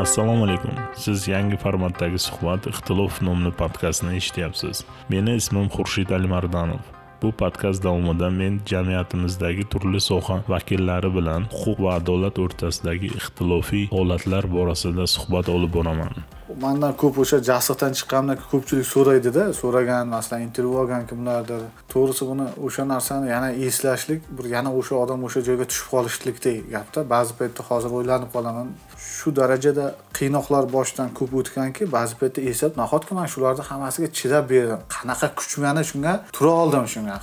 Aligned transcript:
assalomu 0.00 0.44
alaykum. 0.46 0.72
Siz 0.96 1.26
yangi 1.28 1.56
formatdagi 1.60 2.18
suhbat 2.26 2.66
ixtilof 2.70 3.20
nomli 3.26 3.52
podkastni 3.60 4.16
eshityapsiz. 4.20 4.84
Meni 5.12 5.36
ismim 5.40 5.68
xurshid 5.74 6.14
alimardanov 6.16 6.80
bu 7.22 7.32
podkast 7.42 7.84
davomida 7.84 8.30
men 8.30 8.60
jamiyatimizdagi 8.70 9.64
turli 9.72 10.00
soha 10.00 10.38
vakillari 10.48 11.10
bilan 11.16 11.48
huquq 11.52 11.82
va 11.84 11.96
adolat 12.00 12.40
o'rtasidagi 12.44 13.12
ixtilofiy 13.20 13.88
holatlar 13.94 14.48
borasida 14.56 15.06
suhbat 15.16 15.52
olib 15.56 15.74
boraman. 15.76 16.14
Mandan 16.64 16.92
ko'p 17.02 17.18
o'sha 17.22 17.38
jasiqdan 17.50 17.92
chiqqanimdan 17.98 18.38
ko'pchilik 18.50 18.86
so'raydida 18.94 19.42
so'ragan 19.60 20.08
masalan 20.14 20.42
intervyu 20.46 20.76
olgan 20.82 21.02
kimlardir 21.10 21.62
to'g'risi 21.92 22.22
buni 22.30 22.46
o'sha 22.66 22.84
narsani 22.92 23.26
yana 23.34 23.50
eslashlik 23.66 24.20
bir 24.36 24.46
yana 24.54 24.70
o'sha 24.80 24.94
odam 25.02 25.24
o'sha 25.26 25.40
joyga 25.48 25.64
tushib 25.70 25.88
qolishlikdek 25.94 26.58
gapda. 26.74 27.00
Ba'zi 27.14 27.32
paytda 27.38 27.62
hozir 27.68 27.90
o'ylanib 27.98 28.30
qolaman. 28.36 28.68
Shu 29.16 29.28
darajada 29.40 29.86
qiynoqlar 30.18 30.64
boshidan 30.76 31.08
ko'p 31.18 31.32
o'tganki 31.40 31.82
ba'zi 31.96 32.14
paytda 32.20 32.40
eslab 32.50 32.72
nahotki 32.82 33.12
man 33.18 33.26
shularni 33.34 33.62
hammasiga 33.70 34.08
chidab 34.18 34.44
berdim? 34.52 34.80
Qanaqa 34.96 35.26
kuchmani 35.40 35.82
shunga 35.90 36.12
tura 36.36 36.52
oldim 36.62 36.86
shunga? 36.94 37.16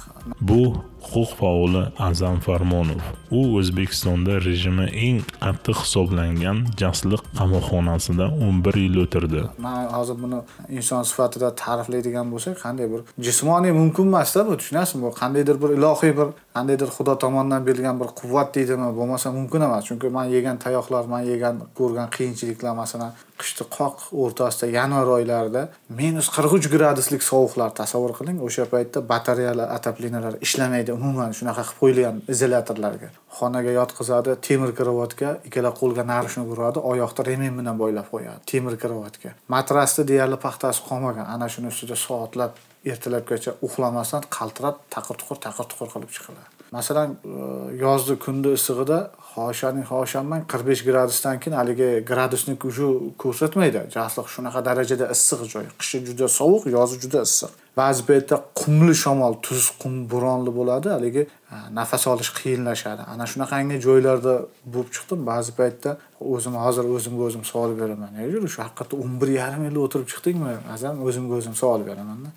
Bu 0.49 0.61
huquq 1.11 1.31
faoli 1.39 1.83
azam 2.07 2.39
farmonov. 2.45 3.01
U 3.31 3.41
o'zbekistonda 3.59 4.37
rejimi 4.47 4.85
eng 5.07 5.19
qattiq 5.43 5.77
hisoblangan 5.83 6.57
jasliq 6.81 7.21
qamoqxonasida 7.39 8.27
o'n 8.45 8.61
bir 8.65 8.75
yil 8.83 8.97
o'tirdi. 9.03 9.43
Man 9.65 9.87
hozir 9.97 10.17
buni 10.23 10.39
inson 10.77 11.03
sifatida 11.11 11.49
ta'riflaydigan 11.63 12.31
bo'lsak 12.33 12.55
qanday 12.63 12.87
bir 12.93 13.01
jismoniy 13.27 13.73
mumkin 13.81 14.11
emasda 14.11 14.47
bu 14.47 14.57
tushunasizmi? 14.61 15.01
Bu 15.05 15.11
qandaydir 15.21 15.61
bir 15.63 15.69
ilohiy 15.77 16.13
bir 16.19 16.27
qandaydir 16.55 16.89
xudo 16.97 17.17
tomonidan 17.23 17.67
berilgan 17.67 17.99
bir 18.01 18.09
quvvat 18.19 18.55
deydimi? 18.55 18.89
Bo'lmasa 18.99 19.31
mumkin 19.39 19.61
emas. 19.67 19.83
Chunki 19.89 20.09
man 20.17 20.25
yegan 20.35 20.57
tayoqlar 20.65 21.03
man 21.13 21.21
yegan 21.31 21.55
ko'rgan 21.79 22.07
qiyinchiliklar 22.15 22.73
masalan 22.83 23.11
qishni 23.41 23.65
qoq 23.77 24.07
o'rtasida 24.23 24.67
yanvar 24.77 25.07
oylarida 25.17 25.63
minus 25.99 26.27
qirq 26.35 26.57
uch 26.57 26.67
graduslik 26.73 27.23
sovuqlar 27.29 27.73
tasavvur 27.81 28.13
qiling. 28.19 28.37
O'sha 28.47 28.65
paytda 28.73 29.03
batareyalar 29.11 29.73
отоплениялар 29.77 30.35
ishlamaydi. 30.45 30.91
Umuman 30.99 31.35
shunaqa 31.39 31.63
qilib 31.67 31.79
qo'yilgan 31.81 32.21
izolyatorlarga. 32.33 33.09
Xonaga 33.37 33.71
yotqizadi 33.79 34.37
temir 34.47 34.71
karavotga 34.79 35.29
ikkala 35.47 35.71
qo'lga 35.79 36.03
narishni 36.13 36.43
uradi 36.53 36.83
oyoqda 36.91 37.27
remen 37.29 37.53
bilan 37.59 37.75
boylab 37.83 38.07
qo'yadi 38.13 38.39
temir 38.53 38.75
karavotga 38.83 39.35
matrasni 39.55 40.07
deyarli 40.11 40.37
paxtasi 40.47 40.85
qolmagan. 40.89 41.25
Ana 41.35 41.47
shuni 41.53 41.73
ustida 41.73 41.95
soatlab 42.07 42.51
ertalabgacha 42.91 43.51
uxlamasdan 43.67 44.29
qaltirab 44.37 44.85
taqir 44.95 45.15
tuqir 45.21 45.37
taqir 45.47 45.65
tuqir 45.71 45.87
qilib 45.93 46.11
chiqiladi. 46.15 46.49
Masalan 46.77 47.09
e, 47.15 47.41
yozgi 47.83 48.15
kunni 48.25 48.53
issig'ida 48.57 48.99
hoshaning 49.37 49.85
hoshamang 49.93 50.43
qirq 50.51 50.63
besh 50.69 50.81
gradusdan 50.89 51.39
keyin 51.41 51.55
haligi 51.59 51.89
gradusni 52.09 52.55
уже 52.69 52.87
ko'rsatmaydi. 53.23 53.81
Jasliq 53.95 54.27
shunaqa 54.35 54.59
darajada 54.67 55.05
issiq 55.15 55.41
joy 55.53 55.65
qishi 55.79 55.97
juda 56.07 56.27
sovuq 56.39 56.63
yozi 56.77 56.95
juda 57.03 57.19
issiq. 57.27 57.51
Ba'zi 57.81 58.01
paytda 58.09 58.35
qumli 58.61 58.95
shamol 59.03 59.33
tuz 59.45 59.63
qum 59.81 59.93
bo'ronli 60.11 60.51
bo'ladi 60.59 60.87
haligi 60.95 61.23
e, 61.53 61.55
nafas 61.79 62.03
olish 62.13 62.31
qiyinlashadi. 62.39 63.03
Ana 63.13 63.25
shunaqangi 63.31 63.77
joylarda 63.87 64.33
bo'lib 64.73 64.89
chiqdim. 64.95 65.19
Ba'zi 65.31 65.51
paytda 65.59 65.91
o'zim 66.33 66.55
hozir 66.63 66.85
o'zimga 66.95 67.23
o'zim 67.29 67.43
savol 67.51 67.71
beraman. 67.81 68.09
Shu 68.53 68.59
haqiqatda 68.65 68.95
o'n 69.03 69.13
bir 69.21 69.29
yarim 69.39 69.61
yil 69.67 69.77
o'tirib 69.85 70.07
chiqdingmi? 70.13 70.53
Azam 70.75 70.95
o'zimga 71.07 71.33
o'zim 71.39 71.55
savol 71.61 71.81
beramanda. 71.89 72.29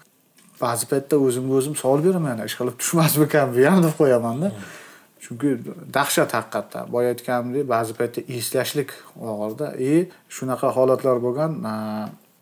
Ba'zi 0.60 0.84
paytda 0.92 1.16
o'zimga 1.26 1.54
o'zim 1.60 1.74
savol 1.82 2.00
beraman 2.06 2.44
ishqilib 2.48 2.76
tushmasmikan 2.80 3.46
bu 3.56 3.60
ham 3.70 3.82
deb 3.86 3.94
qo'yamanda. 4.00 4.48
Chunki 5.24 5.50
dahshat 5.96 6.30
haqiqatdan. 6.36 6.84
Boya 6.94 7.08
aytganimdek 7.14 7.64
ba'zi 7.74 7.92
paytda 7.98 8.20
eslashlik 8.36 8.90
og'irda. 9.30 9.66
И 9.90 9.92
shunaqa 10.36 10.68
holatlar 10.76 11.16
bo'lgan 11.26 11.50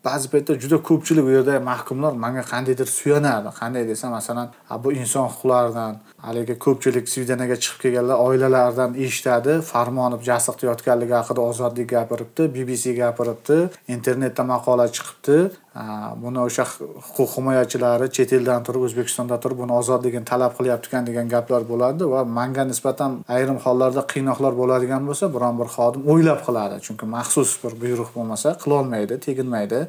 ba'zi 0.07 0.27
paytda 0.33 0.53
juda 0.63 0.77
ko'pchilik 0.89 1.25
u 1.29 1.31
yerda 1.37 1.59
mahkumlar 1.71 2.13
manga 2.25 2.43
qandaydir 2.51 2.87
suyanadi. 2.99 3.49
Qanday 3.59 3.83
desa 3.91 4.07
masalan 4.17 4.47
bu 4.83 4.89
inson 5.01 5.25
huquqlaridan 5.31 5.93
haligi 6.25 6.55
ko'pchilik 6.65 7.05
svidanaga 7.13 7.55
chiqib 7.63 7.79
kelganlar 7.83 8.17
oilalaridan 8.27 8.91
eshitadi 9.05 9.53
farmonov 9.71 10.21
jasiqda 10.29 10.63
yotganligi 10.71 11.15
haqida 11.19 11.41
ozodlik 11.49 11.87
gapiribdi 11.95 12.43
bbc 12.55 12.83
gapiribdi 13.01 13.57
internetda 13.95 14.43
maqola 14.53 14.85
chiqibdi. 14.95 15.37
Buni 15.75 16.39
o'sha 16.39 16.63
huquq 16.65 17.35
himoyachilari 17.37 18.07
chet 18.17 18.33
eldan 18.33 18.63
turib 18.67 18.85
o'zbekistonda 18.87 19.37
turib 19.43 19.59
buni 19.63 19.73
ozodligini 19.81 20.25
talab 20.25 20.55
qilyapti 20.57 21.01
degan 21.09 21.29
gaplar 21.29 21.61
bo'ladi 21.71 22.09
va 22.13 22.23
manga 22.23 22.63
nisbatan 22.71 23.19
ayrim 23.35 23.57
hollarda 23.65 24.01
qiynoqlar 24.13 24.53
bo'ladigan 24.61 25.05
bo'lsa 25.09 25.25
biron 25.35 25.59
bir 25.61 25.69
xodim 25.75 26.01
o'ylab 26.11 26.41
qiladi. 26.47 26.75
Chunki 26.85 27.05
maxsus 27.15 27.51
bir 27.63 27.73
buyruq 27.81 28.09
bo'lmasa 28.15 28.57
qilolmaydi 28.63 29.19
teginmaydi. 29.27 29.79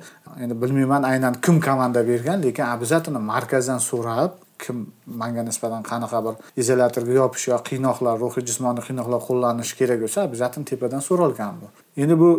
Endi 0.43 0.55
bilmayman 0.63 1.03
aynan 1.13 1.35
kim 1.45 1.61
komanda 1.61 2.01
bergan 2.11 2.39
lekin 2.47 2.65
обязательно 2.75 3.21
markazdan 3.33 3.81
so'rab 3.91 4.31
kim 4.63 4.77
manga 5.23 5.43
nisbatan 5.49 5.83
qanaqa 5.91 6.19
bir 6.27 6.35
izolyatorga 6.63 7.13
yopish 7.21 7.45
yo 7.53 7.59
qiynoqlar 7.69 8.15
ruhiy 8.25 8.45
jismoniy 8.51 8.85
qiynoqlar 8.89 9.21
qo'llanishi 9.29 9.75
kerak 9.81 9.99
bo'lsa 10.05 10.19
обязательно 10.29 10.65
tepadan 10.73 11.03
so'ralgan 11.09 11.55
bu. 11.61 11.67
Endi 12.03 12.15
bu 12.23 12.31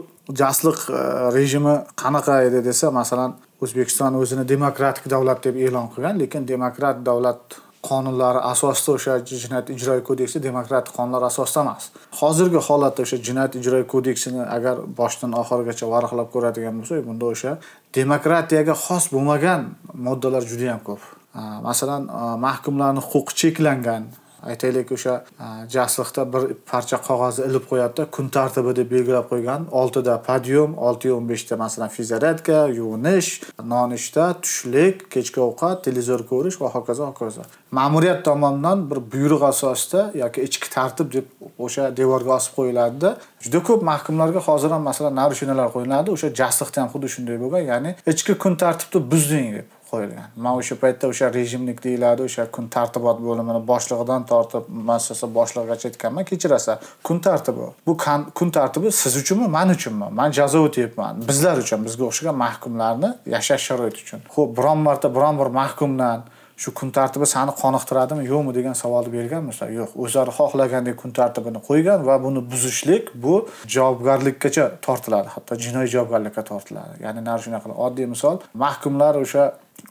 jasliq 0.41 0.79
e, 0.89 1.01
rejimi 1.37 1.75
qanaqa 2.03 2.35
edi 2.47 2.59
desa 2.69 2.91
masalan 2.99 3.31
o'zbekiston 3.63 4.13
o'zini 4.21 4.43
demokratik 4.53 5.05
davlat 5.13 5.43
deb 5.47 5.55
e'lon 5.65 5.87
qilgan 5.93 6.15
lekin 6.23 6.47
demokrat 6.53 6.97
davlat 7.09 7.41
qonunlari 7.89 8.39
asosida 8.53 8.91
o'sha 8.97 9.13
jinoyat 9.43 9.69
ijroiy 9.75 10.03
kodeksi 10.09 10.43
demokratik 10.47 10.93
qonunlar 10.97 11.23
asosida 11.31 11.61
emas. 11.65 11.89
Hozirgi 12.19 12.59
holatda 12.67 13.05
o'sha 13.05 13.17
jinoyat 13.27 13.57
ijroiy 13.61 13.87
kodeksini 13.93 14.43
agar 14.57 14.83
boshdan 14.99 15.31
oxirigacha 15.41 15.89
varaqlab 15.93 16.29
ko'radigan 16.35 16.77
bo'lsak 16.79 17.01
bunda 17.07 17.31
o'sha 17.33 17.55
demokratiyaga 17.99 18.77
xos 18.85 19.09
bo'lmagan 19.15 19.65
moddalar 20.07 20.45
juda 20.51 20.71
yam 20.71 20.85
ko'p. 20.89 21.20
Э, 21.35 21.61
masalan 21.63 22.07
э, 22.07 22.37
mahkumlarni 22.37 22.99
huquqi 22.99 23.35
cheklangan. 23.35 24.03
Aytaylik 24.43 24.91
o'sha 24.91 25.23
э, 25.39 25.45
jasliqda 25.69 26.25
bir 26.33 26.41
parcha 26.71 26.97
qog'ozni 27.07 27.45
ilib 27.49 27.65
qo'yadida 27.71 28.05
kun 28.15 28.27
tartibi 28.35 28.73
deb 28.75 28.91
belgilab 28.91 29.29
qo'ygan 29.31 29.69
oltida 29.81 30.17
podyum 30.27 30.75
olti 30.87 31.13
o'n 31.15 31.29
beshda 31.29 31.55
masalan 31.63 31.89
fizaretka 31.97 32.57
yuvinish 32.79 33.29
nonushta 33.73 34.25
tushlik 34.43 35.07
kechki 35.13 35.39
ovqat 35.47 35.83
televizor 35.87 36.27
ko'rish 36.31 36.57
va 36.61 36.67
hokazo 36.75 37.07
hokazo. 37.11 37.47
Ma'muriyat 37.79 38.25
tomonidan 38.27 38.89
bir 38.91 38.99
buyruq 39.13 39.43
asosida 39.51 40.01
yoki 40.23 40.41
ichki 40.47 40.69
tartib 40.77 41.13
deb 41.15 41.25
o'sha 41.65 41.83
devorga 41.99 42.31
osib 42.39 42.57
qo'yiladida 42.59 43.09
juda 43.43 43.59
ko'p 43.67 43.81
mahkumlarga 43.91 44.41
hozir 44.49 44.71
ham 44.75 44.83
masalan 44.89 45.15
narushinyalar 45.21 45.67
qo'yiladi. 45.75 46.07
O'sha 46.15 46.27
jasliqda 46.41 46.81
ham 46.81 46.89
xuddi 46.93 47.07
shunday 47.15 47.37
bo'lgan 47.43 47.63
ya'ni 47.71 47.91
ichki 48.13 48.33
kun 48.43 48.53
tartibni 48.63 49.11
buzding 49.13 49.53
deb. 49.59 49.77
Qo'yilgan. 49.91 50.27
Man 50.35 50.57
o'sha 50.61 50.75
paytda 50.83 51.07
o'sha 51.11 51.33
rejimnik 51.33 51.83
deyiladi 51.83 52.21
o'sha 52.27 52.43
kun 52.55 52.67
tartibot 52.75 53.17
bo'limini 53.27 53.61
boshlig'idan 53.71 54.25
tortib 54.31 54.63
muassasa 54.89 55.25
boshlig'igacha 55.37 55.85
aytganman 55.91 56.25
kechirasiz 56.31 56.91
kun 57.07 57.19
tartibi 57.27 57.67
bu 57.87 57.97
kun 58.39 58.49
tartibi 58.57 58.91
siz 58.91 59.17
uchunmi 59.21 59.47
man 59.57 59.69
uchunmi? 59.75 60.07
Man 60.19 60.31
jazo 60.39 60.59
o'tayapman 60.67 61.23
bizlar 61.29 61.57
uchun 61.63 61.79
bizga 61.87 62.03
o'xshagan 62.09 62.35
mahkumlarni 62.45 63.09
yashash 63.35 63.63
sharoiti 63.69 63.99
uchun. 64.05 64.19
Ho'p 64.35 64.57
biron 64.57 64.79
marta 64.87 65.15
biron 65.15 65.35
bir 65.41 65.49
mahkumdan 65.61 66.19
shu 66.61 66.73
kun 66.79 66.89
tartibi 66.97 67.25
sani 67.25 67.51
qoniqtiradimi 67.61 68.23
yo'qmi 68.31 68.51
degan 68.57 68.75
savolni 68.83 69.11
berganmisizlar? 69.17 69.69
Yo'q 69.79 69.95
o'zlari 70.03 70.31
xohlagandek 70.39 70.95
kun 71.01 71.11
tartibini 71.19 71.59
qo'ygan 71.69 72.05
va 72.09 72.15
buni 72.25 72.41
buzishlik 72.51 73.09
bu 73.23 73.33
javobgarlikkacha 73.75 74.65
tortiladi 74.85 75.33
hatto 75.35 75.57
jinoiy 75.65 75.89
javobgarlikka 75.95 76.43
tortiladi. 76.51 76.93
Ya'ni 77.05 77.21
shunaqa 77.45 77.75
oddiy 77.87 78.07
misol 78.13 78.37
mahkumlar 78.65 79.13
o'sha 79.23 79.43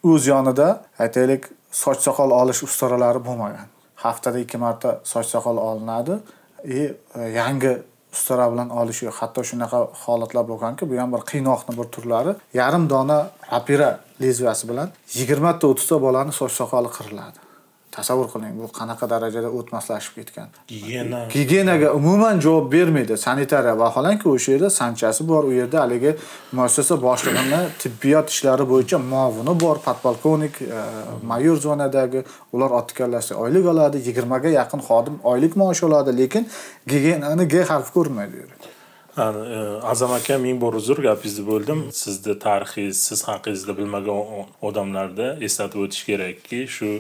o'z 0.03 0.27
yonida 0.33 0.69
aytaylik 0.99 1.49
soch 1.83 2.01
soqol 2.07 2.31
olish 2.41 2.63
ustaralari 2.67 3.21
bo'lmagan. 3.29 3.69
Haftada 4.05 4.39
ikki 4.45 4.59
marta 4.59 5.01
soch 5.05 5.27
soqol 5.35 5.57
olinadi 5.69 6.19
и 6.65 6.81
e, 7.15 7.21
yangi 7.41 7.73
ustara 8.13 8.47
bilan 8.53 8.71
olish 8.71 9.03
yo'q 9.07 9.17
hatto 9.23 9.45
shunaqa 9.51 9.81
holatlar 10.05 10.45
bo'lganki 10.53 10.91
bu 10.91 10.99
ham 11.03 11.13
bir 11.15 11.23
qiynoqni 11.31 11.77
bir 11.79 11.87
turlari. 11.95 12.33
Yarim 12.61 12.91
dona 12.91 13.19
rapira 13.53 13.91
lezviyasi 14.23 14.69
bilan 14.71 14.89
yigirmata 15.19 15.67
o'ttizta 15.71 16.03
bolani 16.07 16.33
soch 16.41 16.53
soqoli 16.61 16.91
qiriladi. 16.97 17.50
Tasavvur 17.93 18.29
qiling 18.33 18.55
bu 18.63 18.67
qanaqa 18.79 19.11
darajada 19.11 19.49
o'tmaslashib 19.59 20.15
ketgan. 20.19 20.49
Gigiyena. 20.69 21.21
Gigiyenaga 21.35 21.93
umuman 21.93 22.41
javob 22.41 22.73
bermaydi. 22.73 23.17
Sanitariya 23.17 23.79
vaholanki 23.79 24.29
o'sha 24.29 24.53
yerda 24.53 24.71
sanchasi 24.71 25.29
bor 25.29 25.45
u 25.45 25.53
yerda 25.53 25.81
haligi 25.81 26.15
muassasa 26.53 27.03
boshlig'ini 27.03 27.61
tibbiyot 27.83 28.31
ishlari 28.35 28.65
bo'yicha 28.73 28.99
muovini 29.13 29.55
bor 29.61 29.77
podpolkovnik 29.87 30.63
e, 30.63 30.81
mayor 31.23 31.57
zonadagi 31.57 32.25
ular 32.53 32.71
kallasi 32.99 33.35
oylik 33.35 33.67
oladi 33.67 33.97
yigirmaga 34.09 34.49
yaqin 34.49 34.81
xodim 34.89 35.15
oylik 35.33 35.57
maosh 35.57 35.83
oladi 35.89 36.17
lekin 36.21 36.49
gigiyenani 36.87 37.49
g 37.49 37.65
harfi 37.71 37.93
ko'rinmaydi 37.93 38.37
u 38.37 38.41
yerda. 38.43 38.71
E, 39.17 39.81
azam 39.93 40.13
aka 40.13 40.39
ming 40.39 40.61
bor 40.61 40.75
uzr 40.75 41.03
gapingizni 41.09 41.47
bo'ldim. 41.47 41.79
Sizni 41.93 42.39
tarixingiz 42.39 43.03
siz 43.09 43.25
haqingizda 43.29 43.77
bilmagan 43.79 44.47
odamlarda 44.69 45.27
eslatib 45.49 45.81
o'tish 45.85 46.05
kerakki 46.11 46.61
shu 46.77 46.91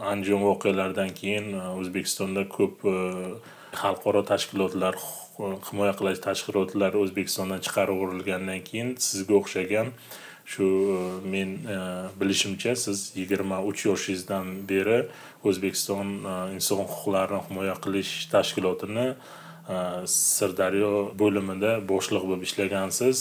andijon 0.00 0.42
voqealaridan 0.42 1.12
keyin 1.14 1.52
e, 1.54 1.64
o'zbekistonda 1.80 2.46
ko'p 2.56 2.84
e, 2.88 2.96
xalqaro 3.80 4.22
tashkilotlar 4.30 4.96
himoya 5.40 5.92
qilish 5.98 6.20
tashkilotlari 6.24 7.00
o'zbekistondan 7.04 7.62
chiqarib 7.66 7.96
yuborilgandan 7.96 8.64
keyin 8.68 8.94
sizga 9.08 9.36
o'xshagan 9.40 9.92
shu 10.52 10.66
e, 10.96 11.02
men 11.34 11.52
bilishimcha 12.20 12.74
siz 12.84 13.04
yigirma 13.20 13.60
uch 13.72 13.84
yoshingizdan 13.90 14.50
beri 14.72 14.98
o'zbekiston 15.48 16.16
inson 16.56 16.82
huquqlarini 16.84 17.44
himoya 17.48 17.76
qilish 17.84 18.12
tashkilotini 18.34 19.06
sirdaryo 20.16 20.92
bo'limida 21.22 21.72
boshliq 21.92 22.24
bo'lib 22.28 22.42
ishlagansiz 22.48 23.18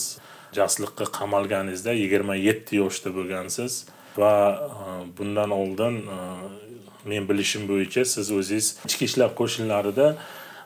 jasliqqa 0.58 1.06
qamalganingizda 1.20 1.94
yigirma 2.04 2.36
yetti 2.48 2.80
yoshda 2.82 3.14
bo'lgansiz 3.18 3.84
va 4.22 4.34
bundan 5.18 5.52
oldin 5.62 6.02
men 7.06 7.28
bilishim 7.30 7.68
bo'yicha 7.72 8.06
siz 8.06 8.32
o'zingiz 8.40 8.68
ichki 8.88 9.06
ishlar 9.10 9.30
qo'shinlarida 9.40 10.08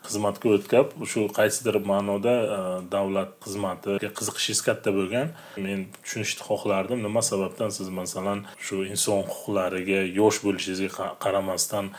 xizmatga 0.08 0.56
o'tkab 0.58 0.96
shu 1.12 1.28
qaysidir 1.38 1.80
ma'noda 1.92 2.34
e, 2.56 2.58
davlat 2.96 3.36
xizmatiga 3.46 4.10
qiziqishingiz 4.18 4.62
katta 4.68 4.96
bo'lgan. 4.98 5.32
Men 5.66 5.86
tushunishni 6.04 6.44
xohlardim. 6.50 7.00
Nima 7.08 7.22
sababdan 7.32 7.70
siz 7.78 7.90
masalan 8.00 8.44
shu 8.66 8.84
inson 8.94 9.24
huquqlariga 9.30 10.02
yosh 10.20 10.42
bo'lishingizga 10.46 11.14
qaramasdan 11.24 11.94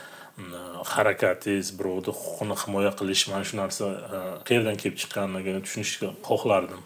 harakatingiz 0.92 1.70
birovni 1.78 2.12
huquqini 2.18 2.56
himoya 2.62 2.90
qilish 2.98 3.28
mana 3.30 3.44
shu 3.48 3.56
narsa 3.62 3.84
e, 4.16 4.18
qayerdan 4.48 4.76
kelib 4.80 4.96
chiqqanligini 5.02 5.60
tushunishga 5.66 6.08
xohlardim. 6.28 6.80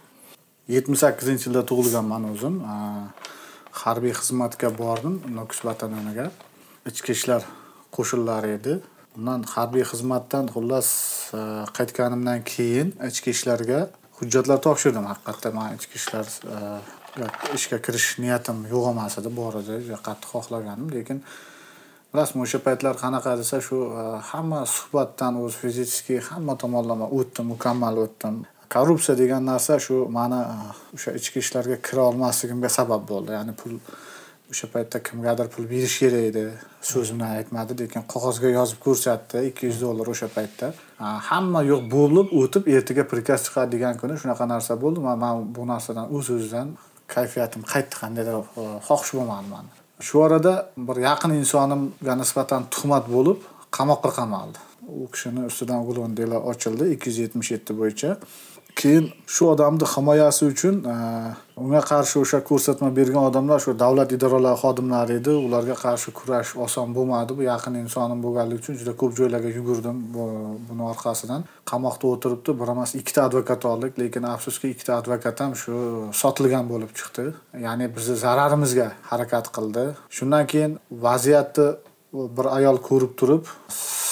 Yetmish 0.75 1.01
sakkizinchi 1.05 1.49
yilda 1.49 1.63
tug'ilganman 1.71 2.29
o'zim 2.33 2.61
e, 2.73 2.77
harbiy 3.83 4.15
xizmatga 4.21 4.69
bordim. 4.83 5.15
Nukus 5.39 5.65
vataniga 5.69 6.29
ichki 6.91 7.13
ishlar 7.13 7.43
qo'shinlari 7.97 8.55
edi. 8.59 8.79
Undan 9.17 9.43
harbiy 9.55 9.85
xizmatdan 9.91 10.51
xullas 10.55 10.89
e, 11.39 11.41
qaytganimdan 11.77 12.45
keyin 12.53 12.93
ichki 13.11 13.35
ishlarga 13.37 13.81
hujjatlar 14.19 14.59
topshirdim. 14.67 15.07
Haqiqatda 15.13 15.53
man 15.59 15.79
ichki 15.79 15.97
ishlar 16.01 16.27
e, 16.55 16.59
ishga 17.59 17.79
kirish 17.87 18.09
niyatim 18.25 18.65
yo'q 18.73 18.91
emas 18.93 19.19
edi. 19.21 19.33
Bor 19.41 19.59
edi 19.63 19.79
qattiq 20.09 20.31
xohlagandim. 20.35 20.91
Lekin 20.97 21.23
bilasizmi 22.13 22.45
o'sha 22.47 22.61
paytlar 22.67 22.95
qanaqa 23.05 23.37
desa 23.41 23.61
shu 23.69 23.81
e, 24.03 24.05
hamma 24.31 24.61
suhbatdan 24.77 25.43
o'zi 25.43 25.57
fizический 25.65 26.21
hamma 26.31 26.55
tomonlama 26.63 27.11
o'tdim 27.19 27.53
mukammal 27.55 28.05
o'tdim. 28.05 28.45
Korrupsiya 28.75 29.17
degan 29.23 29.43
narsa 29.51 29.79
shu 29.87 29.97
mani 30.19 30.41
o'sha 30.97 31.11
ichki 31.21 31.39
ishlarga 31.45 31.77
kira 31.87 32.03
olmasligimga 32.11 32.71
sabab 32.79 33.03
bo'ldi. 33.11 33.33
Ya'ni 33.39 33.55
pul 33.61 33.81
o'sha 34.51 34.67
paytda 34.75 35.03
kimgadir 35.03 35.49
pul 35.53 35.65
berish 35.71 35.99
kerak 36.03 36.25
edi 36.31 36.45
so'z 36.91 37.09
bilan 37.15 37.31
aytmadi 37.39 37.73
lekin 37.81 38.03
qog'ozga 38.13 38.49
yozib 38.59 38.79
ko'rsatdi 38.87 39.43
ikki 39.49 39.67
yuz 39.69 39.81
dollar 39.85 40.07
o'sha 40.15 40.29
paytda. 40.37 40.67
Hamma 41.31 41.61
yo'q 41.73 41.83
bo'lib 41.97 42.29
o'tib 42.41 42.71
ertaga 42.77 43.05
prikaz 43.13 43.41
chiqadigan 43.47 43.95
kuni 44.01 44.15
shunaqa 44.23 44.45
narsa 44.55 44.73
bo'ldi. 44.83 45.05
Man 45.07 45.19
man 45.25 45.35
bu 45.57 45.67
narsadan 45.73 46.07
o'z 46.17 46.31
o'zidan 46.37 46.69
kayfiyatim 47.15 47.63
qaytdi 47.73 47.95
qandaydir 48.03 48.35
e, 48.41 48.65
xohish 48.89 49.13
bo'lmadi 49.19 49.49
mani. 49.55 49.71
Shu 50.07 50.15
orada 50.27 50.53
bir 50.89 50.97
yaqin 51.09 51.31
insonimga 51.43 52.15
nisbatan 52.23 52.63
tuhmat 52.75 53.05
bo'lib 53.15 53.39
qamoqqa 53.77 54.11
qamaldi. 54.21 54.59
U 55.01 55.05
kishini 55.13 55.43
ustidan 55.51 55.79
uglon 55.85 56.17
dela 56.21 56.39
ochildi 56.51 56.85
ikki 56.95 57.07
yuz 57.11 57.19
yetmish 57.25 57.51
yetti 57.55 57.73
bo'yicha. 57.81 58.11
Keyin 58.81 59.11
shu 59.35 59.49
odamni 59.53 59.87
himoyasi 59.95 60.47
uchun 60.53 60.77
e, 60.93 60.95
unga 61.63 61.81
qarshi 61.91 62.21
o'sha 62.23 62.39
ko'rsatma 62.51 62.89
bergan 62.99 63.25
odamlar 63.31 63.59
shu 63.65 63.75
davlat 63.83 64.13
idoralari 64.17 64.59
xodimlari 64.63 65.17
edi. 65.21 65.33
Ularga 65.47 65.77
qarshi 65.85 66.15
kurash 66.19 66.55
oson 66.67 66.95
bo'lmadi. 66.97 67.37
Bu 67.39 67.43
yaqin 67.49 67.75
insonim 67.83 68.23
bo'lganligi 68.27 68.61
uchun 68.63 68.79
juda 68.81 68.95
ko'p 69.01 69.17
joylarga 69.21 69.51
yugurdim 69.59 69.99
buni 70.69 70.85
orqasidan. 70.93 71.45
Qamoqda 71.71 72.13
o'tiribdi 72.13 72.57
bir 72.61 72.73
emas 72.75 72.95
ikkita 73.01 73.27
advokat 73.29 73.69
oldik 73.73 73.99
lekin 74.03 74.31
afsuski 74.35 74.73
ikkita 74.75 75.01
advokat 75.01 75.45
ham 75.45 75.53
shu 75.63 75.75
sotilgan 76.23 76.71
bo'lib 76.73 76.95
chiqdi. 76.99 77.27
Ya'ni 77.67 77.91
bizni 77.97 78.17
zararimizga 78.25 78.89
harakat 79.11 79.53
qildi. 79.57 79.85
Shundan 80.17 80.47
keyin 80.53 80.79
vaziyatni 81.07 81.69
bir 82.39 82.47
ayol 82.57 82.77
ko'rib 82.89 83.13
turib 83.21 83.45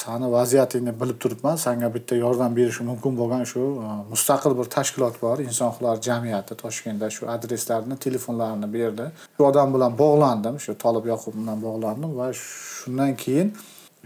sani 0.06 0.32
vaziyatingni 0.32 0.93
bilib 1.00 1.19
turibman 1.23 1.56
sanga 1.56 1.88
bitta 1.94 2.17
yordam 2.25 2.56
berishi 2.58 2.82
mumkin 2.91 3.12
bo'lgan 3.20 3.44
shu 3.53 3.62
e, 3.87 3.88
mustaqil 4.12 4.53
bir 4.58 4.67
tashkilot 4.76 5.14
bor 5.23 5.38
inson 5.49 5.70
huquqlari 5.70 6.00
jamiyati 6.08 6.55
toshkentda 6.62 7.11
shu 7.17 7.23
adreslarini 7.37 7.97
telefonlarini 8.05 8.69
berdi. 8.76 9.06
Shu 9.37 9.47
odam 9.50 9.75
bilan 9.75 9.93
bog'landim 10.03 10.61
shu 10.64 10.73
tolib 10.85 11.05
yoqub 11.12 11.35
bilan 11.41 11.58
bog'landim 11.67 12.11
va 12.19 12.29
shundan 12.43 13.12
keyin 13.23 13.49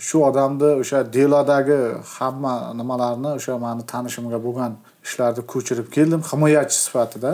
shu 0.06 0.16
odamni 0.28 0.70
o'sha 0.82 1.00
delodagi 1.16 1.80
hamma 2.16 2.54
nimalarni 2.80 3.30
o'sha 3.38 3.58
mani 3.66 3.82
tanishimga 3.92 4.38
bo'lgan 4.46 4.72
ishlarni 5.06 5.42
ko'chirib 5.52 5.88
keldim. 5.96 6.20
Himoyachi 6.30 6.76
sifatida. 6.86 7.32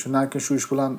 Shundan 0.00 0.26
keyin 0.30 0.44
shu 0.46 0.54
ish 0.60 0.68
bilan 0.72 0.92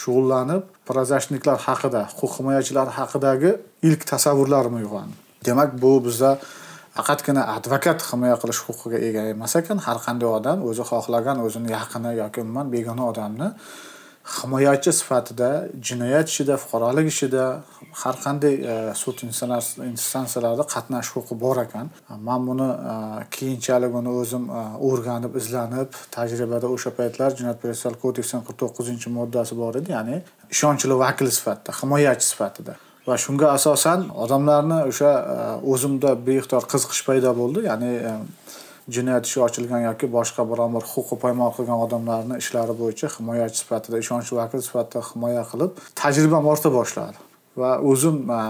shug'ullanib 0.00 0.62
prozashniklar 0.88 1.58
haqida 1.66 2.00
huquq 2.10 2.32
himoyachilari 2.38 2.92
haqidagi 2.98 3.50
ilk 3.88 4.02
tasavvurlarim 4.12 4.74
uyg'ondi 4.80 5.14
demak 5.46 5.70
bu 5.82 5.92
bizda 6.06 6.30
faqatgina 6.96 7.42
advokat 7.56 7.98
himoya 8.10 8.36
qilish 8.42 8.60
huquqiga 8.66 8.98
ega 9.08 9.22
emas 9.34 9.54
ekan. 9.60 9.78
Har 9.86 9.98
qanday 10.06 10.28
odam 10.38 10.58
o'zi 10.68 10.84
xohlagan 10.90 11.38
o'zini 11.46 11.70
yaqini 11.78 12.10
yoki 12.22 12.38
umuman 12.44 12.66
begona 12.74 13.04
odamni 13.10 13.48
himoyachi 14.26 14.92
sifatida 14.92 15.68
jinoyat 15.82 16.28
ishida 16.28 16.56
fuqarolik 16.56 17.06
ishida 17.06 17.44
har 18.02 18.16
qanday 18.24 18.54
e, 18.72 18.94
sud 19.02 19.22
instansiyalarida 19.26 20.64
qatnashish 20.74 21.12
huquqi 21.16 21.34
bor 21.44 21.56
ekan. 21.64 21.90
Man 22.28 22.46
buni 22.48 22.68
e, 22.92 22.94
keyinchalik 23.36 23.94
uni 24.00 24.14
o'zim 24.22 24.48
e, 24.50 24.62
o'rganib 24.88 25.36
izlanib 25.40 25.94
tajribada 26.16 26.66
o'sha 26.74 26.90
paytlar 26.98 27.36
jinoyat 27.38 27.62
protsessual 27.62 27.94
kodeksining 28.04 28.42
qirq 28.48 28.58
to'qqizinchi 28.62 29.14
moddasi 29.18 29.58
bor 29.62 29.78
edi 29.80 29.94
ya'ni 29.96 30.20
ishonchli 30.54 30.98
vakil 31.04 31.30
sifatida 31.38 31.78
himoyachi 31.80 32.26
sifatida. 32.32 32.74
Va 33.06 33.14
shunga 33.24 33.52
asosan 33.58 34.08
odamlarni 34.24 34.80
o'sha 34.90 35.12
o'zimda 35.72 36.16
beixtiyor 36.28 36.66
qiziqish 36.72 37.02
paydo 37.08 37.30
bo'ldi 37.40 37.68
ya'ni 37.70 37.92
jinoyat 38.88 39.26
ishi 39.26 39.40
ochilgan 39.46 39.82
yoki 39.88 40.06
boshqa 40.16 40.48
biron 40.50 40.74
bir 40.76 40.84
huquqi 40.94 41.18
poymol 41.24 41.54
qilgan 41.58 41.84
odamlarni 41.86 42.38
ishlari 42.42 42.74
bo'yicha 42.80 43.12
himoyachi 43.18 43.62
sifatida 43.62 44.02
ishonchli 44.04 44.36
vakil 44.40 44.66
sifatida 44.68 45.06
himoya 45.10 45.46
qilib 45.52 45.80
tajribam 46.02 46.46
orta 46.52 46.72
boshladi. 46.78 47.26
Va 47.56 47.70
o'zim 47.90 48.16
e, 48.30 48.40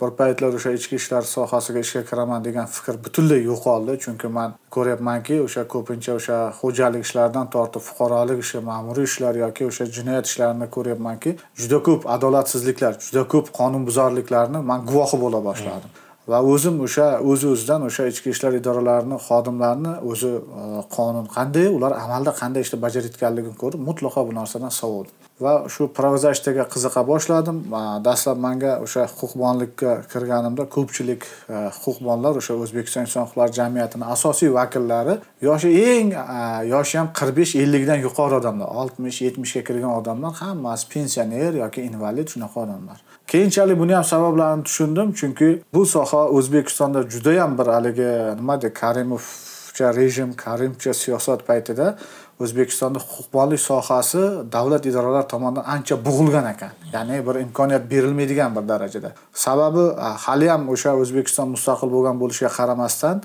bir 0.00 0.10
paytlar 0.18 0.54
o'sha 0.58 0.72
ichki 0.78 1.00
ishlar 1.00 1.24
sohasiga 1.30 1.82
ishga 1.86 2.02
kiraman 2.10 2.44
degan 2.44 2.68
fikr 2.76 3.00
butunlay 3.06 3.42
yo'qoldi. 3.50 3.96
Chunki 4.04 4.30
man 4.38 4.54
ko'ryapmanki 4.76 5.40
o'sha 5.46 5.66
ko'pincha 5.74 6.14
o'sha 6.20 6.38
xo'jalik 6.60 7.02
ishlaridan 7.08 7.50
tortib 7.56 7.86
fuqarolik 7.88 8.46
ishi 8.46 8.62
ma'muriy 8.70 9.10
ishlar 9.10 9.42
yoki 9.42 9.66
o'sha 9.70 9.90
jinoyat 9.98 10.32
ishlarini 10.32 10.70
ko'ryapmanki 10.78 11.36
juda 11.62 11.82
ko'p 11.90 12.10
adolatsizliklar 12.16 12.98
juda 13.06 13.28
ko'p 13.36 13.54
qonunbuzarliklarni 13.60 14.66
man 14.72 14.90
guvohi 14.90 15.24
bo'la 15.26 15.46
boshladim. 15.50 16.02
Va 16.30 16.40
o'zim 16.52 16.80
o'sha 16.86 17.06
o'z 17.30 17.44
o'zidan 17.52 17.86
o'sha 17.88 18.06
ichki 18.12 18.32
ishlar 18.34 18.52
idoralarini 18.60 19.18
xodimlarini 19.26 19.92
o'zi 20.10 20.30
e, 20.60 20.64
qonun 20.96 21.26
qanday 21.36 21.68
ular 21.76 21.92
amalda 22.04 22.32
qanday 22.40 22.66
ishni 22.66 22.78
bajarayotganligini 22.86 23.56
ko'rib 23.62 23.80
mutlaqo 23.88 24.26
bu 24.28 24.32
narsadan 24.40 24.72
sovidim 24.80 25.14
va 25.40 25.68
shu 25.68 25.88
prozashtaga 25.92 26.64
qiziqa 26.72 27.02
boshladim. 27.10 27.58
Dastlab 28.04 28.38
manga 28.40 28.72
o'sha 28.84 29.04
huquqbonlikka 29.10 29.92
kirganimda 30.12 30.64
ko'pchilik 30.76 31.26
e, 31.26 31.58
huquqbonlar 31.80 32.38
o'sha 32.40 32.56
o'zbekiston 32.62 33.04
inson 33.06 33.26
huquqlari 33.26 33.52
jamiyatini 33.58 34.08
asosiy 34.14 34.52
vakillari 34.58 35.18
yoshi 35.48 35.72
eng 35.92 36.14
e, 36.16 36.40
yoshi 36.72 36.98
ham 36.98 37.10
qirq 37.18 37.36
besh 37.40 37.56
ellikdan 37.62 38.00
yuqori 38.06 38.40
odamlar 38.40 38.68
oltmish 38.82 39.20
yetmishga 39.26 39.62
kirgan 39.68 39.92
odamlar 40.00 40.32
hammasi 40.40 40.88
pensioner 40.94 41.52
yoki 41.62 41.84
invalid 41.90 42.32
shunaqa 42.34 42.64
odamlar. 42.64 42.98
Keyinchalik 43.26 43.78
buni 43.78 43.94
ham 43.98 44.04
sabablarini 44.04 44.64
tushundim 44.68 45.12
chunki 45.20 45.48
bu 45.74 45.86
soha 45.86 46.22
o'zbekistonda 46.38 47.02
judayam 47.14 47.58
bir 47.58 47.66
haligi 47.76 48.10
nima 48.40 48.60
deydi 48.62 48.74
karimovcha 48.82 49.86
rejim 50.00 50.30
karimcha 50.44 50.94
siyosat 50.94 51.40
paytida 51.48 51.96
o'zbekistonda 52.44 52.98
huquqbonlik 52.98 53.60
sohasi 53.60 54.22
davlat 54.52 54.86
idoralari 54.90 55.28
tomonidan 55.28 55.64
ancha 55.74 55.96
bug'ilgan 56.06 56.46
ekan. 56.54 56.72
Ya'ni 56.92 57.16
bir 57.26 57.34
imkoniyat 57.44 57.90
berilmaydigan 57.90 58.56
bir 58.56 58.68
darajada. 58.68 59.10
Sababi 59.34 59.84
haliyam 60.24 60.68
o'sha 60.74 60.90
o'zbekiston 61.02 61.48
mustaqil 61.54 61.88
bo'lgan 61.96 62.16
bo'lishiga 62.22 62.50
qaramasdan 62.58 63.16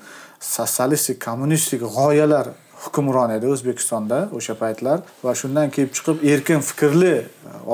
sotsialistik 0.55 1.17
kommunistik 1.27 1.81
g'oyalar 1.97 2.47
hukmron 2.83 3.29
edi 3.37 3.45
o'zbekistonda 3.53 4.17
o'sha 4.37 4.53
paytlar. 4.63 4.97
Va 5.25 5.33
shundan 5.41 5.67
kelib 5.75 5.91
chiqib 5.97 6.17
erkin 6.33 6.59
fikrli 6.69 7.15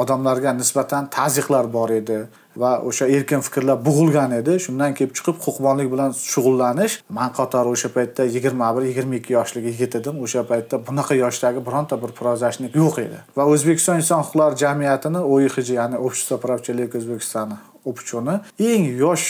odamlarga 0.01 0.51
nisbatan 0.61 1.03
tazyiqlar 1.17 1.65
bor 1.77 1.89
edi. 2.01 2.19
Va 2.61 2.71
o'sha 2.89 3.07
erkin 3.17 3.41
fikrlar 3.47 3.77
bug'ilgan 3.87 4.33
edi. 4.39 4.57
Shundan 4.65 4.95
kelib 4.97 5.13
chiqib 5.17 5.37
huquqbonlik 5.45 5.91
bilan 5.93 6.15
shug'ullanish. 6.33 6.99
Man 7.19 7.31
qatori 7.39 7.73
o'sha 7.75 7.89
paytda 7.95 8.25
yigirma 8.35 8.73
bir 8.77 8.89
yigirma 8.89 9.15
ikki 9.19 9.33
yoshlik 9.37 9.69
yigit 9.71 9.95
edim. 10.01 10.19
O'sha 10.25 10.43
paytda 10.51 10.81
bunaqa 10.89 11.15
yoshdagi 11.23 11.65
bironta 11.67 12.01
bir 12.03 12.11
prozashnik 12.19 12.75
yo'q 12.81 13.01
edi. 13.05 13.23
Va 13.37 13.47
o'zbekiston 13.53 14.03
inson 14.03 14.23
huquqlari 14.25 14.61
jamiyatini 14.65 15.23
oixj 15.37 15.73
ya'ni 15.79 15.97
общество 16.07 16.37
прав 16.43 16.63
человека 16.67 17.01
o'zbekistoni 17.01 17.57
o'pichuni 17.89 18.35
eng 18.69 18.85
yosh 19.03 19.27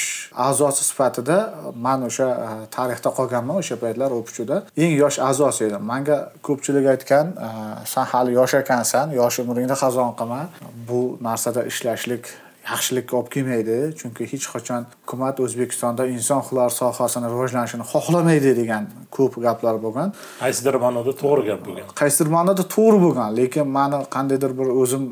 a'zosi 0.47 0.83
sifatida 0.89 1.37
man 1.85 2.07
o'sha 2.09 2.27
e, 2.45 2.49
tarixda 2.77 3.13
qolganman. 3.19 3.59
O'sha 3.61 3.77
paytlar 3.83 4.15
o'pichuda 4.17 4.63
eng 4.83 4.93
yosh 5.01 5.19
a'zosi 5.29 5.67
edim. 5.67 5.85
Manga 5.91 6.17
ko'pchilik 6.47 6.89
aytgan 6.95 7.35
e, 7.47 7.49
san 7.93 8.05
hali 8.11 8.35
yosh 8.39 8.57
ekansan 8.63 9.15
yosh 9.19 9.39
umringni 9.43 9.77
qazon 9.83 10.11
qilma. 10.19 10.41
Bu 10.89 11.01
narsada 11.29 11.65
ishlashlik 11.71 12.33
yaxshilikka 12.71 13.13
olib 13.19 13.29
kelmaydi 13.35 13.77
chunki 13.99 14.23
hech 14.31 14.45
qachon 14.53 14.81
hukumat 15.01 15.39
o'zbekistonda 15.45 16.03
inson 16.15 16.39
huquqlari 16.43 16.73
sohasini 16.81 17.27
rivojlanishini 17.33 17.85
xohlamaydi 17.91 18.51
degan 18.61 18.83
ko'p 19.17 19.33
gaplar 19.45 19.75
bo'lgan. 19.85 20.13
Qaysidir 20.43 20.75
ma'noda 20.85 21.13
to'g'ri 21.23 21.43
gap 21.49 21.61
bo'lgan. 21.67 21.87
Qaysidir 22.01 22.29
ma'noda 22.37 22.63
to'g'ri 22.75 22.99
bo'lgan 23.05 23.29
lekin 23.39 23.67
mani 23.77 23.99
qandaydir 24.15 24.51
bir 24.59 24.67
o'zim 24.81 25.03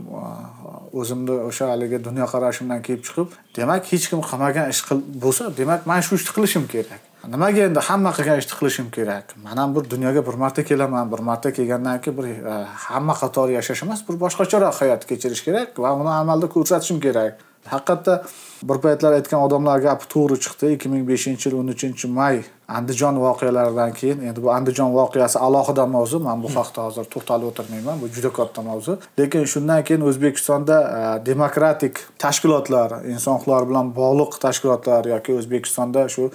o'zimni 0.99 1.35
o'sha 1.49 1.65
haligi 1.71 1.97
dunyoqarashimdan 2.07 2.79
kelib 2.85 3.03
chiqib 3.07 3.27
demak 3.57 3.91
hech 3.91 4.05
kim 4.11 4.21
qilmagan 4.29 4.71
ish 4.73 4.81
bo'lsa 5.23 5.43
demak 5.59 5.81
man 5.91 5.99
shu 6.05 6.13
ishni 6.19 6.31
qilishim 6.37 6.63
kerak 6.73 7.01
nimaga 7.31 7.65
endi 7.67 7.81
hamma 7.87 8.11
qilgan 8.17 8.39
ishni 8.41 8.57
qilishim 8.59 8.87
kerak? 8.97 9.33
Man 9.43 9.57
ham 9.57 9.75
bir 9.75 9.89
dunyoga 9.89 10.25
bir 10.27 10.35
marta 10.43 10.63
kelaman 10.63 11.11
bir 11.11 11.19
marta 11.19 11.53
kelgandan 11.53 12.01
keyin 12.01 12.17
bir 12.17 12.25
e, 12.53 12.53
hamma 12.87 13.13
qatori 13.21 13.57
yashash 13.59 13.83
emas 13.83 13.99
bir 14.09 14.19
boshqacharoq 14.23 14.75
hayot 14.81 15.05
kechirish 15.09 15.43
kerak 15.47 15.79
va 15.79 15.93
uni 16.01 16.09
amalda 16.09 16.47
ko'rsatishim 16.55 16.99
kerak. 17.05 17.39
Haqiqatda 17.73 18.23
bir 18.69 18.77
paytlar 18.81 19.15
aytgan 19.17 19.41
odamlar 19.47 19.79
gapi 19.87 20.05
to'g'ri 20.13 20.37
chiqdi. 20.45 20.65
ikki 20.75 20.89
ming 20.89 21.07
beshinchi 21.11 21.49
yil 21.49 21.55
o'n 21.61 21.71
uchinchi 21.73 22.07
may 22.17 22.43
andijon 22.77 23.17
voqealaridan 23.25 23.91
keyin 23.99 24.19
endi 24.27 24.43
bu 24.43 24.51
andijon 24.57 24.93
voqeasi 24.97 25.39
alohida 25.47 25.85
mavzu. 25.95 26.19
Man 26.27 26.43
bu 26.43 26.49
haqda 26.57 26.85
hozir 26.87 27.05
to'xtalib 27.13 27.47
o'tirmayman 27.51 28.01
bu 28.01 28.11
juda 28.17 28.31
katta 28.39 28.61
mavzu. 28.69 28.99
Lekin 29.19 29.45
shundan 29.53 29.81
keyin 29.87 30.05
o'zbekistonda 30.09 30.77
e, 30.99 31.25
demokratik 31.31 32.05
tashkilotlar 32.23 32.89
inson 33.13 33.33
huquqlari 33.39 33.65
bilan 33.71 33.91
bog'liq 34.01 34.39
tashkilotlar 34.45 35.11
yoki 35.15 35.39
o'zbekistonda 35.39 36.07
shu 36.17 36.29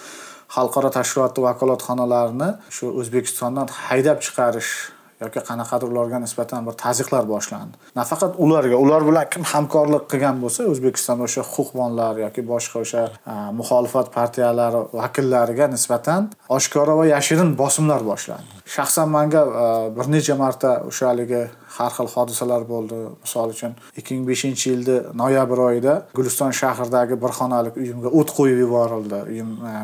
xalqaro 0.54 0.90
tashkilot 0.98 1.38
vakolatxonalarini 1.46 2.50
shu 2.76 2.90
o'zbekistondan 3.00 3.68
haydab 3.88 4.18
chiqarish 4.26 4.72
yoki 5.20 5.40
qanaqadir 5.48 5.88
ularga 5.92 6.18
nisbatan 6.24 6.66
bir 6.66 6.74
tazyiqlar 6.84 7.24
boshlandi. 7.28 7.76
Nafaqat 8.00 8.38
ularga 8.44 8.76
ular 8.84 9.06
bilan 9.08 9.26
kim 9.32 9.44
hamkorlik 9.52 10.04
qilgan 10.12 10.40
bo'lsa 10.44 10.66
o'zbekistonda 10.72 11.28
o'sha 11.28 11.44
huquqbonlar 11.52 12.22
yoki 12.24 12.44
boshqa 12.52 12.84
o'sha 12.84 13.02
e, 13.32 13.34
muxolifat 13.58 14.12
partiyalari 14.18 14.80
vakillariga 15.00 15.66
nisbatan 15.74 16.30
oshkora 16.56 16.96
va 17.00 17.06
yashirin 17.14 17.50
bosimlar 17.62 18.00
boshlandi. 18.10 18.60
Shaxsan 18.76 19.08
manga 19.16 19.42
e, 19.64 19.66
bir 19.96 20.12
necha 20.14 20.36
marta 20.44 20.70
o'sha 20.90 21.12
haligi 21.12 21.42
har 21.76 21.92
xil 21.96 22.08
hodisalar 22.14 22.66
bo'ldi. 22.72 22.98
Misol 23.24 23.54
uchun 23.54 23.76
ikki 23.98 24.16
ming 24.16 24.26
beshinchi 24.32 24.72
yilda 24.72 24.96
noyabr 25.22 25.64
oyida 25.68 25.94
guliston 26.18 26.52
shahridagi 26.60 27.20
bir 27.22 27.32
xonalik 27.38 27.76
uyimga 27.82 28.08
o't 28.20 28.36
qo'yib 28.38 28.58
yuborildi. 28.64 29.22
Uyim 29.32 29.50
e, 29.72 29.74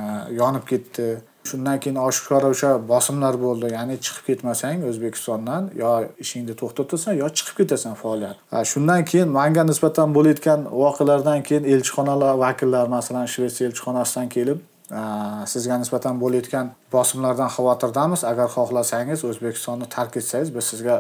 yonib 0.40 0.64
ketdi. 0.73 1.09
Shundan 1.50 1.81
keyin 1.83 1.99
oshkora 2.09 2.49
o'sha 2.55 2.71
bosimlar 2.93 3.35
bo'ldi. 3.45 3.73
Ya'ni 3.76 3.97
chiqib 4.05 4.25
ketmasang 4.31 4.85
o'zbekistondan 4.91 5.62
yo 5.83 5.91
ishingni 6.25 6.55
to'xtatasan 6.61 7.12
yo 7.23 7.26
chiqib 7.37 7.57
ketasan 7.61 7.95
faoliyat. 8.03 8.37
Shundan 8.73 9.05
keyin 9.11 9.29
manga 9.38 9.62
nisbatan 9.71 10.09
bo'layotgan 10.17 10.61
voqealardan 10.83 11.43
keyin 11.49 11.65
elchixonalar 11.73 12.33
vakillari 12.45 12.91
masalan 12.99 13.26
shvetsiya 13.35 13.69
elchixonasidan 13.69 14.29
kelib 14.37 14.59
sizga 15.53 15.76
nisbatan 15.83 16.21
bo'layotgan 16.23 16.67
bosimlardan 16.93 17.49
xavotirdamiz 17.55 18.23
agar 18.31 18.49
xohlasangiz 18.57 19.25
o'zbekistonni 19.29 19.87
tark 19.97 20.17
etsangiz 20.21 20.55
biz 20.57 20.65
sizga 20.65 20.97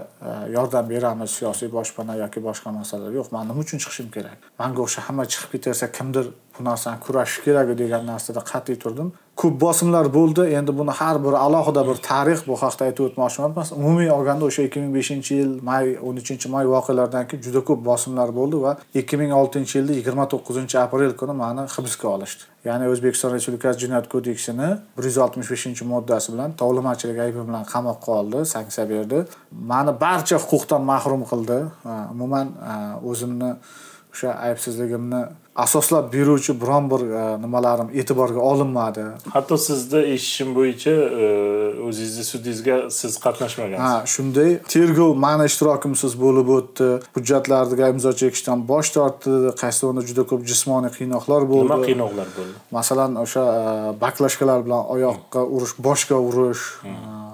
yordam 0.56 0.90
beramiz. 0.90 1.30
Siyosiy 1.38 1.70
boshpana 1.72 2.16
yoki 2.22 2.42
boshqa 2.48 2.72
masalalar 2.78 3.12
yo'q. 3.18 3.28
Man 3.34 3.46
nima 3.48 3.60
uchun 3.64 3.78
chiqishim 3.82 4.08
kerak? 4.16 4.38
Manga 4.58 4.82
o'sha 4.86 5.00
hamma 5.06 5.24
chiqib 5.32 5.50
ketaversa 5.54 5.86
kimdir 5.98 6.26
bu 6.58 6.64
narsani 6.64 6.98
kurashish 7.04 7.40
kerak 7.46 7.78
degan 7.82 8.02
narsada 8.12 8.40
qat'iy 8.52 8.76
turdim. 8.82 9.08
Ko'p 9.36 9.60
bosimlar 9.60 10.06
bo'ldi. 10.14 10.42
Endi 10.58 10.72
buni 10.78 10.92
har 11.00 11.16
bir 11.24 11.34
alohida 11.44 11.82
bir 11.88 11.98
tarix 12.08 12.40
bu 12.48 12.56
haqda 12.62 12.88
aytib 12.88 13.04
o'tmoqchi 13.08 13.42
emas 13.44 13.72
umumiy 13.72 14.10
olganda 14.16 14.44
o'sha 14.48 14.62
ikki 14.68 14.80
ming 14.82 14.92
beshinchi 14.98 15.32
yil 15.40 15.52
may 15.68 15.92
o'n 16.08 16.16
uchinchi 16.22 16.48
may 16.54 16.64
voqealaridan 16.74 17.28
keyin 17.28 17.42
juda 17.46 17.60
ko'p 17.68 17.80
bosimlar 17.90 18.32
bo'ldi 18.38 18.62
va 18.64 18.72
ikki 19.00 19.20
ming 19.20 19.32
oltinchi 19.40 19.78
yilda 19.78 19.92
yigirma 19.98 20.24
to'qqizinchi 20.32 20.76
aprel 20.84 21.12
kuni 21.20 21.34
mani 21.44 21.68
hibsga 21.76 22.08
olishdi. 22.16 22.42
Ya'ni 22.68 22.88
o'zbekiston 22.92 23.30
respublikasi 23.36 23.78
jinoyat 23.84 24.06
kodeksini 24.14 24.68
bir 24.96 25.04
yuz 25.08 25.18
oltmish 25.24 25.50
beshinchi 25.54 25.84
moddasi 25.94 26.32
bilan 26.34 26.56
tovlamachilik 26.60 27.18
aybi 27.26 27.40
bilan 27.48 27.64
qamoqqa 27.72 28.10
oldi 28.20 28.38
sanksiya 28.54 28.84
berdi. 28.92 29.18
Mani 29.72 29.92
barcha 30.04 30.36
huquqdan 30.44 30.82
mahrum 30.92 31.22
qildi. 31.30 31.58
Umuman 32.14 32.46
o'zimni 33.10 33.50
o'sha 34.12 34.30
aybsizligimni 34.46 35.20
asoslab 35.56 36.12
beruvchi 36.12 36.60
biron 36.60 36.90
bir 36.90 37.02
e, 37.20 37.42
nimalarim 37.42 37.88
e'tiborga 37.94 38.40
olinmadi. 38.40 39.04
Hatto 39.34 39.56
sizni 39.58 40.00
eshitishim 40.14 40.54
bo'yicha 40.58 40.94
e, 41.24 41.26
o'zingizni 41.88 42.24
sudingizga 42.30 42.76
siz 42.98 43.18
qatnashmagansiz. 43.24 43.84
Ha 43.86 43.94
shunday. 44.14 44.50
Tergov 44.74 45.14
mani 45.26 45.48
ishtirokimsiz 45.50 46.18
bo'lib 46.24 46.52
o'tdi. 46.58 46.90
Hujjatlarga 47.16 47.90
imzo 47.94 48.12
chekishdan 48.22 48.66
bosh 48.72 48.92
tortdi. 48.96 49.36
Qaysidir 49.62 50.06
juda 50.10 50.26
ko'p 50.30 50.42
jismoniy 50.50 50.92
qiynoqlar 50.98 51.48
bo'ldi. 51.52 51.70
Nima 51.72 51.88
qiynoqlar 51.88 52.28
bo'ldi? 52.38 52.56
Masalan 52.78 53.20
o'sha 53.24 53.44
e, 53.60 53.64
baklashkalar 54.04 54.66
bilan 54.66 54.82
oyoqqa 54.96 55.46
urish 55.56 55.74
boshga 55.88 56.20
urish 56.28 56.64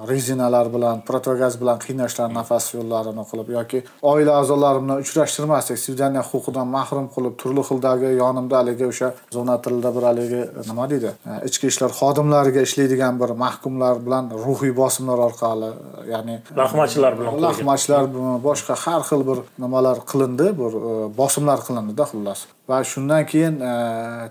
rezinalar 0.09 0.67
bilan 0.75 1.01
protogaz 1.09 1.61
bilan 1.61 1.79
qiynashlar 1.85 2.29
nafas 2.39 2.65
yo'llarini 2.77 3.25
qilib 3.31 3.49
yoki 3.57 3.83
oila 4.13 4.33
a'zolarim 4.41 4.91
uchrashtirmaslik 5.05 5.79
svidaniya 5.85 6.23
huquqidan 6.31 6.69
mahrum 6.77 7.07
qilib 7.15 7.35
turli 7.43 7.63
xildagi 7.69 8.13
yonimda 8.23 8.57
haligi 8.61 8.87
o'sha 8.93 9.09
zona 9.37 9.57
tilida 9.65 9.91
bir 9.97 10.09
haligi 10.11 10.43
nima 10.71 10.89
deydi 10.93 11.11
ichki 11.51 11.67
ishlar 11.73 11.91
xodimlariga 12.01 12.65
ishlaydigan 12.69 13.21
bir 13.23 13.31
mahkumlar 13.45 13.95
bilan 14.07 14.31
ruhiy 14.47 14.73
bosimlar 14.83 15.19
orqali 15.29 15.71
ya'ni 16.13 16.37
laqmachilar 16.63 17.19
bilan 17.19 17.43
laqmachilar 17.47 18.03
boshqa 18.49 18.75
har 18.85 19.03
xil 19.11 19.23
bir 19.31 19.39
nimalar 19.65 19.97
qilindi 20.11 20.49
bir 20.61 20.73
e, 20.89 20.93
bosimlar 21.21 21.59
qilindida 21.67 22.05
xullas 22.13 22.41
va 22.69 22.85
shundan 22.85 23.27
keyin 23.27 23.61
e, 23.61 23.73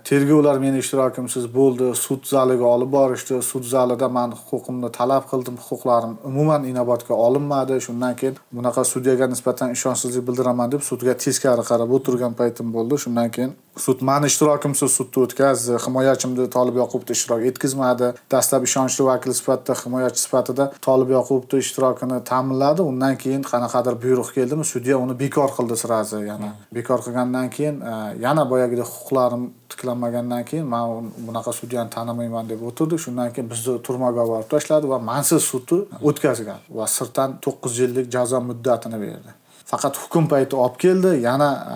tergovlar 0.04 0.58
meni 0.64 0.80
ishtirokimsiz 0.80 1.48
bo'ldi 1.54 1.90
sud 1.96 2.24
zaliga 2.26 2.66
olib 2.66 2.92
borishdi. 2.92 3.42
Sud 3.44 3.64
zalida 3.74 4.08
man 4.10 4.32
huquqimni 4.32 4.92
talab 4.98 5.26
qildim 5.32 5.58
huquqlarim 5.66 6.14
umuman 6.30 6.64
inobatga 6.72 7.14
olinmadi. 7.26 7.82
Shundan 7.88 8.16
keyin 8.20 8.38
bunaqa 8.58 8.86
sudyaga 8.94 9.28
nisbatan 9.34 9.76
ishonchsizlik 9.78 10.28
bildiraman 10.28 10.72
deb 10.72 10.86
sudga 10.90 11.18
teskari 11.26 11.66
qarab 11.72 11.92
o'tirgan 11.98 12.38
paytim 12.40 12.72
bo'ldi. 12.76 13.02
Shundan 13.06 13.32
keyin 13.36 13.52
sud 13.86 14.00
mani 14.10 14.32
ishtirokimsiz 14.32 14.96
sudni 15.00 15.26
o'tkazdi. 15.26 15.76
Himoyachimni 15.86 16.48
tolib 16.56 16.80
yoqubovda 16.82 17.18
ishtirok 17.18 17.44
etkazmadi 17.52 18.14
dastlab 18.32 18.64
ishonchli 18.70 19.10
vakil 19.10 19.36
sifatida 19.42 19.78
himoyachi 19.84 20.24
sifatida 20.26 20.70
tolib 20.88 21.12
yoqubovni 21.18 21.60
ishtirokini 21.66 22.24
ta'minladi. 22.32 22.88
Undan 22.94 23.20
keyin 23.26 23.44
qanaqadir 23.52 24.00
buyruq 24.06 24.34
keldimi 24.40 24.66
sudya 24.74 25.04
uni 25.04 25.20
bekor 25.24 25.52
qildi 25.58 25.82
srazi 25.84 26.24
yana 26.32 26.56
bekor 26.80 27.00
qilgandan 27.06 27.50
keyin 27.58 27.80
e, 27.92 28.21
yana 28.26 28.44
boyagidek 28.52 28.88
huquqlarim 28.94 29.44
tiklanmagandan 29.70 30.44
keyin 30.50 30.66
man 30.74 31.12
bunaqa 31.28 31.52
sudyani 31.60 31.90
tanimayman 31.98 32.50
deb 32.52 32.62
o'tirdi 32.70 33.00
shundan 33.06 33.30
keyin 33.34 33.50
bizni 33.54 33.78
turmaga 33.88 34.24
borib 34.32 34.50
tashladi 34.54 34.90
va 34.94 35.00
mansiz 35.12 35.42
sudni 35.52 35.80
o'tkazgan 36.10 36.60
va 36.78 36.86
sirtdan 36.98 37.30
to'qqiz 37.46 37.74
yillik 37.84 38.12
jazo 38.16 38.40
muddatini 38.50 39.00
berdi. 39.06 39.32
Faqat 39.72 39.96
hukm 40.02 40.26
payti 40.32 40.56
olib 40.64 40.76
keldi. 40.84 41.12
Yana 41.28 41.50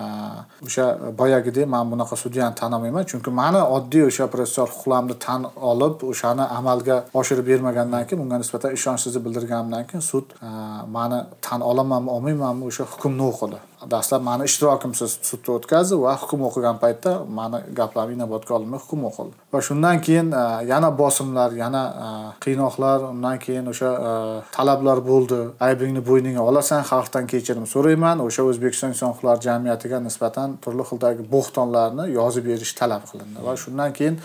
o'sha 0.66 0.86
boyagidek 1.20 1.66
man 1.74 1.84
bunaqa 1.92 2.16
sudyani 2.22 2.54
tanimayman. 2.60 3.04
Chunki 3.10 3.30
mani 3.40 3.62
oddiy 3.76 4.04
o'sha 4.08 4.26
protsessual 4.32 4.68
huquqlarimni 4.72 5.16
tan 5.26 5.46
olib 5.70 6.04
o'shani 6.10 6.44
amalga 6.58 6.96
oshirib 7.20 7.46
bermagandan 7.52 8.04
keyin 8.08 8.24
unga 8.24 8.42
nisbatan 8.42 8.76
ishonchsizlik 8.78 9.24
bildirganimdan 9.26 9.86
keyin 9.90 10.04
sud 10.10 10.36
e, 10.48 10.50
mani 10.96 11.22
tan 11.46 11.60
olamanmi 11.70 12.10
olmaymanmi 12.16 12.68
o'sha 12.70 12.84
hukmni 12.92 13.24
o'qidi 13.30 13.62
dastlab 13.90 14.22
mani 14.28 14.44
ishtirokimsiz 14.48 15.18
sudda 15.28 15.52
o'tkazdi 15.56 15.98
va 16.04 16.14
hukm 16.22 16.44
o'qigan 16.48 16.80
paytda 16.82 17.12
mani 17.38 17.60
gaplarim 17.80 18.14
inobatga 18.16 18.54
olinmay 18.58 18.80
hukm 18.84 19.04
o'qildi. 19.10 19.34
Va 19.54 19.60
shundan 19.68 20.00
keyin 20.06 20.32
e, 20.32 20.44
yana 20.72 20.90
bosimlar 20.98 21.50
yana 21.62 21.82
e, 22.06 22.08
qiynoqlar 22.44 23.06
undan 23.10 23.38
keyin 23.44 23.70
o'sha 23.72 23.92
e, 24.08 24.10
talablar 24.56 25.04
bo'ldi. 25.10 25.40
Aybingni 25.68 26.02
bo'yningga 26.10 26.42
olasan 26.50 26.82
xalqdan 26.90 27.30
kechirim 27.32 27.66
so'rayman. 27.74 28.24
O'sha 28.26 28.48
o'zbekiston 28.50 28.94
inson 28.94 29.14
huquqlari 29.14 29.46
jamiyatiga 29.48 30.02
nisbatan 30.08 30.58
turli 30.64 30.84
xildagi 30.90 31.30
bo'xtonlarni 31.34 32.10
yozib 32.18 32.50
berish 32.50 32.74
talab 32.80 33.08
qilindi. 33.10 33.38
Va 33.46 33.56
shundan 33.64 33.96
keyin 33.98 34.20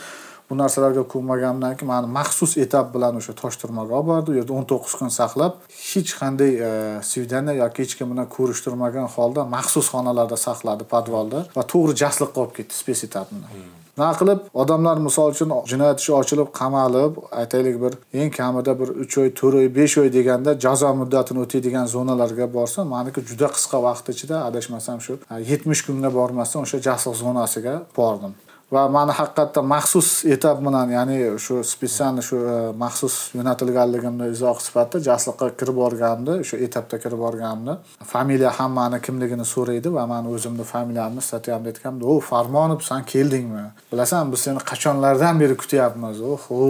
bu 0.52 0.58
narsalarga 0.62 1.04
ko'nmaganimdan 1.14 1.78
keyin 1.78 1.92
mani 1.94 2.08
maxsus 2.20 2.58
etap 2.66 2.94
bilan 2.96 3.20
o'sha 3.20 3.34
toshturmaga 3.42 3.94
olib 4.00 4.08
bordi. 4.12 4.32
U 4.32 4.40
yerda 4.40 4.54
o'n 4.60 4.66
to'qqiz 4.72 4.94
kun 5.00 5.12
saqlab 5.20 5.54
hech 5.90 6.12
qanday 6.22 6.52
e, 6.70 7.58
yoki 7.64 7.84
hech 7.84 7.94
kim 7.98 8.08
bilan 8.14 8.28
ko'rishtirmagan 8.38 9.08
holda 9.16 9.42
maxsus 9.56 9.88
xonalarda 9.94 10.38
saqladi 10.48 10.84
podvalda 10.94 11.40
va 11.58 11.64
to'g'ri 11.74 11.94
jasliqqa 12.04 12.38
olib 12.44 12.58
ketdi 12.58 12.74
spes 12.82 13.04
etap 13.08 13.28
bilan 13.32 13.80
nima 13.98 14.12
qilib 14.20 14.40
odamlar 14.62 14.98
misol 15.08 15.32
uchun 15.36 15.50
jinoyat 15.72 16.00
ishi 16.04 16.14
ochilib 16.20 16.50
qamalib 16.60 17.18
aytaylik 17.42 17.76
bir 17.84 17.94
eng 18.22 18.32
kamida 18.40 18.74
bir 18.80 18.90
uch 19.04 19.18
oy 19.22 19.30
to'rt 19.40 19.56
oy 19.62 19.68
besh 19.80 19.98
oy 20.02 20.10
deganda 20.18 20.52
jazo 20.66 20.94
muddatini 21.02 21.40
o'taydigan 21.46 21.86
zonalarga 21.96 22.48
borsa 22.58 22.88
maniki 22.94 23.26
juda 23.30 23.48
qisqa 23.56 23.84
vaqt 23.88 24.14
ichida 24.14 24.38
adashmasam 24.50 25.02
shu 25.06 25.14
yetmish 25.52 25.82
kunga 25.88 26.10
bormasdan 26.20 26.62
o'sha 26.66 26.78
jasliq 26.88 27.16
zonasiga 27.24 27.76
bordim 28.00 28.34
va 28.72 28.88
mani 28.88 29.12
haqiqatdan 29.20 29.66
maxsus 29.74 30.10
etap 30.36 30.58
bilan 30.66 30.88
ya'ni 30.98 31.18
shu 31.46 31.56
специально 31.64 32.22
shu 32.28 32.36
e, 32.54 32.72
maxsus 32.84 33.16
yo'natilganligimni 33.38 34.30
izohi 34.36 34.62
sifatida 34.68 35.00
jasliqqa 35.10 35.48
kirib 35.60 35.76
borganimda 35.84 36.34
o'sha 36.44 36.58
etapda 36.66 36.96
kirib 37.04 37.20
borganimda 37.26 37.74
familiya 38.14 38.52
ham 38.58 38.72
mani 38.80 38.98
kimligini 39.06 39.46
so'raydi 39.54 39.90
va 39.98 40.06
mani 40.14 40.28
o'zimni 40.36 40.66
familiyamni 40.74 41.22
statyamda 41.30 41.68
aytganimda 41.74 42.06
o 42.14 42.20
farmonov 42.32 42.82
san 42.90 43.04
keldingmi? 43.14 43.66
Bilasan 43.92 44.32
biz 44.32 44.40
seni 44.46 44.64
qachonlardan 44.72 45.36
beri 45.44 45.56
kutyapmiz? 45.62 46.18
Oho 46.34 46.62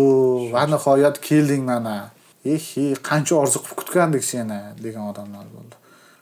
va 0.55 0.63
nihoyat 0.73 1.21
kelding 1.29 1.63
mana. 1.71 1.97
Ehi 2.53 2.85
qancha 3.09 3.33
orzu 3.43 3.57
qilib 3.63 3.77
kutgandik 3.81 4.23
seni 4.33 4.59
degan 4.85 5.03
odamlar 5.11 5.45
bo'ldi. 5.55 5.75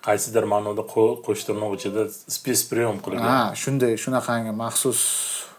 Qaysidir 0.07 0.43
ma'noda 0.53 0.83
qo'sh 1.25 1.43
tirnoq 1.47 1.71
ichida 1.77 2.03
spes 2.35 2.59
прием 2.69 2.97
qilgan. 3.05 3.27
Ha 3.31 3.41
shunday 3.61 3.93
shunaqangi 4.03 4.53
maxsus 4.63 4.99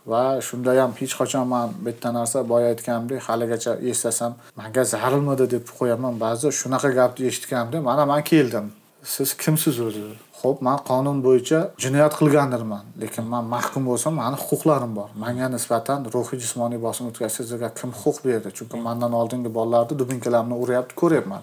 va 0.07 0.40
shunda 0.40 0.73
ham 0.80 0.92
hech 1.00 1.14
qachon 1.21 1.47
man 1.47 1.71
bitta 1.87 2.09
narsa 2.19 2.49
boya 2.49 2.69
aytganimdek 2.73 3.21
haligacha 3.28 3.73
eslasam 3.90 4.33
manga 4.57 4.83
zarulmidi 4.92 5.47
deb 5.54 5.64
qo'yaman. 5.78 6.14
Ba'zida 6.25 6.50
shunaqa 6.61 6.90
gapni 6.99 7.26
eshitganimda 7.30 7.78
mana 7.88 8.07
man 8.12 8.23
keldim. 8.33 8.66
Siz 9.14 9.37
kimsiz 9.42 9.80
o'zi? 9.87 10.04
Ho'p 10.40 10.59
man 10.66 10.78
qonun 10.90 11.19
bo'yicha 11.26 11.59
jinoyat 11.85 12.14
qilgandirman. 12.21 12.85
Lekin 13.02 13.25
man 13.33 13.45
mahkum 13.54 13.83
bo'lsam 13.90 14.12
mani 14.23 14.37
huquqlarim 14.45 14.92
bor. 14.99 15.09
Manga 15.25 15.49
nisbatan 15.57 15.99
ruhiy 16.14 16.38
jismoniy 16.45 16.80
bosim 16.87 17.04
o'tkazishga 17.11 17.69
kim 17.78 17.90
huquq 18.00 18.19
berdi? 18.26 18.49
Chunki 18.59 18.76
mandan 18.87 19.12
oldingi 19.21 19.50
bolalarni 19.59 19.95
dubinkalamni 20.00 20.54
uryapti 20.62 20.95
ko'ryapman. 21.00 21.40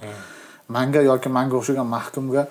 Manga 0.75 1.01
yoki 1.09 1.29
manga 1.37 1.55
o'xshagan 1.59 1.87
mahkumga 1.95 2.43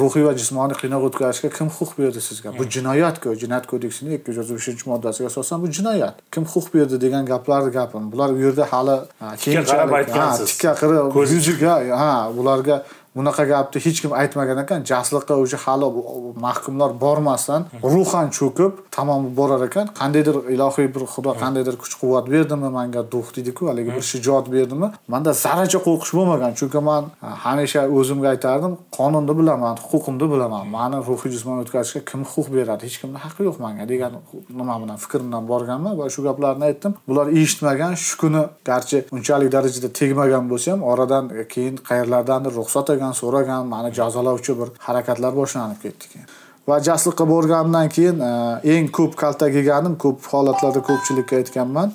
ruhiy 0.00 0.24
va 0.28 0.32
jismoniy 0.40 0.76
qiynoq 0.82 1.06
o'tkazishga 1.08 1.50
kim 1.58 1.68
huquq 1.76 1.92
berdi 2.00 2.20
sizga? 2.28 2.52
Bu 2.58 2.64
jinoyatku 2.76 3.34
jinoyat 3.42 3.66
kodeksining 3.72 4.18
ikki 4.18 4.30
yuz 4.30 4.38
o'ttiz 4.42 4.56
beshinchi 4.58 4.90
moddasiga 4.90 5.30
asosan 5.32 5.62
bu 5.62 5.70
jinoyat. 5.78 6.20
Kim 6.34 6.44
huquq 6.52 6.68
berdi 6.74 7.00
degan 7.04 7.26
gaplarni 7.32 7.70
gapim. 7.78 8.12
Bular 8.12 8.30
u 8.36 8.38
yerda 8.44 8.64
hali 8.72 8.96
keyinchalik 9.44 9.92
aytgansiz. 10.00 10.46
tikka 10.50 10.72
qirib 10.80 11.16
yuziga 11.34 11.74
ha 12.02 12.12
bularga 12.36 12.76
bunaqa 13.16 13.44
gapni 13.52 13.78
hech 13.86 13.98
kim 14.02 14.12
aytmagan 14.22 14.58
ekan. 14.64 14.80
Jasliqqa 14.90 15.34
o'sha 15.42 15.58
hali 15.64 15.88
mahkumlar 16.46 16.90
bormasdan 17.04 17.62
ruhan 17.92 18.26
cho'kib 18.38 18.72
tamom 18.96 19.22
borar 19.38 19.62
ekan. 19.68 19.86
Qandaydir 20.00 20.36
ilohiy 20.54 20.88
bir 20.94 21.02
xudo 21.12 21.32
qandaydir 21.42 21.76
kuch 21.82 21.94
quvvat 22.00 22.26
berdimi 22.34 22.68
manga 22.78 23.02
duh 23.12 23.26
deydiku 23.36 23.62
haligi 23.70 23.90
bir 23.96 24.04
shijoat 24.12 24.46
berdimi? 24.54 24.88
Manda 25.12 25.30
zarracha 25.44 25.78
qo'rqish 25.86 26.12
bo'lmagan 26.18 26.52
chunki 26.58 26.80
man 26.88 27.02
hamisha 27.44 27.82
o'zimga 27.98 28.28
aytardim 28.34 28.72
qonunni 28.98 29.34
bilaman 29.40 29.76
huquqimni 29.90 30.26
bilaman. 30.32 30.64
Mani 30.76 30.98
ruhiy 31.08 31.30
jismoniy 31.34 31.62
o'tkazishga 31.64 32.00
kim 32.10 32.20
huquq 32.30 32.48
beradi? 32.56 32.82
Hech 32.86 32.98
kimni 33.02 33.18
haqqi 33.24 33.42
yo'q 33.48 33.56
manga 33.64 33.84
degan 33.92 34.12
nima 34.60 34.76
bilan 34.82 34.96
fikr 35.04 35.20
bilan 35.26 35.42
borganman 35.52 35.94
va 36.00 36.06
shu 36.14 36.20
gaplarni 36.28 36.64
aytdim. 36.70 36.92
Bular 37.08 37.26
eshitmagan 37.40 37.92
shu 38.06 38.14
kuni 38.22 38.42
garchi 38.70 38.98
unchalik 39.16 39.50
darajada 39.56 39.88
tegmagan 39.98 40.44
bo'lsa 40.52 40.68
ham 40.72 40.82
oradan 40.92 41.24
keyin 41.52 41.76
qayerlardandir 41.88 42.52
ruxsat 42.60 42.86
olgan 42.92 43.05
so'ragan 43.12 43.66
mani 43.66 43.94
jazolovchi 43.94 44.58
bir 44.60 44.68
harakatlar 44.78 45.36
boshlanib 45.36 45.82
ketdi 45.82 46.12
keyin. 46.12 46.28
Va 46.68 46.80
jasliqqa 46.88 47.28
borganimdan 47.28 47.88
keyin 47.88 48.20
e, 48.20 48.30
eng 48.74 48.90
ko'p 48.98 49.16
kaltak 49.16 49.54
yeganim 49.54 49.94
ko'p 50.04 50.18
holatlarda 50.32 50.82
ko'pchilikka 50.88 51.36
aytganman 51.36 51.92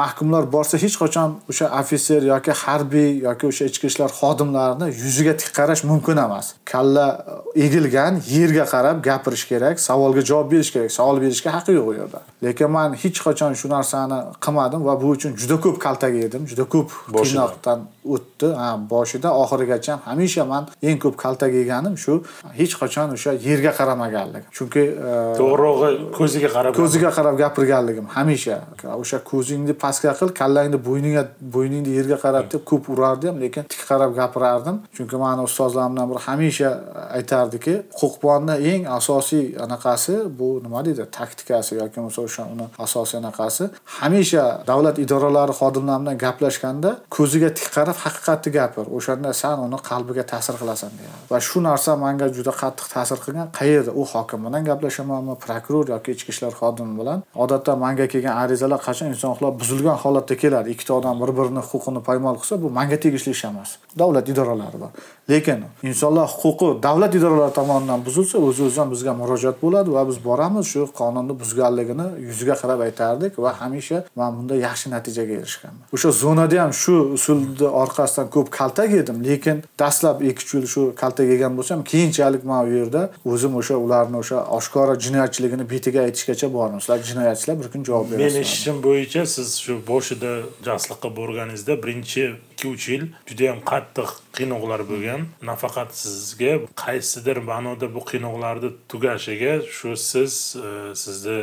mahkumlar 0.00 0.44
borsa 0.52 0.78
hech 0.84 0.96
qachon 1.02 1.36
o'sha 1.50 1.66
ofitser 1.80 2.22
yoki 2.32 2.52
harbiy 2.62 3.10
yoki 3.28 3.46
o'sha 3.50 3.64
ichki 3.70 3.86
ishlar 3.90 4.10
xodimlarini 4.20 4.88
yuziga 5.04 5.34
tik 5.40 5.50
qarash 5.58 5.82
mumkin 5.90 6.16
emas. 6.26 6.46
Kalla 6.72 7.06
egilgan 7.66 8.20
yerga 8.34 8.64
qarab 8.74 9.02
gapirish 9.08 9.44
kerak 9.50 9.80
savolga 9.88 10.22
javob 10.30 10.50
berish 10.52 10.70
kerak. 10.74 10.90
Savol 10.98 11.20
berishga 11.24 11.50
haqqi 11.56 11.72
yo'q 11.78 11.88
u 11.90 11.94
yerda. 12.00 12.20
Lekin 12.44 12.70
man 12.76 12.94
hech 13.02 13.18
qachon 13.26 13.52
shu 13.60 13.68
narsani 13.76 14.18
qilmadim 14.44 14.80
va 14.88 14.94
bu 15.02 15.12
uchun 15.16 15.36
juda 15.42 15.56
ko'p 15.64 15.76
kaltak 15.84 16.14
yedim 16.22 16.46
juda 16.50 16.64
ko'p 16.74 16.88
qiynoqdan 17.18 17.78
o'tdi. 18.14 18.48
Ha 18.60 18.68
boshida 18.94 19.30
oxirigacha 19.42 19.98
hamisha 20.08 20.44
man 20.52 20.68
eng 20.82 20.98
ko'p 21.04 21.16
kaltak 21.24 21.52
yeganim 21.60 21.94
shu 22.04 22.14
hech 22.60 22.74
qachon 22.80 23.14
o'sha 23.16 23.30
yerga 23.48 23.72
qaramaganligim. 23.78 24.50
Chunki 24.58 24.84
e, 25.08 25.12
to'g'rirog'i 25.40 25.90
ko'ziga 26.18 26.48
qarab 26.56 26.72
ko'ziga 26.80 27.10
qarab 27.18 27.34
gapirganligim 27.42 28.06
hamisha. 28.16 28.56
O'sha 29.02 29.18
ko'zingni 29.30 29.74
pastga 29.82 30.12
qil 30.20 30.30
kallangni 30.40 30.78
bo'yningga 30.88 31.24
bo'yningni 31.54 31.90
yerga 31.98 32.18
qarab 32.24 32.44
deb 32.52 32.62
ko'p 32.70 32.84
urardim 32.94 33.34
lekin 33.44 33.64
tik 33.72 33.82
qarab 33.90 34.10
gapirardim. 34.20 34.76
Chunki 34.96 35.16
mani 35.24 35.42
ustozlarimdan 35.48 36.06
biri 36.10 36.20
hamisha 36.26 36.70
aytardiki 37.18 37.74
qo'qbonni 38.00 38.54
eng 38.72 38.82
asosiy 38.98 39.44
anaqasi 39.64 40.14
bu 40.38 40.48
nima 40.64 40.80
deydi 40.86 41.04
taktikasi 41.18 41.72
yoki 41.80 41.96
bo'lmasa 41.98 42.20
o'sha 42.28 42.42
uni 42.54 42.66
asosiy 42.86 43.16
anaqasi. 43.22 43.64
Hamisha 43.98 44.44
davlat 44.70 44.96
idoralari 45.04 45.54
xodimlari 45.60 46.00
bilan 46.02 46.18
gaplashganda 46.24 46.90
ko'ziga 47.16 47.50
tik 47.58 47.68
qarab 47.76 47.96
haqiqatni 48.04 48.50
gapir 48.58 48.84
o'shanda 48.96 49.30
san 49.42 49.56
uni 49.66 49.78
qalbiga 49.90 50.24
ta'sir 50.32 50.54
qilasan 50.60 50.90
deyadi 50.98 51.16
va 51.32 51.38
shu 51.48 51.58
narsa 51.68 51.90
manga 52.04 52.26
juda 52.36 52.52
qattiq 52.62 52.86
ta'sir 52.94 53.18
qilgan 53.24 53.48
qayerda? 53.58 53.90
U 54.00 54.02
hokim 54.12 54.40
bilan 54.46 54.62
gaplashamanmi 54.70 55.34
prokuror 55.44 55.86
yoki 55.94 56.10
ichki 56.16 56.30
ishlar 56.34 56.52
xodimi 56.60 56.94
bilan? 57.00 57.18
Odatda 57.42 57.72
manga 57.84 58.06
kelgan 58.12 58.34
arizalar 58.42 58.80
qachon 58.86 59.06
inson 59.12 59.28
huquqlar 59.32 59.52
buzilgan 59.62 59.96
holatda 60.04 60.36
keladi 60.42 60.70
ikkita 60.74 60.94
odam 60.98 61.16
bir 61.22 61.30
birini 61.38 61.62
huquqini 61.70 62.02
poymol 62.08 62.36
qilsa 62.40 62.62
bu 62.62 62.70
manga 62.78 62.98
tegishli 63.04 63.30
ish 63.36 63.44
emas. 63.50 63.70
Davlat 63.98 64.28
idoralari 64.28 64.78
bor. 64.82 64.92
Lekin 65.30 65.64
insonlar 65.82 66.26
huquqi 66.40 66.68
davlat 66.82 67.14
idoralari 67.14 67.54
tomonidan 67.60 68.04
buzilsa 68.06 68.38
o'z 68.38 68.60
o'zidan 68.66 68.90
bizga 68.94 69.12
murojaat 69.22 69.56
bo'ladi 69.64 69.90
va 69.96 70.02
biz 70.10 70.18
boramiz 70.28 70.66
shu 70.72 70.86
qonunni 71.00 71.34
buzganligini 71.42 72.06
yuziga 72.28 72.54
qarab 72.62 72.80
aytardik 72.88 73.38
va 73.44 73.50
hamisha 73.60 73.98
man 74.16 74.30
bunda 74.36 74.54
yaxshi 74.66 74.86
natijaga 74.94 75.34
erishganman 75.40 75.86
o'sha 75.96 76.10
zonada 76.22 76.62
ham 76.62 76.72
shu 76.82 76.94
usulni 77.16 77.68
orqasidan 77.82 78.26
ko'p 78.34 78.48
kaltak 78.58 78.90
yedim 78.98 79.18
lekin 79.28 79.56
dastlab 79.82 80.16
ikki 80.30 80.42
uch 80.44 80.54
yil 80.54 80.66
shu 80.74 80.82
kaltak 81.02 81.26
yegan 81.34 81.56
bo'lsam 81.58 81.84
keyinchalik 81.84 82.44
man 82.44 82.66
u 82.66 82.72
yerda 82.78 83.02
o'zim 83.24 83.56
o'sha 83.60 83.76
ularni 83.84 84.16
o'sha 84.22 84.38
oshkora 84.58 84.94
jinoyatchiligini 85.04 85.70
betiga 85.70 86.00
aytishgacha 86.06 86.52
bordim. 86.56 86.80
Sizlar 86.80 86.98
jinoyatchilar 87.10 87.60
bir 87.60 87.68
kun 87.72 87.84
javob 87.84 88.06
berasiz 88.10 88.34
meni 88.34 88.44
eshitishim 88.44 88.82
bo'yicha 88.86 89.26
siz 89.26 89.48
shu 89.64 89.78
boshida 89.90 90.32
jasliqqa 90.66 91.08
borganingizda 91.16 91.74
birinchi 91.82 92.22
ikki 92.52 92.68
uch 92.74 92.88
yil 92.92 93.04
judayam 93.28 93.60
qattiq 93.70 94.10
qiynoqlar 94.36 94.80
bo'lgan. 94.90 95.20
Nafaqat 95.50 95.90
sizga 96.02 96.52
qaysidir 96.84 97.36
ma'noda 97.50 97.86
bu 97.94 98.00
qiynoqlarni 98.10 98.70
tugashiga 98.90 99.54
shu 99.76 99.96
siz 100.10 100.56
e, 100.56 100.94
sizni 101.02 101.40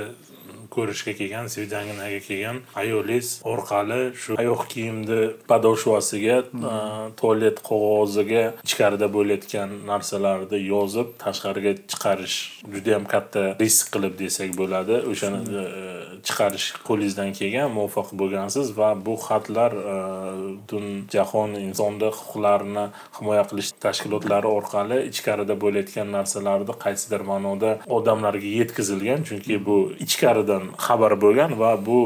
ko'rishga 0.76 1.14
kelgan 1.20 1.48
свиданиyaga 1.54 2.20
kelgan 2.28 2.58
ayolingiz 2.82 3.30
orqali 3.54 4.00
shu 4.22 4.38
oyoq 4.42 4.64
kiyimni 4.74 5.20
подошвasiga 5.52 6.38
hmm. 6.52 7.14
tualet 7.20 7.58
qog'oziga 7.70 8.44
ichkarida 8.68 9.08
bo'layotgan 9.16 9.70
narsalarni 9.92 10.60
yozib 10.74 11.08
tashqariga 11.24 11.74
chiqarish 11.92 12.38
judayam 12.74 13.06
katta 13.14 13.44
risk 13.64 13.94
qilib 13.94 14.16
desak 14.24 14.56
bo'ladi 14.62 15.02
o'shani 15.12 15.40
hmm. 15.46 15.60
e, 15.62 16.22
chiqarish 16.28 16.68
qo'lingizdan 16.88 17.32
kelgan 17.40 17.74
muvaffaq 17.78 18.14
bo'lgansiz 18.22 18.68
va 18.80 18.90
bu 19.06 19.16
xatlar 19.28 19.72
e, 19.94 19.98
butun 20.58 20.86
jahon 21.16 21.56
insonni 21.68 22.10
huquqlarini 22.18 22.86
himoya 23.18 23.44
qilish 23.50 23.70
tashkilotlari 23.86 24.50
orqali 24.58 24.98
ichkarida 25.12 25.56
bo'layotgan 25.64 26.08
narsalarni 26.18 26.74
qaysidir 26.86 27.22
ma'noda 27.32 27.72
odamlarga 27.98 28.50
yetkazilgan 28.60 29.26
chunki 29.30 29.56
bu 29.68 29.78
ichkaridan 30.06 30.59
hodisadan 30.60 30.78
xabar 30.78 31.14
bo'lgan 31.22 31.60
va 31.60 31.86
bu 31.86 31.98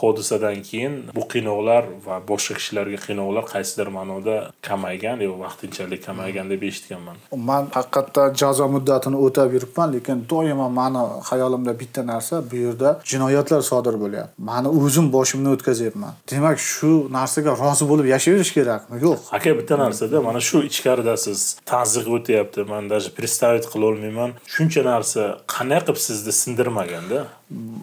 hodisadan 0.00 0.62
keyin 0.62 0.92
bu 1.14 1.22
qiynoqlar 1.32 1.84
va 2.06 2.16
boshqa 2.30 2.54
kishilarga 2.58 2.98
qiynoqlar 3.06 3.44
qaysidir 3.54 3.88
ma'noda 3.98 4.50
kamaygan 4.62 5.20
yo 5.20 5.32
vaqtinchalik 5.44 6.04
kamaygan 6.06 6.50
deb 6.50 6.62
eshitganman. 6.62 7.16
Man 7.50 7.64
haqiqatdan 7.78 8.34
jazo 8.42 8.66
muddatini 8.76 9.16
o'tab 9.26 9.52
yuribman 9.56 9.88
lekin 9.96 10.16
doimo 10.30 10.68
mani 10.80 11.02
xayolimda 11.28 11.72
bitta 11.80 12.02
narsa 12.12 12.34
bu 12.50 12.56
yerda 12.64 12.88
jinoyatlar 13.12 13.60
sodir 13.70 13.94
bo'lyapti. 14.02 14.32
Mani 14.50 14.68
o'zim 14.68 15.06
boshimdan 15.16 15.52
o'tkazyapman 15.56 16.12
demak 16.30 16.58
shu 16.72 16.90
narsaga 17.18 17.52
rozi 17.62 17.84
bo'lib 17.90 18.06
yashayverish 18.14 18.52
kerakmi? 18.58 18.96
Yo'q. 19.06 19.18
Aka 19.36 19.50
bitta 19.58 19.74
narsada 19.84 20.16
mana 20.28 20.40
shu 20.48 20.56
ichkarida 20.70 21.14
siz 21.26 21.40
tazyiq 21.72 22.06
o'tyapti 22.16 22.60
man 22.72 22.82
даже 22.94 23.08
представить 23.18 23.66
qilolmayman 23.72 24.30
shuncha 24.54 24.82
narsa 24.92 25.22
qanday 25.54 25.80
qilib 25.84 25.98
sizni 26.06 26.32
sindirmaganda 26.42 27.18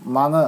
mani 0.06 0.44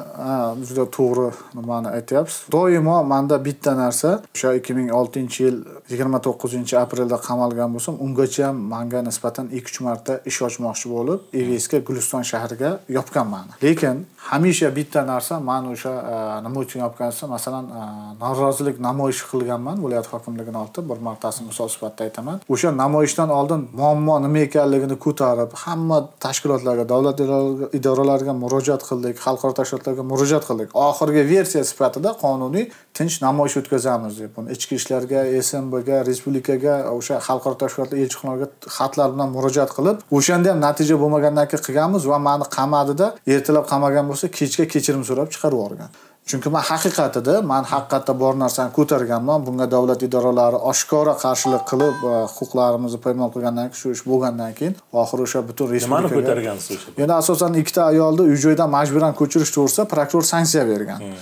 juda 0.67 0.85
to'g'ri 0.97 1.29
nimani 1.55 1.87
aytyapsiz. 1.97 2.51
Doimo 2.51 3.03
manda 3.03 3.45
bitta 3.45 3.75
narsa 3.77 4.09
o'sha 4.35 4.53
ikki 4.59 4.73
ming 4.77 4.89
oltinchi 4.99 5.43
yil 5.43 5.57
yigirma 5.91 6.19
to'qqizinchi 6.27 6.75
aprelda 6.83 7.17
qamalgan 7.27 7.69
bo'lsam 7.75 7.95
ungacha 8.05 8.47
ham 8.47 8.57
manga 8.73 9.01
nisbatan 9.09 9.47
ikki 9.57 9.71
uch 9.71 9.79
marta 9.87 10.13
ish 10.29 10.41
ochmoqchi 10.47 10.87
bo'lib 10.95 11.19
evsga 11.41 11.77
guliston 11.87 12.23
shahriga 12.31 12.71
yopgan 12.97 13.27
mani. 13.35 13.51
Lekin 13.63 14.05
hamisha 14.31 14.69
bitta 14.77 15.01
narsa 15.11 15.39
man 15.49 15.71
o'sha 15.73 15.93
e, 16.13 16.15
nima 16.45 16.59
uchun 16.65 16.79
yopgan 16.85 17.11
desa 17.11 17.27
masalan 17.35 17.65
e, 17.79 17.81
norozilik 18.23 18.77
namoyishi 18.87 19.25
qilganman 19.31 19.77
viloyat 19.85 20.07
hokimligini 20.13 20.57
oldida 20.63 20.81
bir 20.89 20.99
martasini 21.07 21.47
misol 21.51 21.67
sifatida 21.75 22.03
aytaman. 22.07 22.37
O'sha 22.53 22.69
namoyishdan 22.83 23.29
oldin 23.39 23.67
muammo 23.79 24.19
nima 24.25 24.39
ekanligini 24.47 24.99
ko'tarib 25.05 25.51
hamma 25.65 25.97
tashkilotlarga 26.25 26.85
davlat 26.93 27.17
idoralariga 27.79 28.33
murojaat 28.43 28.83
qildik 28.89 29.05
qildik 29.05 29.21
xalqaro 29.23 29.53
tashkilotlarga 29.59 30.03
murojaat 30.03 30.45
qildik. 30.47 30.69
Oxirgi 30.73 31.23
versiya 31.29 31.63
sifatida 31.63 32.13
qonuniy 32.23 32.69
tinch 32.93 33.21
namoyish 33.21 33.57
o'tkazamiz 33.61 34.19
deb. 34.19 34.31
Buni 34.35 34.51
ichki 34.55 34.75
ishlarga 34.79 35.23
smbga 35.41 36.03
respublikaga 36.07 36.75
o'sha 36.97 37.19
xalqaro 37.27 37.55
tashkilotlar 37.63 37.97
elchixonalarga 38.03 38.47
xatlar 38.77 39.09
bilan 39.13 39.29
murojaat 39.35 39.71
qilib 39.77 39.97
o'shanda 40.17 40.53
ham 40.53 40.59
natija 40.67 40.95
bo'lmagandan 41.01 41.49
keyin 41.51 41.63
qilganmiz 41.67 42.07
va 42.11 42.17
mani 42.27 42.45
qamadida 42.57 43.07
ertalab 43.35 43.65
qamagan 43.71 44.05
bo'lsa 44.15 44.31
kechga 44.39 44.65
kechirim 44.73 45.03
so'rab 45.11 45.29
chiqarib 45.35 45.59
yuborgan. 45.59 45.89
Chunki 46.29 46.49
man 46.49 46.63
haqiqatida 46.71 47.33
man 47.45 47.63
haqiqatda 47.71 48.13
bor 48.21 48.33
narsani 48.43 48.71
ko'targanman. 48.77 49.45
Bunga 49.47 49.67
davlat 49.75 50.01
idoralari 50.07 50.57
oshkora 50.71 51.13
qarshilik 51.23 51.63
qilib 51.71 51.99
huquqlarimizni 52.37 52.99
poymol 53.05 53.29
qilgandan 53.35 53.69
keyin 53.69 53.81
shu 53.81 53.91
ish 53.95 54.03
bo'lgandan 54.09 54.51
keyin 54.59 54.73
oxiri 55.01 55.21
o'sha 55.27 55.43
butun 55.49 55.73
nimani 55.75 56.09
ko'targansiz 56.15 56.77
o'sha? 56.77 56.95
Endi 57.03 57.13
asosan 57.21 57.59
ikkita 57.61 57.81
ayolni 57.91 58.23
uy 58.31 58.37
joydan 58.45 58.69
majburan 58.77 59.13
ko'chirish 59.19 59.51
to'g'risida 59.57 59.85
prokuror 59.93 60.25
sanksiya 60.33 60.63
bergan. 60.71 60.99
Hmm. 61.05 61.19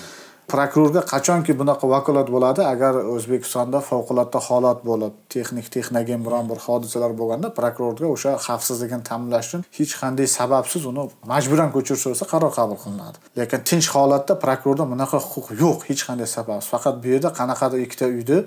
Prokurorga 0.47 1.01
qachonki 1.13 1.53
bunaqa 1.59 1.85
vakolat 1.95 2.27
bo'ladi 2.35 2.61
agar 2.73 2.93
o'zbekistonda 3.15 3.79
favqulodda 3.89 4.39
holat 4.47 4.79
bo'lib 4.89 5.13
texnik 5.33 5.67
texnogen 5.75 6.21
biron 6.25 6.45
bir 6.51 6.59
hodisalar 6.65 7.11
bo'lganda 7.19 7.47
prokurorga 7.59 8.07
o'sha 8.15 8.31
xavfsizligini 8.47 9.03
ta'minlash 9.09 9.47
uchun 9.49 9.61
hech 9.77 9.93
qanday 10.01 10.27
sababsiz 10.39 10.85
uni 10.91 11.03
majburan 11.31 11.69
ko'chirish 11.75 12.05
bo'lsa 12.09 12.25
qaror 12.33 12.51
qabul 12.59 12.77
qilinadi. 12.83 13.17
Lekin 13.39 13.59
tinch 13.69 13.87
holatda 13.95 14.33
prokurorda 14.43 14.85
bunaqa 14.93 15.17
huquq 15.29 15.47
yo'q 15.63 15.79
hech 15.89 16.01
qanday 16.07 16.27
sababsiz. 16.37 16.69
Faqat 16.73 16.95
bu 17.03 17.07
yerda 17.13 17.29
qanaqadir 17.39 17.79
ikkita 17.85 18.05
uyni 18.15 18.37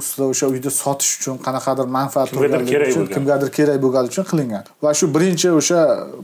ustida 0.00 0.24
o'sha 0.32 0.46
uyni 0.52 0.70
sotish 0.82 1.12
uchun 1.18 1.36
qanaqadir 1.46 1.86
manfaat 1.98 2.28
uchun 2.34 3.06
kimgadir 3.14 3.50
kerak 3.58 3.78
bo'lgani 3.84 4.06
uchun 4.12 4.24
qilingan. 4.30 4.64
Va 4.84 4.90
shu 4.98 5.06
birinchi 5.16 5.48
o'sha 5.60 5.80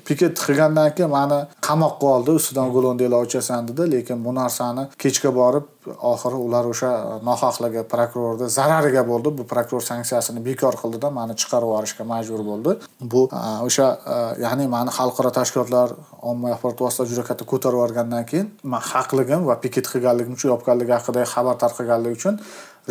piket 0.08 0.34
qilgandan 0.46 0.88
keyin 0.96 1.10
mani 1.18 1.40
qamoqqa 1.68 2.06
oldi 2.16 2.30
ustidan 2.40 2.68
golondiylar 2.76 3.18
ochasan 3.26 3.68
dedi. 3.68 3.82
Lekin 3.94 4.18
bu 4.24 4.34
narsani 4.40 4.84
kechga 5.06 5.32
borib 5.40 5.66
oxiri 6.12 6.38
ular 6.46 6.66
o'sha 6.72 6.90
nohaqligi 7.28 7.82
prokurorni 7.92 8.48
zarariga 8.58 9.02
bo'ldi. 9.10 9.32
Bu 9.38 9.46
prokuror 9.52 9.84
sanksiyasini 9.90 10.44
bekor 10.48 10.78
qildida 10.82 11.10
mani 11.18 11.38
chiqarib 11.40 11.70
yuborishga 11.70 12.04
majbur 12.12 12.44
bo'ldi. 12.50 12.76
Bu 13.12 13.22
e, 13.30 13.42
o'sha 13.68 13.88
e, 14.14 14.16
ya'ni 14.44 14.68
mani 14.76 14.94
xalqaro 14.98 15.32
tashkilotlar 15.38 15.96
ommaviy 16.30 16.56
axborot 16.56 16.84
vositalari 16.86 17.14
juda 17.14 17.26
katta 17.30 17.48
ko'tarib 17.52 17.78
yuborgandan 17.80 18.24
keyin 18.30 18.48
man 18.74 18.82
haqligim 18.92 19.46
va 19.50 19.58
piket 19.64 19.92
qilganligim 19.92 20.38
uchun 20.38 20.54
yopganligi 20.54 20.96
haqida 20.98 21.26
xabar 21.34 21.60
tarqaganligi 21.64 22.20
uchun 22.20 22.40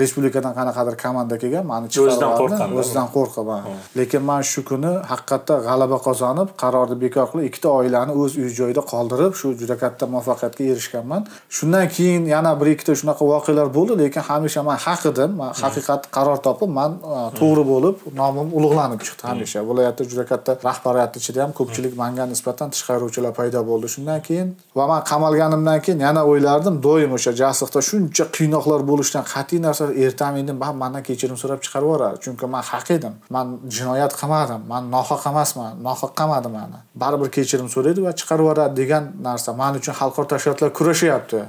respublikadan 0.01 0.53
qanaqadir 0.59 0.95
komanda 1.03 1.35
kelgan 1.43 1.65
mani 1.71 1.87
o'zidan 2.05 2.31
qo'rqqan 2.39 2.69
o'zidan 2.79 3.07
qo'rqaman 3.15 3.61
lekin 3.99 4.21
man 4.29 4.41
shu 4.51 4.61
kuni 4.69 4.93
haqiqatda 5.11 5.55
g'alaba 5.67 5.97
qozonib 6.07 6.49
qarorni 6.63 6.95
bekor 7.03 7.25
qilib 7.31 7.45
ikkita 7.49 7.69
oilani 7.79 8.13
o'z 8.21 8.31
uy 8.41 8.49
joyida 8.59 8.81
qoldirib 8.93 9.33
shu 9.39 9.47
juda 9.61 9.75
katta 9.83 10.05
muvaffaqiyatga 10.13 10.63
erishganman. 10.73 11.21
Shundan 11.49 11.87
keyin 11.95 12.25
yana 12.35 12.51
bir 12.59 12.67
ikkita 12.73 12.93
shunaqa 13.01 13.23
voqealar 13.33 13.67
bo'ldi 13.77 13.93
lekin 14.03 14.21
hamisha 14.29 14.61
man 14.69 14.77
haq 14.85 15.05
edim. 15.11 15.31
Man 15.41 15.51
haqiqat 15.61 16.01
qaror 16.15 16.37
topib 16.47 16.69
man 16.79 16.91
to'g'ri 17.39 17.63
bo'lib 17.71 17.95
nomim 18.21 18.47
ulug'lanib 18.57 19.01
chiqdi 19.07 19.23
hamisha. 19.31 19.59
Viloyatda 19.69 20.03
juda 20.11 20.25
katta 20.31 20.57
rahbariyatni 20.69 21.17
ichida 21.23 21.39
ham 21.43 21.51
ko'pchilik 21.59 21.93
manga 22.01 22.25
nisbatan 22.33 22.67
tish 22.73 22.83
qayrovchilar 22.89 23.33
paydo 23.39 23.61
bo'ldi. 23.69 23.87
Shundan 23.95 24.19
keyin 24.27 24.47
va 24.77 24.87
man 24.91 25.01
qamalganimdan 25.11 25.79
keyin 25.85 25.99
yana 26.07 26.21
o'ylardim 26.31 26.75
doim 26.87 27.11
o'sha 27.17 27.31
jasiqda 27.41 27.79
shuncha 27.89 28.23
qiynoqlar 28.37 28.81
bo'lishidan 28.89 29.25
qat'iy 29.33 29.59
narsa 29.67 29.84
ertami 30.05 30.39
indin 30.39 30.59
baribir 30.61 30.79
mandan 30.83 31.03
kechirim 31.09 31.37
so'rab 31.41 31.59
chiqarib 31.65 31.87
yuboradi 31.87 32.17
chunki 32.25 32.45
man 32.53 32.63
haq 32.71 32.91
edim. 32.97 33.13
Man 33.35 33.45
jinoyat 33.77 34.13
qilmadim 34.19 34.61
man 34.71 34.83
nohaq 34.95 35.23
emasman 35.31 35.71
nohaq 35.87 36.11
qilmadi 36.19 36.49
mani. 36.57 36.79
Baribir 37.03 37.29
kechirim 37.37 37.67
so'raydi 37.75 38.01
va 38.07 38.11
chiqarib 38.19 38.43
yuboradi 38.45 38.73
degan 38.81 39.03
narsa 39.27 39.49
man 39.61 39.71
uchun 39.79 39.93
xalqaro 39.99 40.25
tashkilotlar 40.33 40.69
kurashyapti. 40.77 41.39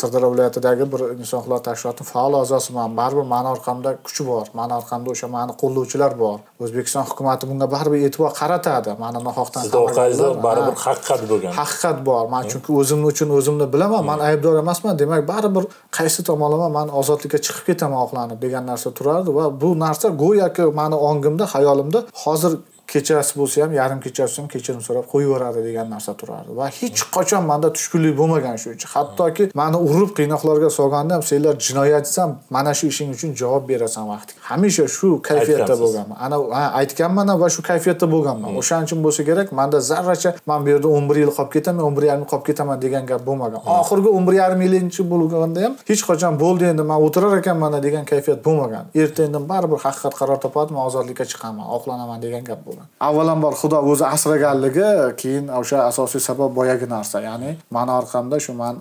Sirdaryo 0.00 0.28
viloyatidagi 0.32 0.84
bir 0.92 1.00
inson 1.22 1.38
huquqlari 1.40 1.62
tashkilotini 1.68 2.06
faol 2.12 2.34
a'zosiman 2.40 2.96
baribir 3.00 3.26
mani 3.34 3.48
orqamda 3.54 3.90
kuch 4.06 4.20
bor. 4.28 4.44
Mani 4.58 4.72
orqamda 4.80 5.08
o'sha 5.14 5.28
mani 5.36 5.52
qo'llovchilar 5.62 6.12
bor. 6.22 6.38
O'zbekiston 6.62 7.04
hukumati 7.10 7.44
bunga 7.50 7.66
baribir 7.74 7.98
e'tibor 8.06 8.30
qaratadi. 8.40 8.90
Mani 9.04 9.18
nohaqdan 9.28 9.60
sizni 9.66 9.80
orqangizda 9.86 10.28
baribir 10.46 10.74
haqiqat 10.86 11.20
bo'lgan. 11.30 11.52
Haqiqat 11.60 11.98
bor. 12.08 12.22
Man 12.34 12.42
chunki 12.50 12.70
o'zimni 12.80 13.06
uchun 13.12 13.28
o'zimni 13.38 13.66
bilaman. 13.74 14.02
Man 14.10 14.20
aybdor 14.28 14.54
emasman. 14.64 14.98
Demak 15.02 15.22
baribir 15.32 15.64
qaysi 15.98 16.20
tomonlama 16.28 16.68
man 16.78 16.88
ozodlikka 17.00 17.38
chiqib 17.46 17.64
betamoqlanib 17.76 18.40
degan 18.44 18.64
narsa 18.70 18.90
turardi 18.98 19.30
va 19.38 19.44
bu 19.62 19.70
narsa 19.84 20.08
go'yoki 20.22 20.64
mani 20.80 20.96
ongimda 21.10 21.44
xayolimda 21.54 22.00
hozir 22.24 22.52
kechasi 22.92 23.32
bo'lsa 23.38 23.62
ham 23.64 23.72
yarim 23.80 24.00
kechasi 24.00 24.36
ham 24.40 24.48
kechirim 24.54 24.80
so'rab 24.88 25.06
qo'yib 25.12 25.26
yuboradi 25.28 25.60
degan 25.68 25.90
narsa 25.94 26.12
turardi. 26.20 26.50
Va 26.58 26.66
hech 26.78 27.00
qachon 27.16 27.42
manda 27.50 27.68
tushkunlik 27.76 28.14
bo'lmagan 28.20 28.56
shu 28.62 28.68
ichi 28.76 28.86
hattoki 28.94 29.44
mani 29.60 29.78
urib 29.88 30.10
qiynoqlarga 30.18 30.70
solganda 30.78 31.14
ham 31.16 31.24
senlar 31.30 31.54
jinoyatchisan 31.66 32.30
mana 32.56 32.72
shu 32.78 32.86
ishing 32.92 33.10
uchun 33.16 33.30
javob 33.40 33.64
berasan 33.70 34.04
vaqtiga 34.12 34.40
hamisha 34.50 34.86
shu 34.96 35.08
kayfiyatda 35.28 35.74
bo'lganman. 35.82 36.16
Ana 36.24 36.36
aytganman 36.80 37.28
va 37.42 37.48
shu 37.54 37.62
kayfiyatda 37.70 38.06
bo'lganman. 38.14 38.50
Hmm. 38.50 38.60
o'shaning 38.60 38.86
uchun 38.88 39.00
bo'lsa 39.06 39.22
kerak 39.30 39.52
manda 39.60 39.78
zarracha 39.90 40.30
man 40.50 40.58
bu 40.64 40.68
yerda 40.74 40.88
o'n 40.96 41.04
bir 41.10 41.16
yil 41.22 41.32
qolib 41.38 41.52
ketaman 41.56 41.82
o'n 41.88 41.96
bir 41.98 42.04
yarim 42.10 42.22
yil 42.22 42.30
qolib 42.32 42.46
ketaman 42.50 42.82
degan 42.84 43.04
gap 43.10 43.22
bo'lmagan. 43.28 43.60
Hmm. 43.64 43.80
oxirgi 43.80 44.08
o'n 44.16 44.24
bir 44.28 44.34
yarim 44.42 44.60
yilinchi 44.66 45.02
bo'lganda 45.12 45.60
ham 45.66 45.74
hech 45.90 46.02
qachon 46.10 46.34
bo'ldi 46.44 46.64
endi 46.72 46.84
man 46.90 46.98
o'tirar 47.06 47.38
ekanman 47.40 47.78
degan 47.86 48.04
kayfiyat 48.12 48.40
bo'lmagan. 48.46 48.84
Erta 49.02 49.20
indin 49.28 49.44
baribir 49.52 49.80
haqiqat 49.86 50.14
qaror 50.20 50.38
topadi 50.44 50.70
man 50.76 50.82
ozodlikka 50.88 51.24
chiqaman 51.32 51.66
oqlanaman 51.76 52.18
degan 52.26 52.44
gap 52.50 52.60
bo'lgan 52.66 52.75
bo'lgan 52.76 52.88
avvalambor 53.08 53.54
xudo 53.60 53.78
o'zi 53.92 54.04
asraganligi 54.14 54.88
keyin 55.22 55.48
o'sha 55.60 55.78
asosiy 55.90 56.20
sabab 56.28 56.50
boyagi 56.58 56.86
narsa. 56.94 57.20
Ya'ni 57.28 57.50
mani 57.76 57.92
orqamda 58.00 58.40
shu 58.46 58.52
man 58.62 58.74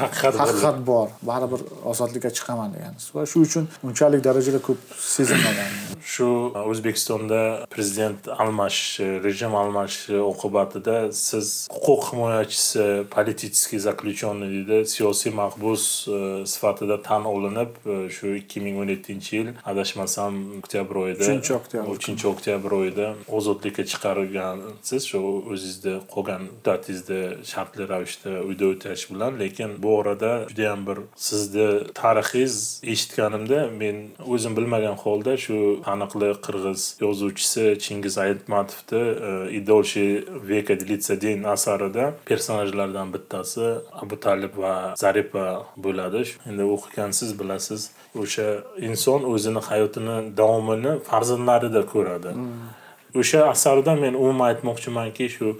haqiqat 0.00 0.34
haqiqat 0.42 0.76
bor. 0.90 1.08
Baribir 1.30 1.60
ozodlikka 1.90 2.30
chiqaman 2.38 2.68
degan 2.76 2.94
va 3.14 3.26
shu 3.32 3.38
uchun 3.46 3.64
unchalik 3.88 4.20
darajada 4.28 4.60
ko'p 4.68 4.80
sezilmagan. 5.14 5.70
Shu 6.12 6.28
o'zbekistonda 6.70 7.40
prezident 7.74 8.20
almashishi 8.42 9.08
rejim 9.26 9.52
almashishi 9.62 10.16
oqibatida 10.32 10.96
siz 11.26 11.46
huquq 11.74 12.02
himoyachisi 12.10 12.84
политический 13.16 13.78
заключенный 13.78 14.48
deydi 14.54 14.86
siyosiy 14.86 15.32
mahbus 15.32 16.08
e, 16.08 16.46
sifatida 16.46 17.02
tan 17.02 17.24
olinib 17.24 17.70
e, 17.86 18.10
shu 18.10 18.34
ikki 18.40 18.60
ming 18.60 18.78
o'n 18.82 18.88
yettinchi 18.94 19.36
yil 19.36 19.48
adashmasam 19.70 20.34
oktyabr 20.60 20.96
oyida 21.04 21.24
uchinchi 21.24 21.54
oktyabr. 21.60 21.88
Uchinchi 21.94 22.26
oktyabr 22.32 22.76
oyida 22.80 23.06
ozodlikka 23.38 23.82
chiqargansiz 23.90 25.02
shu 25.10 25.20
o'zizni 25.52 25.94
qolgan 26.14 26.42
muddatingizni 26.50 27.22
shartli 27.52 27.84
ravishda 27.92 28.32
uyda 28.48 28.66
o'tash 28.72 29.04
bilan. 29.10 29.32
Lekin 29.42 29.70
bu 29.82 29.96
orada 30.00 30.32
judayam 30.50 30.86
bir 30.88 30.98
sizni 31.28 31.68
tarixingiz 32.00 32.56
eshitganimda 32.92 33.60
men 33.80 33.96
o'zim 34.34 34.52
bilmagan 34.58 34.96
holda 35.04 35.36
shu 35.44 35.58
taniqli 35.88 36.30
qirg'iz 36.46 36.82
yozuvchisi 37.06 37.64
chingiz 37.84 38.14
aytmatovni 38.26 39.04
и 39.50 39.60
дольше 39.60 40.24
века 40.42 40.76
длится 40.76 41.16
день 41.16 41.42
asarida 41.44 42.14
personajlardan 42.24 43.12
bittasi 43.12 43.80
abu 43.92 44.16
talib 44.16 44.52
va 44.56 44.94
zaripa 44.96 45.66
bo'ladi. 45.76 46.22
Endi 46.48 46.64
o'qigansiz 46.74 47.30
bilasiz 47.40 47.90
o'sha 48.22 48.48
inson 48.88 49.20
o'zini 49.32 49.60
hayotini 49.68 50.16
davomini 50.40 50.92
farzandlarida 51.08 51.82
ko'radi. 51.92 52.30
Mm. 52.34 52.87
O'sha 53.22 53.44
asarda 53.54 53.94
men 54.04 54.14
umuman 54.22 54.54
aytmoqchimanki 54.54 55.28
shu 55.36 55.54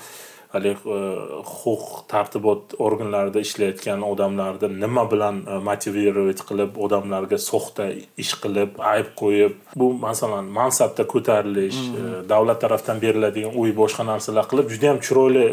haligi 0.53 0.77
e, 0.89 0.99
huquq 1.45 2.05
tartibot 2.09 2.75
organlarida 2.79 3.41
ishlayotgan 3.45 4.03
odamlarni 4.03 4.71
nima 4.81 5.05
bilan 5.11 5.43
e, 5.45 5.59
motivirovat 5.69 6.41
qilib 6.49 6.79
odamlarga 6.87 7.39
soxta 7.45 7.89
ish 8.25 8.35
qilib 8.43 8.79
ayb 8.93 9.11
qo'yib 9.21 9.59
bu 9.81 9.91
masalan 10.05 10.49
mansabda 10.59 11.05
ko'tarilish 11.13 11.81
e, 11.83 11.91
hmm. 11.97 12.23
davlat 12.33 12.63
tarafdan 12.65 13.03
beriladigan 13.05 13.59
uy 13.63 13.75
boshqa 13.81 14.07
narsalar 14.13 14.49
qilib 14.53 14.73
juda 14.73 14.91
yam 14.93 15.03
chiroyli 15.09 15.45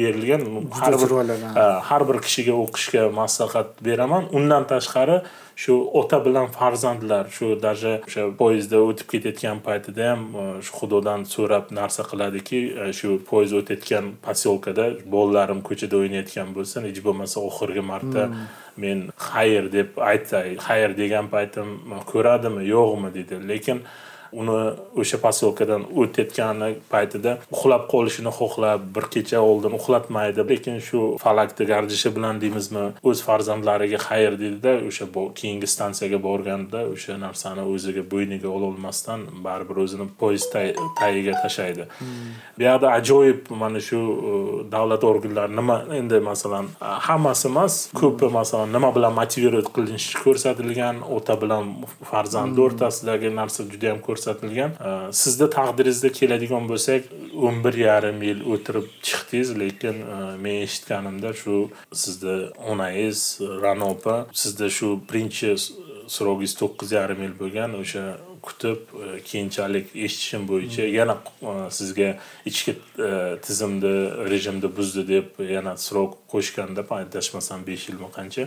berilgan 0.00 0.46
har 0.80 0.96
bir 1.02 1.12
har 1.90 2.08
bir 2.08 2.22
kishiga 2.28 2.56
o'qishga 2.64 3.04
maslahat 3.20 3.76
beraman 3.90 4.32
undan 4.40 4.64
tashqari 4.72 5.20
shu 5.58 5.74
ota 6.00 6.18
bilan 6.24 6.46
farzandlar 6.46 7.24
shu 7.36 7.46
даже 7.66 7.92
o'sha 8.06 8.22
poyezdda 8.40 8.78
o'tib 8.88 9.08
ketayotgan 9.12 9.58
paytida 9.66 10.04
ham 10.10 10.20
e, 10.42 10.44
shu 10.66 10.72
xudodan 10.80 11.20
so'rab 11.34 11.72
narsa 11.78 12.02
qiladiki 12.10 12.60
e, 12.82 12.86
shu 12.98 13.08
poyezd 13.30 13.56
o'tayotgan 13.60 14.12
posyolkada 14.26 14.84
bolalarim 15.14 15.60
ko'chada 15.68 15.98
o'ynayotgan 16.02 16.52
bo'lsin 16.56 16.86
hech 16.88 17.00
bo'lmasa 17.06 17.42
oxirgi 17.48 17.82
marta 17.92 18.22
hmm. 18.26 18.44
men 18.82 18.98
xayr 19.30 19.64
deb 19.76 19.98
aytay 20.12 20.48
xayr 20.66 20.94
degan 21.02 21.26
paytim 21.34 21.68
ko'radimi 22.12 22.62
yo'qmi 22.74 23.10
deydi 23.16 23.42
lekin 23.52 23.82
uni 24.32 24.58
o'sha 25.00 25.18
posilkadan 25.24 25.82
o'tayotgani 26.00 26.70
paytida 26.92 27.38
uxlab 27.54 27.84
qolishini 27.92 28.32
xohlab 28.38 28.80
bir 28.96 29.04
kecha 29.14 29.40
oldin 29.50 29.72
uxlatmaydi. 29.78 30.44
Lekin 30.50 30.78
shu 30.88 31.00
falakni 31.22 31.64
gardishi 31.72 32.10
bilan 32.16 32.40
deymizmi 32.42 32.84
o'z 33.08 33.22
farzandlariga 33.28 33.98
xayr 34.08 34.32
deydida 34.42 34.72
o'sha 34.88 35.06
keyingi 35.40 35.68
stansiyaga 35.74 36.18
borganda 36.28 36.80
o'sha 36.94 37.18
narsani 37.24 37.62
o'ziga 37.74 38.02
bo'yniga 38.12 38.48
ololmasdan 38.56 39.20
baribir 39.46 39.76
o'zini 39.84 40.06
poyezd 40.20 40.56
tagiga 41.00 41.34
tashlaydi. 41.42 41.88
Bu 42.58 42.62
yoqda 42.68 42.88
ajoyib 42.98 43.50
mana 43.62 43.80
shu 43.88 43.98
davlat 44.74 45.04
organlari 45.12 45.56
nima 45.60 45.76
endi 46.00 46.20
masalan 46.30 46.66
hammasi 47.08 47.48
emas 47.52 47.74
ko'pi 48.00 48.26
masalan 48.38 48.72
nima 48.76 48.90
bilan 48.96 49.12
motivirovать 49.20 49.70
qilinishi 49.76 50.18
ko'rsatilgan 50.24 50.96
ota 51.16 51.34
bilan 51.42 51.64
farzandi 52.10 52.60
o'rtasidagi 52.66 53.28
narsa 53.40 53.60
juda 53.72 53.86
yam 53.92 54.00
ko'rsatilgan. 54.18 54.76
Sizni 55.12 55.48
taqdiringizda 55.50 56.12
keladigan 56.18 56.68
bo'lsak 56.70 57.02
o'n 57.46 57.64
bir 57.64 57.74
yarim 57.74 58.22
yil 58.22 58.40
o'tirib 58.52 58.86
chiqdingiz 59.02 59.50
lekin 59.62 59.96
e, 60.14 60.18
men 60.44 60.62
eshitganimda 60.66 61.32
shu 61.40 61.56
sizni 62.02 62.36
onangiz 62.72 63.18
ra'no 63.64 63.90
opa 63.94 64.16
sizda 64.42 64.70
shu 64.78 64.88
birinchi 65.10 65.50
srogingiz 66.16 66.54
to'qqiz 66.60 66.90
yarim 66.98 67.22
yil 67.26 67.34
bo'lgan 67.42 67.76
o'sha 67.82 68.04
kutib 68.42 68.76
e, 68.76 69.20
keyinchalik 69.24 69.96
eshitishim 69.96 70.48
bo'yicha 70.48 70.82
yana 70.82 71.16
e, 71.42 71.70
sizga 71.70 72.08
ichki 72.46 72.74
e, 72.98 73.10
tizimni 73.46 73.94
rejimni 74.30 74.76
buzdi 74.76 75.04
deb 75.08 75.40
yana 75.54 75.76
srok 75.76 76.16
qo'shganda 76.32 76.84
adashmasam 76.98 77.64
besh 77.66 77.88
yilmi 77.88 78.08
qancha 78.16 78.44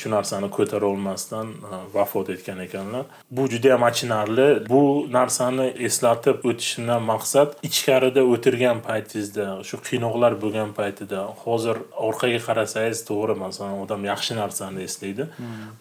shu 0.00 0.10
narsani 0.16 0.48
ko'tara 0.56 0.86
olmasdan 0.86 1.48
vafot 1.94 2.30
etgan 2.34 2.58
ekanlar. 2.66 3.04
Bu 3.30 3.48
juda 3.52 3.68
yam 3.74 3.82
achinarli. 3.82 4.48
Bu 4.68 4.82
narsani 5.18 5.66
eslatib 5.88 6.44
o'tishimdan 6.50 7.02
maqsad 7.12 7.56
ichkarida 7.68 8.22
o'tirgan 8.34 8.82
paytingizda 8.88 9.46
shu 9.68 9.80
qiynoqlar 9.88 10.38
bo'lgan 10.44 10.70
paytida 10.78 11.24
hozir 11.44 11.76
orqaga 12.08 12.40
qarasangiz 12.48 13.04
to'g'ri 13.10 13.38
masalan 13.44 13.76
odam 13.84 14.04
yaxshi 14.12 14.38
narsani 14.42 14.86
eslaydi. 14.88 15.28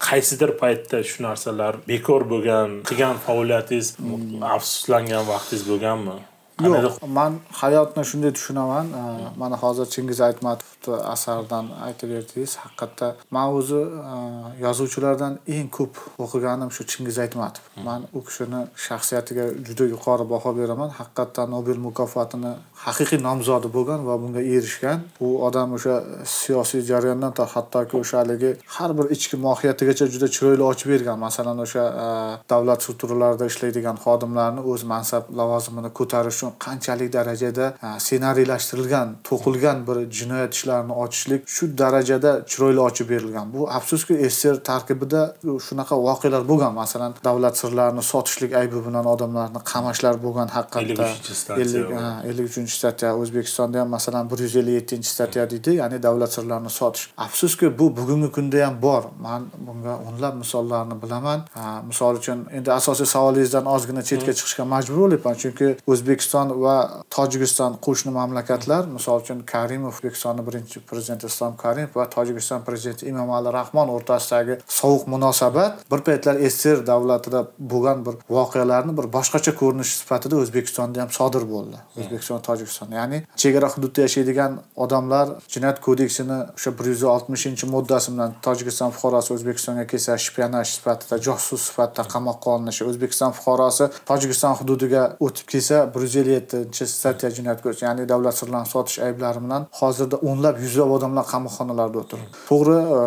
Qaysidir 0.08 0.52
paytda 0.63 1.04
shu 1.12 1.24
narsalar 1.28 1.74
bekor 1.91 2.22
bo'lgan 2.34 2.82
qilgan 2.89 3.22
faoliyatingiz 3.32 3.96
afsuslangan 4.56 5.24
vaqtingiz 5.32 5.63
bo'lganmi? 5.72 6.20
Yo'q 6.62 7.08
man 7.08 7.39
hayotni 7.62 8.04
shunday 8.10 8.32
tushunaman 8.38 8.88
mana 9.41 9.58
hozir 9.63 9.86
chingiz 9.94 10.20
aytmatovni 10.28 10.98
asaridan 11.13 11.65
aytib 11.88 12.10
berdingiz 12.13 12.52
haqiqatda 12.63 13.08
man 13.36 13.48
o'zi 13.60 13.82
yozuvchilardan 14.65 15.34
eng 15.56 15.70
ko'p 15.78 15.94
o'qiganim 16.24 16.70
shu 16.76 16.84
chingiz 16.91 17.17
aytmatov. 17.24 17.63
Man 17.88 18.02
u 18.17 18.20
kishini 18.28 18.62
shaxsiyatiga 18.86 19.46
juda 19.67 19.86
yuqori 19.94 20.26
baho 20.34 20.52
beraman. 20.60 20.89
Haqiqatdan 21.00 21.48
nobel 21.56 21.80
mukofotini 21.88 22.54
haqiqiy 22.86 23.20
nomzodi 23.28 23.70
bo'lgan 23.76 24.06
va 24.08 24.15
bunga 24.22 24.41
erishgan. 24.56 25.00
U 25.26 25.28
odam 25.48 25.74
o'sha 25.78 25.96
siyosiy 26.36 26.82
jarayondan 26.91 27.34
hattoki 27.54 27.96
o'sha 28.02 28.15
haligi 28.22 28.52
har 28.76 28.91
bir 28.98 29.06
ichki 29.15 29.38
mohiyatigacha 29.48 30.06
juda 30.13 30.28
chiroyli 30.36 30.63
ochib 30.72 30.89
bergan. 30.94 31.17
Masalan 31.28 31.58
o'sha 31.65 31.84
davlat 32.54 32.80
strukturlarida 32.84 33.46
ishlaydigan 33.52 33.98
xodimlarni 34.06 34.62
o'z 34.72 34.82
mansab 34.94 35.24
lavozimini 35.39 35.89
ko'tarish 36.00 36.38
uchun 36.38 36.52
qanchalik 36.65 37.10
darajada 37.17 37.65
ssenariylashtirilgan 38.06 39.08
to'qilgan 39.30 39.78
bir 39.88 39.98
jinoyat 40.20 40.52
ishlarini 40.58 40.94
ochishlik 41.04 41.41
shu 41.56 41.63
darajada 41.84 42.32
chiroyli 42.52 42.82
ochib 42.88 43.08
berilgan. 43.13 43.48
Bu 43.56 43.62
afsuski 43.78 44.13
sssr 44.32 44.56
tarkibida 44.70 45.22
shunaqa 45.67 45.96
voqealar 46.08 46.44
bo'lgan. 46.52 46.74
Masalan 46.82 47.12
davlat 47.30 47.56
sirlarini 47.62 48.04
sotishlik 48.12 48.52
aybi 48.62 48.80
bilan 48.88 49.06
odamlarni 49.13 49.62
qamashlar 49.72 50.15
bo'lgan 50.26 50.48
haqiqatda. 50.58 51.06
ellik 52.30 52.46
uchinchi 52.52 52.71
statya 52.80 53.16
o'zbekistonda 53.22 53.80
ham 53.82 53.90
masalan 53.90 54.30
bir 54.32 54.40
yuz 54.46 54.56
ellik 54.56 54.74
yettinchi 54.80 55.10
statya 55.10 55.50
deydi 55.50 55.76
ya'ni 55.82 56.04
davlat 56.04 56.34
sirlarini 56.34 56.70
sotish. 56.70 57.10
Afsuski 57.18 57.80
bu 57.80 57.98
bugungi 57.98 58.32
kunda 58.32 58.66
ham 58.68 58.82
bor. 58.82 59.04
Man 59.22 59.50
bunga 59.68 59.98
o'nlab 60.08 60.36
misollarni 60.44 61.02
bilaman. 61.04 61.46
Misol 61.88 62.16
uchun 62.16 62.46
endi 62.52 62.72
asosiy 62.72 63.06
savolingizdan 63.06 63.66
ozgina 63.66 64.04
chetga 64.04 64.32
chiqishga 64.40 64.66
majbur 64.76 64.98
bo'lyapman. 65.04 65.36
Chunki 65.44 65.76
o'zbekiston 65.88 66.32
o'zbekiston 66.32 66.62
va 66.62 67.04
tojikiston 67.10 67.78
qo'shni 67.86 68.12
mamlakatlar 68.12 68.88
misol 68.88 69.22
uchun 69.22 69.44
karimov 69.46 69.94
o'zbekistonni 69.96 70.44
birinchi 70.48 70.80
prezidenti 70.90 71.28
islom 71.28 71.56
karimov 71.58 71.96
va 71.96 72.06
tojikiston 72.16 72.64
prezidenti 72.68 73.08
emomali 73.10 73.52
rahmon 73.54 73.90
o'rtasidagi 73.96 74.60
sovuq 74.68 75.08
munosabat 75.08 75.86
bir 75.92 76.00
paytlar 76.08 76.36
sssr 76.50 76.86
davlatida 76.86 77.46
bo'lgan 77.60 78.06
bir 78.06 78.16
voqealarni 78.30 78.98
bir 78.98 79.08
boshqacha 79.18 79.56
ko'rinish 79.62 79.92
sifatida 80.02 80.36
o'zbekistonda 80.44 81.02
ham 81.02 81.12
sodir 81.12 81.44
bo'ldi. 81.54 81.78
O'zbekiston 82.00 82.40
tojikiston 82.42 82.61
ya'ni 83.00 83.24
chegara 83.41 83.67
hududda 83.74 84.02
yashaydigan 84.08 84.60
odamlar 84.76 85.28
jinoyat 85.54 85.80
kodeksini 85.88 86.38
o'sha 86.58 86.71
bir 86.80 86.86
yuz 86.93 87.04
oltmishinchi 87.04 87.65
moddasi 87.74 88.12
bilan 88.13 88.34
tojikiston 88.47 88.91
fuqarosi 88.95 89.34
o'zbekistonga 89.36 89.86
kelsa 89.91 90.17
shpionaj 90.26 90.67
sifatida 90.76 91.15
josus 91.28 91.62
sifatida 91.69 92.04
qamoqqa 92.13 92.47
olinishi 92.56 92.84
o'zbekiston 92.89 93.32
fuqarosi 93.38 93.86
tojikiston 94.12 94.54
hududiga 94.60 95.04
o'tib 95.26 95.47
kelsa 95.54 95.78
bir 95.93 96.02
yuz 96.06 96.15
ellik 96.21 96.34
yettinchi 96.38 96.88
statya 96.95 97.30
jinoyat 97.38 97.60
kodeksi 97.63 97.86
ya'ni 97.86 98.10
davlat 98.13 98.36
sirlarini 98.41 98.71
sotish 98.76 99.00
ayblari 99.08 99.43
bilan 99.45 99.67
hozirda 99.82 100.17
o'nlab 100.30 100.62
yuzlab 100.65 100.91
odamlar 100.97 101.26
qamoqxonalarda 101.34 101.97
o'tiribdi 102.04 102.43
to'g'ri 102.52 102.78
e, 102.97 103.02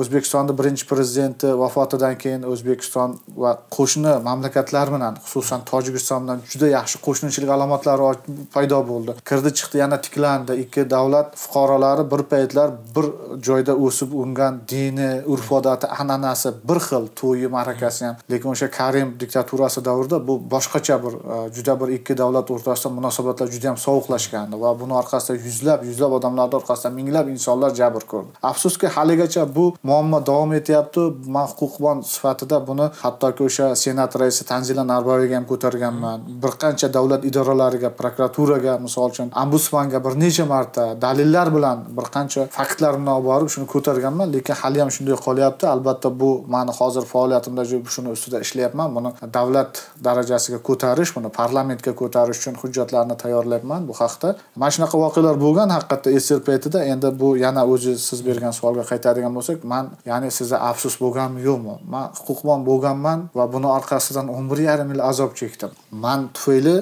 o'zbekistonni 0.00 0.58
birinchi 0.60 0.84
prezidenti 0.92 1.52
vafotidan 1.62 2.14
keyin 2.22 2.42
o'zbekiston 2.52 3.18
va 3.42 3.52
qo'shni 3.76 4.12
mamlakatlar 4.28 4.86
bilan 4.96 5.14
xususan 5.26 5.60
tojikiston 5.72 6.20
bilan 6.24 6.44
juda 6.52 6.72
yaxshi 6.76 7.02
qo'shnichilik 7.06 7.50
alomatlari 7.56 8.02
paydo 8.54 8.78
bo'ldi. 8.90 9.16
Kirdi 9.28 9.50
chiqdi 9.58 9.82
yana 9.82 10.00
tiklandi. 10.06 10.52
Ikki 10.64 10.90
davlat 10.90 11.36
fuqarolari 11.42 12.04
bir 12.12 12.22
paytlar 12.32 12.70
bir 12.96 13.06
joyda 13.48 13.74
o'sib 13.86 14.12
ungan 14.22 14.60
dini 14.68 15.10
urf 15.32 15.52
odati 15.58 15.86
an'anasi 16.00 16.52
bir 16.68 16.78
xil 16.86 17.04
to'yi 17.20 17.48
ma'rakasi 17.56 18.04
ham. 18.06 18.16
Lekin 18.30 18.48
o'sha 18.54 18.70
karim 18.78 19.08
diktaturasi 19.20 19.84
davrida 19.84 20.18
bu 20.28 20.34
boshqacha 20.54 20.96
bir 21.04 21.14
e, 21.34 21.36
juda 21.56 21.74
bir 21.80 21.88
ikki 21.98 22.18
davlat 22.18 22.50
o'rtasida 22.54 22.92
munosabatlar 22.98 23.46
juda 23.54 23.66
yam 23.70 23.78
sovuqlashgandi 23.86 24.60
va 24.62 24.70
buni 24.80 24.94
orqasida 25.02 25.36
yuzlab 25.46 25.84
yuzlab 25.88 26.12
odamlarni 26.18 26.54
orqasida 26.60 26.90
minglab 26.98 27.28
insonlar 27.34 27.74
jabr 27.80 28.02
ko'rdi. 28.12 28.30
Afsuski 28.50 28.86
haligacha 28.96 29.42
bu 29.56 29.66
muammo 29.82 30.26
davom 30.26 30.52
etyapti. 30.60 31.06
Man 31.36 31.46
huquqbon 31.52 32.02
sifatida 32.12 32.60
buni 32.68 32.86
hattoki 33.02 33.42
o'sha 33.48 33.66
senat 33.84 34.16
raisi 34.20 34.44
tanzila 34.52 34.84
narboyevaga 34.92 35.36
ham 35.38 35.46
ko'targanman. 35.52 36.26
Bir 36.42 36.52
qancha 36.62 36.92
davlat 36.96 37.24
idoralariga 37.30 37.90
prokuraturaga 38.00 38.75
misol 38.86 39.10
uchun 39.10 39.28
ombudsmanga 39.42 39.98
bir 40.06 40.14
necha 40.20 40.44
marta 40.44 40.84
dalillar 41.06 41.54
bilan 41.56 41.78
bir 41.96 42.06
qancha 42.16 42.46
faktlar 42.58 42.92
bilan 43.00 43.12
olib 43.16 43.26
borib 43.30 43.48
shuni 43.54 43.66
ko'targanman 43.74 44.32
lekin 44.36 44.54
hali 44.62 44.78
ham 44.82 44.90
shunday 44.96 45.16
qolyapti. 45.26 45.64
Albatta 45.74 46.08
bu 46.20 46.30
mani 46.54 46.72
hozir 46.78 47.04
faoliyatimda 47.12 47.64
shuni 47.94 48.08
ustida 48.16 48.40
ishlayapman. 48.46 48.88
Buni 48.96 49.10
davlat 49.36 49.72
darajasiga 50.06 50.58
ko'tarish 50.68 51.10
buni 51.16 51.28
parlamentga 51.40 51.92
ko'tarish 52.00 52.38
uchun 52.42 52.54
hujjatlarni 52.62 53.16
tayyorlayapman 53.22 53.88
bu 53.88 53.94
haqda. 54.02 54.28
Mana 54.56 54.70
shunaqa 54.76 54.96
voqealar 55.04 55.36
bo'lgan. 55.44 55.68
Haqiqatda 55.76 56.08
sr 56.26 56.40
paytida 56.48 56.84
endi 56.92 57.08
bu 57.20 57.28
yana 57.44 57.62
o'zi 57.72 57.92
siz 58.08 58.20
bergan 58.28 58.52
savolga 58.58 58.84
qaytadigan 58.90 59.32
bo'lsak 59.38 59.64
man 59.72 59.84
ya'ni 60.10 60.28
sizda 60.38 60.56
afsus 60.70 60.94
bo'lganmi 61.04 61.40
yo'qmi 61.48 61.74
man 61.94 62.06
huquqbon 62.18 62.60
bo'lganman 62.70 63.18
va 63.38 63.44
buni 63.54 63.68
orqasidan 63.78 64.26
o'n 64.36 64.44
bir 64.50 64.60
yarim 64.68 64.88
yil 64.92 65.02
azob 65.10 65.32
chekdim. 65.40 65.70
Man 66.04 66.20
tufayli 66.34 66.76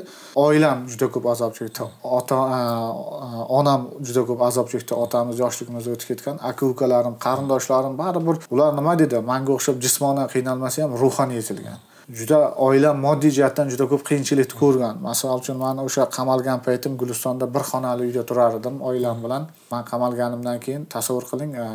oilam 0.47 0.79
juda 0.91 1.07
ko'p 1.15 1.27
azob 1.35 1.53
chekdi. 1.59 1.74
Ota 2.03 2.39
e, 2.57 2.61
e, 2.61 3.45
onam 3.59 3.89
juda 4.07 4.23
ko'p 4.29 4.43
azob 4.49 4.69
chekdi. 4.73 4.95
Otamiz 4.95 5.39
yoshligimizda 5.45 5.97
o'tib 5.97 6.09
ketgan. 6.13 6.39
Aka 6.51 6.67
ukalarim 6.67 7.17
qarindoshlarim 7.27 7.99
baribir 8.03 8.37
ular 8.51 8.71
nima 8.79 8.99
deydi 9.01 9.21
manga 9.33 9.53
o'xshab 9.57 9.83
jismonan 9.85 10.31
qiynalmasa 10.35 10.83
ham 10.85 10.97
ruhan 11.03 11.31
yetilgan. 11.39 11.79
Juda 12.09 12.55
oilam 12.57 12.99
moddiy 13.01 13.31
jihatdan 13.31 13.71
juda 13.73 13.87
ko'p 13.89 14.03
qiyinchilikni 14.09 14.59
ko'rgan. 14.61 15.01
Masalan 15.01 15.41
uchun 15.41 15.57
man 15.57 15.79
o'sha 15.85 16.05
qamalgan 16.17 16.61
paytim 16.67 16.97
gulistonda 17.01 17.47
bir 17.55 17.65
xonali 17.71 18.03
uyda 18.09 18.23
turar 18.27 18.53
edim 18.59 18.81
oilam 18.81 19.23
bilan. 19.25 19.47
Man 19.71 19.85
qamalganimdan 19.91 20.61
keyin 20.65 20.85
tasavvur 20.95 21.25
qiling 21.31 21.53
e, 21.65 21.67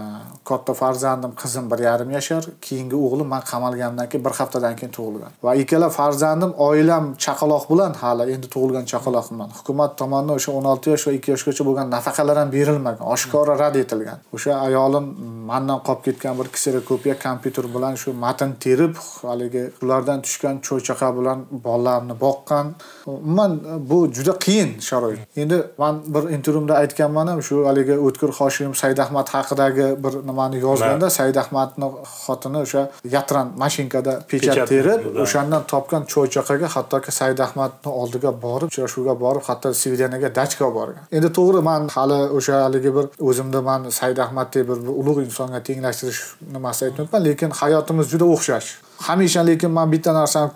katta 0.49 0.73
farzandim 0.81 1.31
qizim 1.41 1.65
bir 1.71 1.79
yarim 1.87 2.11
yashar 2.17 2.43
keyingi 2.67 2.97
o'g'lim 3.05 3.27
man 3.33 3.41
qamalganimdan 3.51 4.09
keyin 4.09 4.25
bir 4.25 4.33
haftadan 4.39 4.75
keyin 4.79 4.93
tug'ilgan. 4.97 5.31
Va 5.43 5.55
ikkala 5.63 5.89
farzandim 5.99 6.51
oilam 6.67 7.05
chaqaloq 7.25 7.65
bilan 7.71 7.93
hali 8.03 8.31
endi 8.35 8.47
tug'ilgan 8.55 8.85
chaqaloq 8.93 9.27
bilan. 9.33 9.49
Hukumat 9.59 9.97
tomonidan 10.01 10.35
o'sha 10.39 10.51
o'n 10.59 10.69
olti 10.73 10.93
yosh 10.93 11.07
va 11.07 11.11
ikki 11.17 11.33
yoshgacha 11.33 11.63
bo'lgan 11.69 11.87
nafaqalar 11.95 12.37
ham 12.41 12.49
berilmagan 12.57 13.05
oshkora 13.15 13.59
rad 13.63 13.75
etilgan. 13.83 14.19
O'sha 14.35 14.51
ayolim 14.67 15.05
mandan 15.51 15.79
qolib 15.87 16.01
ketgan 16.07 16.33
bir 16.39 16.47
kserokopiya 16.55 17.15
kompyuter 17.25 17.65
bilan 17.75 17.93
shu 18.01 18.13
matn 18.25 18.51
terib 18.65 18.93
haligi 19.21 19.63
ulardan 19.83 20.18
to'rdan 20.19 20.61
tushgan 20.61 20.61
cho'chaqa 20.61 21.09
bilan 21.17 21.45
bolalarimni 21.63 22.19
boqqan. 22.19 22.75
Umuman 23.05 23.59
bu 23.89 24.11
juda 24.11 24.33
qiyin 24.39 24.79
sharoit. 24.79 25.19
Endi 25.35 25.63
man 25.77 26.01
bir 26.07 26.29
intervyumda 26.29 26.73
aytganman 26.75 27.27
ham 27.27 27.41
shu 27.41 27.65
haligi 27.65 27.95
o'tkir 27.97 28.29
hoshim 28.39 28.75
saidahmad 28.75 29.27
haqidagi 29.29 30.03
bir 30.03 30.13
nimani 30.27 30.59
yozganda 30.59 31.09
saidahmadni 31.09 31.87
xotini 32.25 32.57
o'sha 32.65 32.89
yatran 33.15 33.47
mashinkada 33.57 34.13
pechat 34.29 34.67
terib 34.67 35.01
o'shandan 35.23 35.63
topgan 35.71 36.03
cho'chaqaga 36.13 36.67
hattoki 36.75 37.11
saidahmadni 37.11 37.89
oldiga 38.01 38.31
borib 38.45 38.67
uchrashuvga 38.71 39.13
borib 39.25 39.43
hatto 39.49 39.73
svideniyaga 39.81 40.29
dachka 40.39 40.65
olib 40.65 40.75
borgan. 40.79 41.03
Endi 41.17 41.29
to'g'ri 41.37 41.61
man 41.69 41.81
hali 41.95 42.19
o'sha 42.37 42.55
haligi 42.65 42.91
bir 42.97 43.05
o'zimni 43.29 43.61
man 43.69 43.81
saidahmaddek 43.99 44.63
bir 44.69 44.77
ulug' 45.01 45.23
insonga 45.27 45.59
tenglashtirish 45.67 46.21
nimasini 46.53 46.85
aytmayapman 46.89 47.21
lekin 47.29 47.49
hayotimiz 47.61 48.05
juda 48.13 48.25
o'xshash. 48.35 48.69
Hamisha 49.07 49.41
lekin 49.47 49.71
man 49.71 49.91
bitta 49.91 50.08
narsani 50.13 50.51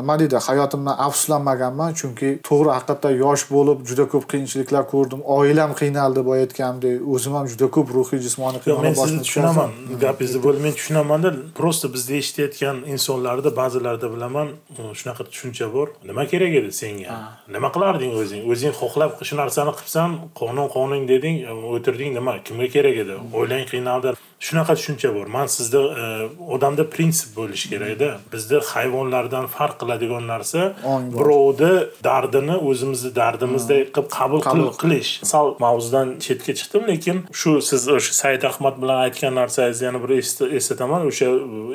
nima 0.00 0.18
deydi 0.20 0.36
hayotimdan 0.48 0.96
afsuslanmaganman. 1.06 1.90
Chunki 2.00 2.28
to'g'ri 2.48 2.70
haqiqatdan 2.76 3.14
yosh 3.24 3.44
bo'lib 3.54 3.78
juda 3.88 4.04
ko'p 4.12 4.24
qiyinchiliklar 4.32 4.84
ko'rdim. 4.92 5.20
Oilam 5.36 5.72
qiynaldi 5.80 6.24
boya 6.28 6.46
aytganimdek 6.46 6.94
o'zim 7.14 7.32
ham 7.38 7.46
juda 7.52 7.66
ko'p 7.76 7.88
ruhiy 7.96 8.20
jismoniy 8.26 8.60
yo'q 8.70 8.82
men 8.86 8.94
sizni 9.02 9.20
tushunaman. 9.26 9.70
gapingizni 10.04 10.40
bo'lib 10.46 10.60
men 10.66 10.74
tushunamanda 10.78 11.30
prosta 11.58 11.86
bizda 11.94 12.14
eshitayotgan 12.20 12.76
insonlarda 12.94 13.50
ba'zilarida 13.60 14.08
bilaman 14.14 14.48
shunaqa 15.00 15.22
tushuncha 15.30 15.66
bor. 15.74 15.88
Nima 16.10 16.24
kerak 16.32 16.52
edi 16.60 16.70
senga? 16.80 17.18
Nima 17.56 17.68
qilarding 17.74 18.12
o'zing? 18.22 18.42
O'zing 18.52 18.72
xohlab 18.80 19.10
shu 19.28 19.34
narsani 19.42 19.72
qilibsan 19.78 20.10
qonun 20.40 20.68
qonun 20.76 21.02
deding 21.12 21.36
o'tirding. 21.74 22.10
Nima 22.18 22.32
kimga 22.46 22.68
kerak 22.76 22.96
edi? 23.04 23.14
Oilang 23.38 23.64
qiynaldi 23.72 24.16
shunaqa 24.40 24.74
tushuncha 24.78 25.14
bor. 25.14 25.26
Man 25.26 25.46
sizda 25.46 25.80
e, 26.02 26.04
odamda 26.54 26.84
prinsip 26.90 27.30
bo'lishi 27.36 27.70
kerakda 27.72 28.08
bizda 28.32 28.60
hayvonlardan 28.72 29.46
farq 29.56 29.76
qiladigan 29.80 30.28
narsa 30.32 30.60
birovni 31.18 31.72
dardini 32.08 32.56
o'zimizni 32.70 33.10
dardimizdek 33.16 33.90
qilib 33.96 34.10
qabul 34.18 34.70
qilish. 34.82 35.10
sal 35.32 35.54
mavzudan 35.64 36.14
chetga 36.26 36.52
chiqdim 36.60 36.86
lekin 36.92 37.16
shu 37.40 37.50
siz 37.70 37.88
o'sha 37.96 38.14
said 38.20 38.42
ahmad 38.50 38.76
bilan 38.82 38.98
aytgan 39.06 39.34
narsangizni 39.40 39.84
yana 39.88 40.02
bir 40.04 40.10
eslataman 40.60 41.08
o'sha 41.10 41.28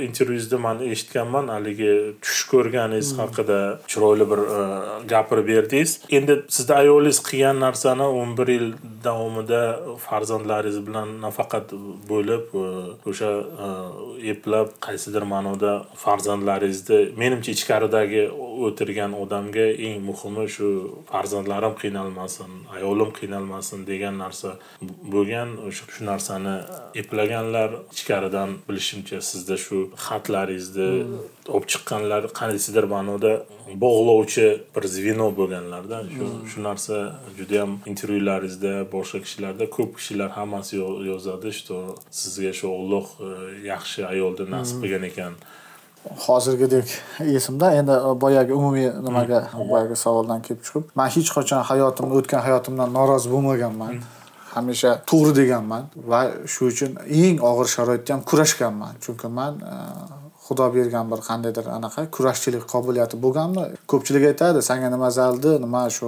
intervyungizda 0.07 0.57
man 0.67 0.77
eshitganman 0.93 1.51
haligi 1.55 1.91
tush 2.23 2.43
ko'rganingiz 2.53 3.11
hmm. 3.11 3.19
haqida 3.23 3.59
chiroyli 3.91 4.29
bir 4.31 4.41
e, 4.57 4.61
gapirib 5.13 5.47
berdingiz. 5.53 5.91
Endi 6.17 6.39
sizni 6.55 6.75
ayolingiz 6.81 7.19
qilgan 7.27 7.59
narsani 7.65 8.07
o'n 8.21 8.37
bir 8.39 8.47
yil 8.55 8.67
davomida 9.03 9.61
farzandlaringiz 10.07 10.79
bilan 10.87 11.15
nafaqat 11.27 11.77
bo'lib 12.11 12.52
o'sha 13.09 13.31
e, 13.65 13.67
eplab 14.33 14.67
qaysidir 14.85 15.23
ma'noda 15.33 15.71
farzandlaringizni 16.03 16.99
menimcha 17.21 17.51
ichkaridagi 17.57 18.23
o'tirgan 18.67 19.11
odamga 19.23 19.67
eng 19.87 19.99
muhimi 20.09 20.45
shu 20.55 20.69
farzandlarim 21.11 21.73
qiynalmasin 21.81 22.51
ayolim 22.75 23.11
qiynalmasin 23.19 23.85
degan 23.91 24.15
narsa 24.23 24.49
bo'lgan 25.13 25.49
o'sha 25.67 25.85
shu 25.95 26.01
narsani 26.11 26.55
eplaganlar 27.01 27.69
ichkaridan 27.95 28.49
bilishimcha 28.67 29.21
sizda 29.29 29.55
shu 29.65 29.77
xatlaringizni 30.05 30.89
mm. 30.91 31.19
Olib 31.51 31.65
chiqqanlar 31.71 32.29
qandaysidir 32.39 32.85
ma'noda 32.95 33.31
bog'lovchi 33.83 34.45
bir 34.75 34.83
zveno 34.95 35.27
bo'lganlarda 35.39 35.97
shu 36.13 36.27
shu 36.51 36.63
narsa 36.67 36.95
judayam 37.39 37.71
intervyularingizda 37.91 38.73
boshqa 38.93 39.19
kishilarda 39.25 39.65
ko'p 39.75 39.91
kishilar 39.97 40.29
hammasi 40.37 40.73
yozadi 41.11 41.49
что 41.59 41.75
sizga 42.11 42.53
shu 42.59 42.67
olloh 42.77 43.05
e, 43.19 43.27
yaxshi 43.71 43.99
ayolni 44.13 44.45
nasib 44.55 44.77
qilgan 44.83 45.03
ekan. 45.11 45.33
Hozirgidek 46.25 46.87
esimda 47.37 47.67
endi 47.79 47.95
boyagi 48.23 48.53
umumiy 48.59 48.89
nimaga 49.07 49.39
boyagi 49.71 49.95
savoldan 50.05 50.39
kelib 50.45 50.61
chiqib 50.65 50.83
man 50.99 51.07
hech 51.15 51.29
qachon 51.37 51.61
hayotimni 51.69 52.13
o'tgan 52.19 52.41
hayotimdan 52.47 52.89
norozi 52.97 53.27
bo'lmaganman. 53.35 53.93
Hamisha 54.55 54.91
to'g'ri 55.09 55.31
deganman 55.41 55.83
va 56.11 56.19
shu 56.53 56.61
uchun 56.71 56.91
eng 57.21 57.37
og'ir 57.49 57.67
sharoitda 57.75 58.13
ham 58.13 58.21
kurashganman. 58.29 58.93
Chunki 59.05 59.27
man 59.39 59.53
e, 59.71 59.73
xudo 60.47 60.65
bergan 60.75 61.11
bir 61.11 61.19
qandaydir 61.27 61.65
anaqa 61.77 62.01
kurashchilik 62.15 62.63
qobiliyati 62.73 63.15
bo'lganmi? 63.25 63.63
Ko'pchilik 63.91 64.23
aytadi 64.31 64.61
sanga 64.69 64.89
nima 64.95 65.09
zaldi 65.19 65.51
nima 65.65 65.83
shu 65.97 66.07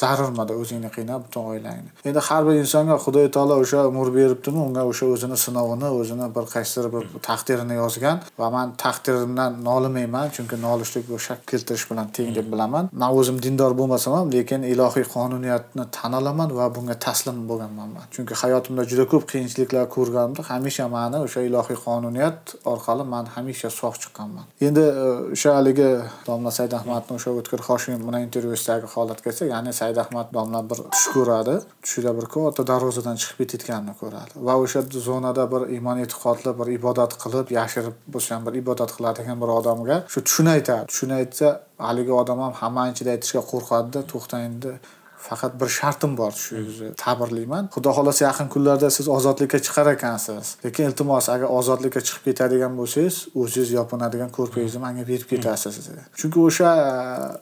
zarurmidi 0.00 0.54
o'zingni 0.62 0.90
qiynab 0.96 1.20
butun 1.26 1.42
oilangni? 1.52 1.90
Endi 2.08 2.20
har 2.28 2.42
bir 2.46 2.54
insonga 2.62 2.96
xudo 3.04 3.20
taolo 3.36 3.54
o'sha 3.62 3.86
umr 3.90 4.08
beribdimi 4.18 4.60
unga 4.68 4.82
o'sha 4.90 5.06
o'zini 5.14 5.36
sinovini 5.44 5.88
o'zini 6.00 6.26
bir 6.36 6.44
qaysidir 6.54 6.86
bir 6.94 7.04
taqdirini 7.28 7.74
yozgan 7.82 8.16
va 8.40 8.50
man 8.56 8.68
taqdirimdan 8.84 9.52
nolimayman 9.68 10.26
chunki 10.36 10.56
nolishlik 10.66 11.04
bu 11.10 11.18
shak 11.26 11.40
keltirish 11.50 11.84
bilan 11.90 12.08
teng 12.16 12.34
deb 12.38 12.46
bilaman. 12.52 12.90
Man 13.00 13.10
o'zim 13.18 13.36
dindor 13.44 13.72
bo'lmasam 13.80 14.12
ham 14.18 14.32
lekin 14.36 14.62
ilohiy 14.72 15.06
qonuniyatni 15.14 15.84
tan 15.96 16.12
olaman 16.20 16.56
va 16.58 16.66
bunga 16.76 16.96
taslim 17.06 17.38
bo'lganman 17.50 17.88
man. 17.94 18.04
Chunki 18.14 18.34
hayotimda 18.42 18.82
juda 18.90 19.04
ko'p 19.12 19.24
qiyinchiliklar 19.32 19.84
ko'rganimda 19.96 20.42
hamisha 20.50 20.86
mani 20.96 21.18
o'sha 21.26 21.40
ilohiy 21.48 21.78
qonuniyat 21.86 22.38
orqali 22.72 23.04
man 23.14 23.24
hamisha 23.34 23.67
ancha 23.68 23.76
sog' 23.76 23.98
chiqqanman. 24.02 24.44
Endi 24.60 24.80
e, 24.80 25.32
o'sha 25.34 25.54
haligi 25.56 25.88
domla 26.26 26.50
saidahmadni 26.50 27.16
o'sha 27.18 27.30
o'tkir 27.40 27.60
hoshimov 27.68 28.02
bilan 28.08 28.22
intervyusidagi 28.28 28.86
holatga 28.94 29.24
kelsak 29.24 29.48
ya'ni 29.54 29.72
saidahmad 29.80 30.32
domla 30.32 30.62
bir 30.70 30.78
tush 30.94 31.08
ko'radi 31.14 31.54
tushida 31.84 32.10
bir 32.18 32.26
katta 32.34 32.66
darvozadan 32.70 33.16
chiqib 33.20 33.38
ketayotganini 33.42 33.94
ko'radi 34.02 34.32
va 34.46 34.54
o'sha 34.64 34.80
zonada 35.08 35.44
bir 35.52 35.62
iymon 35.76 35.98
e'tiqodli 36.04 36.50
bir 36.60 36.68
ibodat 36.78 37.12
qilib 37.22 37.46
yashirib 37.58 37.96
bo'lsa 38.14 38.36
ham 38.36 38.46
bir 38.46 38.54
ibodat 38.62 38.90
qiladigan 38.96 39.36
bir 39.42 39.50
odamga 39.58 39.96
shu 40.12 40.24
tushini 40.28 40.50
aytadi. 40.56 40.86
Tushini 40.92 41.14
aytsa 41.20 41.48
haligi 41.88 42.12
odam 42.22 42.38
ham 42.44 42.54
hammani 42.62 42.90
ichida 42.94 43.10
aytishga 43.16 43.42
qo'rqadida 43.52 44.00
to'xtang 44.12 44.42
endi 44.50 44.72
faqat 45.28 45.52
bir 45.60 45.68
shartim 45.78 46.16
bor 46.20 46.32
shu 46.32 46.56
ta'birlayman 47.04 47.64
xudo 47.74 47.90
xohlasa 47.96 48.24
yaqin 48.28 48.48
kunlarda 48.54 48.90
siz 48.96 49.08
ozodlikka 49.16 49.58
chiqar 49.66 49.86
ekansiz. 49.96 50.56
Lekin 50.64 50.84
iltimos 50.90 51.28
agar 51.34 51.48
ozodlikka 51.58 52.00
chiqib 52.06 52.22
ketadigan 52.28 52.72
bo'lsangiz 52.80 53.16
o'zingiz 53.42 53.70
yopinadigan 53.78 54.30
ko'rpangizni 54.36 54.80
manga 54.86 55.04
berib 55.10 55.28
ketasiz 55.32 55.74
chunki 56.20 56.38
o'sha 56.48 56.70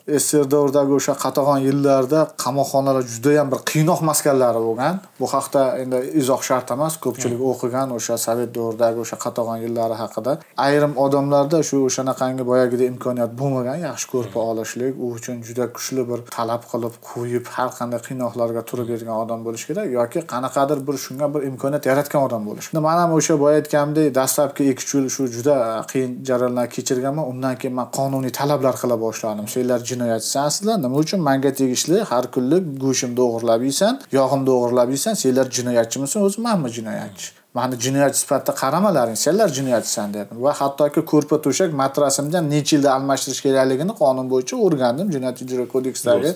e, 0.07 0.19
sssr 0.19 0.47
davridagi 0.55 0.93
o'sha 0.99 1.15
qatag'on 1.25 1.61
yillarda 1.69 2.21
qamoqxonalar 2.45 3.05
judayam 3.15 3.53
bir 3.53 3.61
qiynoq 3.71 4.01
maskanlari 4.11 4.61
bo'lgan. 4.67 4.95
Bu 5.21 5.27
haqda 5.35 5.63
endi 5.83 5.99
izoh 6.21 6.41
shart 6.49 6.71
emas 6.77 6.95
ko'pchilik 7.05 7.41
o'qigan 7.51 7.95
o'sha 7.99 8.15
sovet 8.27 8.51
davridagi 8.59 8.99
o'sha 9.05 9.17
qatag'on 9.25 9.59
yillari 9.65 9.97
haqida. 10.03 10.33
Ayrim 10.67 10.93
odamlarda 11.05 11.63
shu 11.69 11.77
o'shanaqangi 11.89 12.45
boyagidek 12.51 12.87
imkoniyat 12.95 13.33
bo'lmagan 13.41 13.79
yaxshi 13.89 14.07
ko'rpa 14.15 14.39
olishlik 14.51 14.93
u 15.05 15.07
uchun 15.17 15.37
juda 15.49 15.67
kuchli 15.77 16.03
bir 16.11 16.21
talab 16.37 16.63
qilib 16.73 16.95
qo'yib 17.11 17.45
har 17.57 17.66
qanday 17.79 18.01
qiynoqlarga 18.07 18.63
turib 18.71 18.89
bergan 18.93 19.17
odam 19.25 19.41
bo'lishi 19.47 19.67
kerak 19.71 19.87
yoki 19.99 20.21
qanaqadir 20.33 20.79
bir 20.87 20.97
shunga 21.05 21.27
bir 21.35 21.43
imkoniyat 21.51 21.87
yaratgan 21.91 22.23
odam 22.29 22.43
bo'lishi. 22.49 22.71
Kerak 22.71 22.83
man 22.89 22.99
ham 23.03 23.13
o'sha 23.19 23.35
boya 23.43 23.57
aytganimdek 23.61 24.15
dastlabki 24.19 24.63
ikki 24.73 24.85
uch 24.87 24.95
yil 24.97 25.09
shu 25.17 25.23
juda 25.37 25.57
qiyin 25.93 26.11
jarayonlar 26.29 26.67
kechirganman 26.77 27.25
undan 27.33 27.55
keyin 27.61 27.75
man 27.79 27.89
qonuniy 27.99 28.33
talablar 28.41 28.75
qila 28.83 28.97
boshladim. 29.05 29.47
Senlar 29.55 29.81
jinoyatchisansizlar 29.91 30.77
nima 30.85 30.97
uchun 31.05 31.21
manga 31.29 31.51
tegishli? 31.61 31.99
Har 32.11 32.25
kunlik 32.35 32.65
go'shtimni 32.85 33.23
o'g'irlab 33.29 33.61
yeysan 33.69 33.95
yog'imni 34.19 34.51
o'g'irlab 34.59 34.89
yeysan 34.95 35.15
senlar 35.23 35.47
jinoyatchimisan 35.57 36.21
o'zi 36.27 36.39
manmi 36.47 36.69
jinoyatchi. 36.79 37.29
Mani 37.59 37.75
jinoyatchi 37.85 38.19
sifatida 38.23 38.53
qaramalaring 38.63 39.19
senlar 39.25 39.49
jinoyatchisan 39.59 40.09
dedim 40.17 40.37
va 40.47 40.53
hattoki 40.61 41.01
ko'rpa 41.13 41.37
to'shak 41.47 41.71
matrasimni 41.83 42.37
ham 42.39 42.47
necha 42.55 42.73
yilda 42.77 42.91
almashtirish 42.97 43.43
kerakligini 43.47 43.93
qonun 44.03 44.27
bo'yicha 44.33 44.55
o'rgandim 44.67 45.09
jinoyat 45.15 45.39
ijro 45.45 45.65
kodeksidagi 45.75 46.31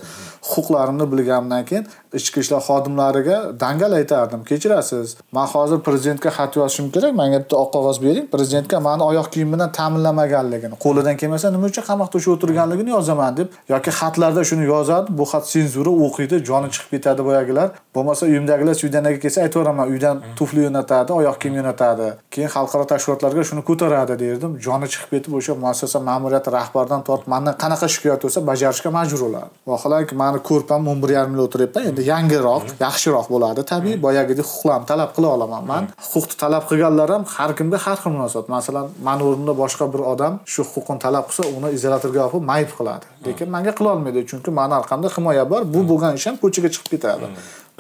huquqlarimni 0.51 1.07
bilganimdan 1.13 1.65
keyin 1.71 1.85
ichki 2.19 2.41
ishlar 2.41 2.61
xodimlariga 2.69 3.61
dangal 3.61 3.93
aytardim. 3.93 4.45
Kechirasiz 4.45 5.17
man 5.33 5.47
hozir 5.47 5.79
prezidentga 5.87 6.31
xat 6.39 6.57
yozishim 6.57 6.91
kerak 6.95 7.15
manga 7.21 7.39
bitta 7.43 7.57
oq 7.63 7.71
qog'oz 7.77 8.03
bering. 8.03 8.27
Prezidentga 8.35 8.81
mani 8.81 9.03
oyoq 9.11 9.29
kiyim 9.35 9.53
bilan 9.55 9.73
ta'minlamaganligini 9.79 10.77
qo'lidan 10.85 11.17
kelmasa 11.21 11.53
nima 11.55 11.67
uchun 11.73 11.85
qamoqda 11.91 12.17
ushlab 12.21 12.35
o'tirganligini 12.37 12.91
yozaman 12.97 13.37
deb 13.37 13.49
yoki 13.73 13.91
xatlarda 14.01 14.45
shuni 14.51 14.65
yozadi. 14.75 15.09
Bu 15.19 15.25
xat 15.33 15.45
senzura 15.55 15.93
o'qiydi 16.07 16.37
joni 16.51 16.69
chiqib 16.75 16.91
ketadi 16.95 17.23
boyagilar. 17.29 17.69
Bo'lmasa 17.97 18.27
uyimdagilar 18.31 18.75
svidaniyaga 18.83 19.21
kelsa 19.25 19.39
aytaveraman 19.47 19.87
uydan 19.93 20.17
tufli 20.39 20.61
yo'natadi 21.11 21.19
oyoq 21.19 21.41
kiyim 21.41 21.57
yonatadi. 21.57 22.15
Keyin 22.31 22.49
xalqaro 22.49 22.85
tashkilotlarga 22.87 23.45
shuni 23.45 23.63
ko'taradi 23.65 24.15
derdim. 24.19 24.59
Joni 24.61 24.87
chiqib 24.93 25.11
ketib 25.15 25.33
o'sha 25.39 25.55
muassasa 25.55 25.99
ma'muriyati 26.09 26.51
rahbaridan 26.53 27.03
tortib 27.09 27.29
mandan 27.29 27.55
qanaqa 27.63 27.87
shikoyat 27.95 28.23
bo'lsa 28.25 28.41
bajarishga 28.51 28.91
majbur 28.99 29.21
bo'ladi. 29.27 29.49
Vaholanki 29.71 30.15
mani 30.23 30.39
ko'rpam 30.49 30.89
o'n 30.91 31.03
bir 31.03 31.11
yarim 31.17 31.33
yil 31.35 31.43
o'tiryapman 31.47 31.89
endi 31.91 32.03
yangiroq 32.13 32.65
yaxshiroq 32.85 33.27
bo'ladi 33.35 33.61
tabiiy 33.73 33.97
boyagidek 34.07 34.47
huquqlarni 34.51 34.87
talab 34.93 35.11
qila 35.17 35.29
olaman. 35.37 35.63
Man 35.73 35.85
huquqni 36.13 36.37
talab 36.45 36.65
qilganlar 36.71 37.09
ham 37.15 37.25
har 37.37 37.51
kimga 37.59 37.79
har 37.85 37.97
xil 38.03 38.11
munosabat. 38.17 38.49
Masalan 38.57 38.87
mani 39.07 39.23
o'rnimda 39.29 39.55
boshqa 39.63 39.85
bir 39.95 40.03
odam 40.13 40.33
shu 40.53 40.63
huquqini 40.73 41.01
talab 41.07 41.25
qilsa 41.31 41.43
uni 41.57 41.69
izolyatorga 41.79 42.21
olib 42.29 42.45
mayib 42.53 42.71
qiladi. 42.79 43.05
Lekin 43.27 43.49
manga 43.57 43.73
qilolmaydi 43.79 44.21
chunki 44.31 44.51
mani 44.61 44.75
orqamda 44.81 45.09
himoya 45.17 45.45
bor. 45.53 45.63
Bu 45.75 45.81
bo'lgan 45.91 46.13
ish 46.19 46.27
ham 46.29 46.37
ko'chaga 46.43 46.69
chiqib 46.75 46.91
ketadi. 46.95 47.27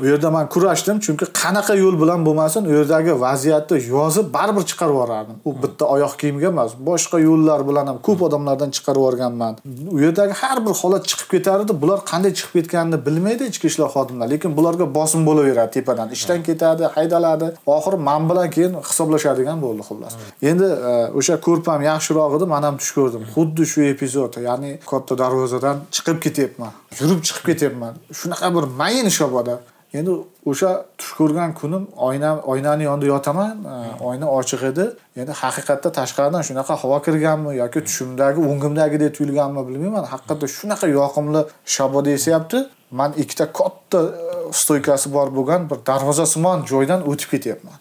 U 0.02 0.06
yerda 0.06 0.30
man 0.30 0.48
kurashdim 0.54 0.96
chunki 1.04 1.26
qanaqa 1.40 1.74
yo'l 1.82 1.96
bilan 2.02 2.24
bo'lmasin 2.26 2.64
u 2.70 2.72
yerdagi 2.78 3.12
vaziyatni 3.26 3.78
yozib 3.94 4.26
baribir 4.36 4.64
chiqarib 4.70 4.94
yuborardim. 4.96 5.36
U 5.48 5.50
bitta 5.62 5.84
oyoq 5.94 6.14
kiyimga 6.20 6.48
emas 6.54 6.72
boshqa 6.88 7.18
yo'llar 7.28 7.60
bilan 7.68 7.86
ham 7.90 7.98
ko'p 8.06 8.22
odamlardan 8.28 8.70
chiqarib 8.76 9.00
yuborganman. 9.02 9.54
U 9.94 9.98
yerdagi 10.04 10.34
har 10.42 10.58
bir 10.66 10.74
holat 10.82 11.04
chiqib 11.10 11.28
ketardi 11.34 11.72
bular 11.82 11.98
qanday 12.12 12.32
chiqib 12.38 12.52
ketganini 12.58 12.98
bilmaydi 13.06 13.44
ichki 13.52 13.66
ishlar 13.72 13.88
xodimlari 13.96 14.30
lekin 14.34 14.56
bularga 14.58 14.86
bosim 14.98 15.26
bo'laveradi 15.28 15.72
tepadan. 15.76 16.08
Ishdan 16.16 16.42
ketadi 16.48 16.84
haydaladi. 16.96 17.46
Oxiri 17.76 17.98
man 18.08 18.28
bilan 18.30 18.48
keyin 18.56 18.72
hisoblashadigan 18.90 19.58
bo'ldi 19.64 19.82
xullas. 19.88 20.12
Endi 20.50 20.68
e, 20.90 20.92
o'sha 21.18 21.40
ko'rpam 21.46 21.80
yaxshiroq 21.90 22.36
edi 22.36 22.46
man 22.54 22.62
ham 22.68 22.76
tush 22.80 22.92
ko'rdim. 22.98 23.26
Xuddi 23.34 23.64
shu 23.72 23.88
epizod 23.94 24.32
ya'ni 24.48 24.70
katta 24.90 25.18
darvozadan 25.22 25.76
chiqib 25.96 26.18
ketyapman. 26.26 26.79
Yurib 26.98 27.20
chiqib 27.26 27.44
ketyapman. 27.50 27.94
Shunaqa 28.20 28.54
bir 28.54 28.64
mayin 28.80 29.08
shobada 29.08 29.60
endi 29.98 30.10
o'sha 30.50 30.70
tush 30.98 31.12
ko'rgan 31.18 31.54
kunim 31.60 31.86
oyna 32.08 32.30
oynani 32.52 32.84
yonida 32.84 33.06
yotaman 33.06 33.56
e, 33.74 33.76
oyna 34.08 34.26
ochiq 34.38 34.62
edi. 34.70 34.84
Endi 35.20 35.32
haqiqatda 35.42 35.88
tashqaridan 35.98 36.42
shunaqa 36.48 36.74
havo 36.82 36.98
kirganmi 37.06 37.56
yoki 37.62 37.80
tushimdagi 37.86 38.40
o'ngimdagidek 38.50 39.14
tuyulganmi 39.16 39.62
bilmayman. 39.68 40.04
Haqiqatda 40.12 40.46
shunaqa 40.56 40.86
yoqimli 40.98 41.42
shaboda 41.76 42.10
esyapti. 42.18 42.58
Man 42.90 43.10
ikkita 43.22 43.52
katta 43.58 44.00
e, 44.02 44.52
stoykasi 44.62 45.08
bor 45.16 45.28
bo'lgan 45.36 45.70
bir 45.70 45.78
darvozasimon 45.90 46.58
joydan 46.72 47.00
o'tib 47.10 47.28
ketyapman. 47.34 47.78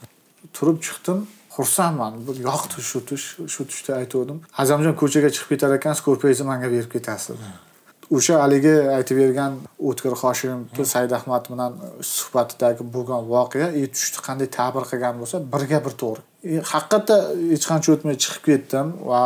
Turib 0.55 0.77
chiqdim 0.85 1.17
xursandman. 1.55 2.13
Bir 2.27 2.35
yoqdi 2.49 2.77
shu 2.89 2.99
tush 3.09 3.25
shu 3.53 3.61
tushda 3.69 3.91
aytgandim 4.01 4.37
azamjon 4.61 4.93
ko'chaga 5.01 5.29
chiqib 5.35 5.49
ketar 5.53 5.71
ekansiz 5.79 6.01
ko'rpangizni 6.07 6.45
manga 6.51 6.67
berib 6.73 6.91
ketasiz 6.95 7.35
o'sha 8.17 8.39
haligi 8.43 8.75
aytib 8.97 9.17
bergan 9.21 9.59
o'tkir 9.89 10.15
hoshimov 10.21 10.85
said 10.93 11.11
ahmad 11.19 11.49
bilan 11.51 11.75
suhbatidagi 12.13 12.87
bo'lgan 12.95 13.29
voqea 13.33 13.67
e 13.81 13.83
tushni 13.97 14.25
qanday 14.27 14.49
ta'bir 14.57 14.83
qilgan 14.91 15.21
bo'lsa 15.21 15.41
birga 15.53 15.79
bir 15.85 15.93
to'g'ri. 16.03 16.28
E, 16.43 16.61
haqiqatda 16.63 17.15
hech 17.51 17.65
qancha 17.67 17.91
o'tmay 17.95 18.15
chiqib 18.23 18.43
ketdim. 18.47 18.91
Va 19.09 19.21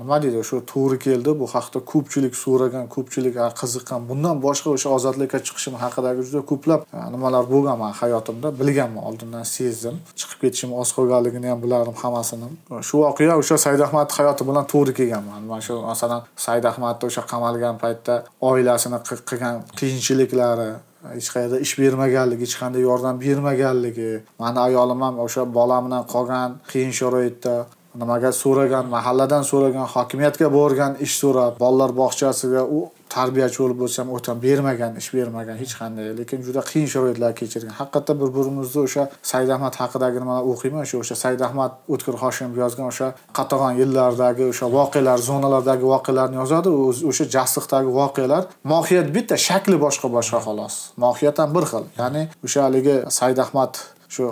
nima 0.00 0.20
deydi 0.22 0.38
o'sha 0.38 0.60
to'g'ri 0.72 0.98
keldi. 1.04 1.32
Bu 1.40 1.48
haqda 1.54 1.80
ko'pchilik 1.92 2.36
so'ragan 2.40 2.86
ko'pchilik 2.94 3.34
qiziqqan 3.60 4.06
bundan 4.10 4.42
boshqa 4.44 4.68
o'sha 4.76 4.92
ozodlikka 4.96 5.40
chiqishim 5.48 5.74
haqidagi 5.82 6.28
juda 6.28 6.44
ko'plab 6.50 6.86
nimalar 7.14 7.50
bo'lgan 7.54 7.76
man 7.82 7.92
hayotimda 8.00 8.54
bilganman 8.60 9.02
oldindan 9.08 9.44
sezdim. 9.56 9.98
Chiqib 10.20 10.38
ketishim 10.44 10.78
oz 10.80 10.94
qolganligini 10.96 11.52
ham 11.52 11.60
bilardim 11.66 11.98
hammasini 12.04 12.48
shu 12.88 13.02
voqea 13.02 13.34
o'sha 13.42 13.58
said 13.66 13.86
ahmad 13.88 14.08
hayoti 14.18 14.42
bilan 14.48 14.64
to'g'ri 14.72 14.92
kelganman. 15.00 15.42
Mana 15.50 15.62
shu 15.68 15.82
masalan 15.90 16.20
said 16.46 16.64
ahmadni 16.72 17.04
o'sha 17.10 17.22
qamalgan 17.32 17.82
paytda 17.84 18.14
oilasini 18.50 18.98
qilgan 19.08 19.56
qiyinchiliklari 19.78 20.70
hech 21.12 21.28
qayerda 21.34 21.58
ish 21.66 21.74
bermaganligi 21.82 22.46
hech 22.46 22.56
qanday 22.62 22.82
yordam 22.88 23.16
bermaganligi 23.24 24.12
mani 24.42 24.58
ayolim 24.66 25.00
ham 25.06 25.14
o'sha 25.26 25.42
bolam 25.58 25.82
bilan 25.86 26.04
qolgan 26.14 26.50
qiyin 26.70 26.92
sharoitda. 27.00 27.56
Nimaga 28.02 28.30
so'ragan 28.42 28.86
mahalladan 28.96 29.42
so'ragan 29.50 29.86
hokimiyatga 29.94 30.46
borgan 30.58 30.92
ish 31.06 31.14
so'rab 31.22 31.52
bolalar 31.62 31.90
bog'chasiga 32.00 32.62
u 32.76 32.80
tarbiyachi 33.16 33.58
bo'lib 33.62 33.78
bo'lsam 33.82 34.06
o'tam 34.16 34.36
bermagan 34.46 34.92
ish 35.00 35.10
bermagan 35.16 35.56
hech 35.62 35.74
qanday. 35.80 36.06
Lekin 36.20 36.38
juda 36.46 36.62
qiyin 36.70 36.88
sharoitlar 36.94 37.32
kechirgan. 37.40 37.74
Haqiqatda 37.80 38.12
bir 38.20 38.28
birimizni 38.36 38.80
o'sha 38.86 39.04
said 39.30 39.48
ahmad 39.56 39.74
haqidagi 39.82 40.18
nimalar 40.22 40.44
o'qiyman. 40.52 40.84
Shu 40.90 40.96
o'sha 41.04 41.16
said 41.22 41.40
ahmad 41.48 41.72
o'tkir 41.94 42.14
hoshimov 42.22 42.56
yozgan 42.64 42.86
o'sha 42.92 43.08
qatag'on 43.38 43.72
yillardagi 43.80 44.44
o'sha 44.52 44.66
voqealar 44.78 45.18
zonalardagi 45.30 45.84
voqealarni 45.94 46.36
yozadi. 46.42 46.68
O'sha 47.10 47.24
jasliqdagi 47.36 47.90
voqealar 48.00 48.42
mohiyat 48.72 49.08
bitta 49.16 49.36
shakli 49.48 49.76
boshqa 49.86 50.08
boshqa 50.16 50.38
xolos. 50.46 50.74
Mohiyat 51.04 51.36
ham 51.42 51.50
bir 51.56 51.64
xil. 51.70 51.84
Ya'ni 52.00 52.22
o'sha 52.46 52.60
haligi 52.66 52.96
said 53.18 53.38
ahmad 53.46 53.72
shu 54.14 54.24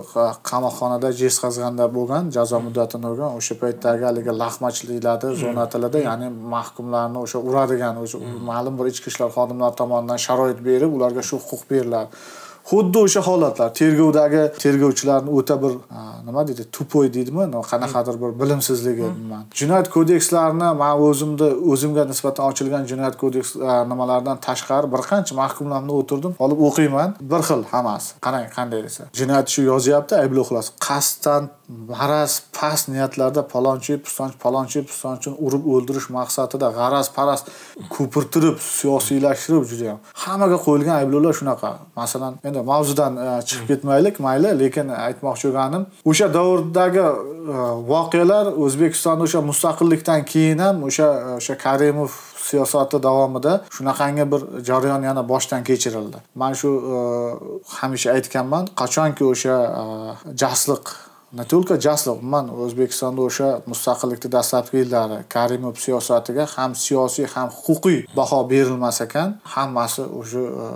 qamoqxonada 0.51 1.09
jezqazg'anda 1.21 1.87
bo'lgan 1.97 2.31
jazo 2.37 2.59
muddatini 2.67 3.07
o'rgan 3.11 3.39
o'sha 3.39 3.55
paytdagi 3.63 4.05
haligi 4.09 4.33
laqmachiliklarda 4.43 5.29
zona 5.43 5.65
tilida 5.73 5.99
ya'ni 6.09 6.29
mahkumlarni 6.55 7.19
o'sha 7.25 7.39
uradigan 7.49 7.97
o'sha 8.05 8.19
ma'lum 8.51 8.75
bir 8.79 8.87
ichki 8.93 9.09
ishlar 9.13 9.31
xodimlari 9.37 9.75
tomonidan 9.83 10.19
sharoit 10.27 10.59
berib 10.69 10.91
ularga 10.99 11.23
shu 11.31 11.37
huquq 11.43 11.63
beriladi 11.73 12.09
xuddi 12.71 12.99
o'sha 13.07 13.21
holatlar 13.29 13.69
tergovdagi 13.81 14.43
tergovchilarni 14.63 15.31
o'ta 15.39 15.57
bir 15.63 15.73
nima 16.27 16.43
deydi 16.49 16.65
tupoy 16.77 17.07
deydimi? 17.17 17.45
Qanaqadir 17.73 18.17
bir 18.23 18.31
bilimsizligi 18.41 19.09
jinoyat 19.61 19.89
kodekslarini 19.97 20.69
man 20.83 20.95
o'zimni 21.09 21.49
o'zimga 21.73 22.05
nisbatan 22.13 22.45
ochilgan 22.51 22.85
jinoyat 22.93 23.17
kodeks 23.23 23.49
nimalaridan 23.91 24.39
tashqari 24.47 24.87
bir 24.95 25.03
qancha 25.11 25.33
mahkumlarni 25.43 25.93
o'tirdim. 26.01 26.33
Olib 26.45 26.61
o'qiyman. 26.69 27.11
Bir 27.33 27.43
xil 27.49 27.63
hammasi. 27.73 28.09
Qarang 28.27 28.47
qanday 28.57 28.81
desa. 28.87 29.03
Jinoyat 29.21 29.47
ishi 29.51 29.63
yozyapti 29.73 30.15
ayblov 30.23 30.45
xulosa 30.49 30.71
qasddan 30.89 31.43
g'araz 31.89 32.43
past 32.53 32.89
niyatlarda 32.89 33.43
palonchi 33.55 33.99
pistonchi 34.05 34.37
palonchi 34.45 34.83
pistonchini 34.89 35.37
urib 35.47 35.65
o'ldirish 35.75 36.09
maqsadida 36.19 36.69
g'araz 36.79 37.07
parast 37.17 37.51
ko'pirtirib 37.95 38.57
siyosiylashtirib 38.79 39.65
judayam. 39.71 39.99
Hammaga 40.25 40.59
qo'yilgan 40.67 40.97
ayblovlar 41.03 41.35
shunaqa. 41.41 41.71
Masalan 41.97 42.35
endi 42.49 42.61
mavzudan 42.73 43.13
e, 43.27 43.29
chiqib 43.49 43.67
ketmaylik 43.71 44.21
mayli 44.27 44.51
lekin 44.63 44.89
aytmoqchi 45.07 45.47
bo'lganim 45.49 45.87
o'sha 46.11 46.27
davrdagi 46.39 47.05
e, 47.05 47.57
voqealar 47.93 48.53
o'zbekistonda 48.65 49.29
o'sha 49.29 49.41
mustaqillikdan 49.51 50.21
keyin 50.33 50.59
ham 50.65 50.83
o'sha 50.89 51.09
e, 51.29 51.31
o'sha 51.39 51.59
karimov 51.65 52.11
siyosati 52.49 53.03
davomida 53.09 53.53
shunaqangi 53.77 54.25
bir 54.33 54.43
jarayon 54.69 55.03
yana 55.09 55.23
boshdan 55.33 55.63
kechirildi. 55.69 56.19
Man 56.41 56.53
shu 56.61 56.71
hamisha 57.79 58.09
aytganman 58.17 58.65
qachonki 58.81 59.25
o'sha 59.33 59.57
jasliq 60.43 60.95
Natulka 61.33 61.77
только 61.77 61.81
jasliq 61.81 62.19
o'zbekistonda 62.65 63.23
o'sha 63.25 63.47
mustaqillikni 63.65 64.29
dastlabki 64.33 64.77
yillari 64.83 65.25
karimov 65.35 65.79
siyosatiga 65.81 66.45
ham 66.57 66.75
siyosiy 66.75 67.27
ham 67.35 67.49
huquqiy 67.49 68.05
baho 68.17 68.41
berilmas 68.51 69.01
ekan 69.01 69.41
hammasi 69.55 70.03
уже 70.03 70.43
e, 70.45 70.67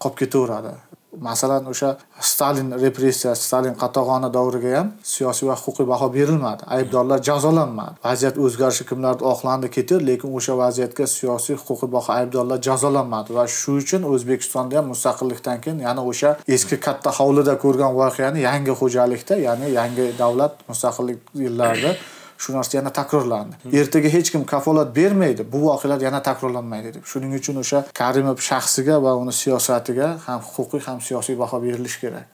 qolib 0.00 0.16
ketaveradi 0.16 0.72
masalan 1.20 1.66
o'sha 1.72 1.90
stalin 2.20 2.70
repressiyasi 2.84 3.42
stalin 3.48 3.74
qatag'oni 3.82 4.28
davriga 4.38 4.70
ham 4.78 4.88
siyosiy 5.14 5.48
va 5.48 5.56
huquqiy 5.64 5.86
baho 5.92 6.08
berilmadi. 6.16 6.62
Aybdorlar 6.76 7.22
jazolanmadi. 7.28 7.96
Vaziyat 8.04 8.38
o'zgarishi 8.44 8.84
kimlardir 8.90 9.24
oqlandi 9.32 9.70
ketdi 9.76 10.00
lekin 10.08 10.34
o'sha 10.38 10.58
vaziyatga 10.62 11.06
siyosiy 11.16 11.56
huquqiy 11.62 11.92
baho 11.96 12.12
aybdorlar 12.18 12.58
jazolanmadi. 12.68 13.34
Va 13.38 13.46
shu 13.58 13.78
uchun 13.82 14.02
o'zbekistonda 14.12 14.78
ham 14.78 14.86
mustaqillikdan 14.92 15.60
keyin 15.64 15.78
yana 15.88 16.02
o'sha 16.10 16.36
eski 16.56 16.76
katta 16.86 17.10
hovlida 17.18 17.54
ko'rgan 17.64 17.92
voqeani 18.00 18.40
yangi 18.48 18.72
xo'jalikda 18.80 19.34
ya'ni 19.46 19.72
yangi 19.78 20.06
davlat 20.22 20.52
mustaqillik 20.70 21.18
yillarida 21.44 21.96
shu 22.38 22.52
narsa 22.52 22.78
yana 22.78 22.92
takrorlandi. 22.92 23.54
Ertaga 23.80 24.08
hech 24.16 24.30
kim 24.32 24.44
kafolat 24.52 24.94
bermaydi 24.96 25.42
bu 25.52 25.58
voqealar 25.68 26.00
yana 26.08 26.20
takrorlanmaydi 26.28 26.94
deb. 26.94 27.04
Shuning 27.12 27.32
uchun 27.40 27.56
o'sha 27.62 27.84
karimov 28.00 28.38
shaxsiga 28.48 28.96
va 29.04 29.14
uni 29.22 29.32
siyosatiga 29.42 30.08
ham 30.26 30.40
huquqiy 30.52 30.82
ham 30.88 31.00
siyosiy 31.08 31.36
baho 31.42 31.62
berilishi 31.64 32.00
kerak. 32.04 32.26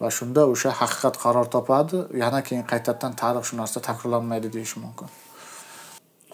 Va 0.00 0.08
shunda 0.18 0.46
o'sha 0.54 0.70
haqiqat 0.80 1.14
qaror 1.24 1.46
topadi 1.56 1.98
yana 2.22 2.40
keyin 2.46 2.64
qaytadan 2.72 3.12
tarix 3.20 3.44
shu 3.50 3.56
narsa 3.60 3.78
takrorlanmaydi 3.88 4.48
deyish 4.56 4.76
mumkin. 4.84 5.08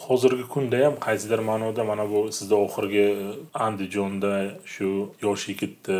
Hozirgi 0.06 0.44
kunda 0.54 0.78
ham 0.84 0.94
qaysidir 1.06 1.40
ma'noda 1.50 1.82
mana 1.90 2.04
bu 2.12 2.20
sizda 2.36 2.56
oxirgi 2.66 3.06
andijonda 3.66 4.32
shu 4.72 4.88
yosh 5.24 5.44
yigitni 5.50 5.98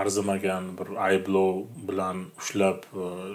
arzimagan 0.00 0.64
bir 0.78 0.88
ayblov 1.08 1.54
bilan 1.88 2.16
ushlab 2.40 2.78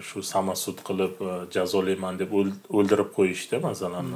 shu 0.07 0.23
samosud 0.33 0.77
qilib 0.87 1.13
jazolayman 1.55 2.19
deb 2.21 2.31
o'ldirib 2.77 3.09
qo'yishdi. 3.17 3.55
Masalan 3.69 4.07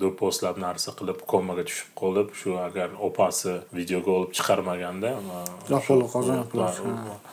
do'pposlab 0.00 0.56
narsa 0.66 0.90
qilib 0.98 1.18
komaga 1.32 1.64
tushib 1.68 1.90
qolib 2.02 2.28
shu 2.40 2.50
agar 2.68 2.88
opasi 3.08 3.52
videoga 3.78 4.10
olib 4.18 4.32
chiqarmaganda 4.36 5.10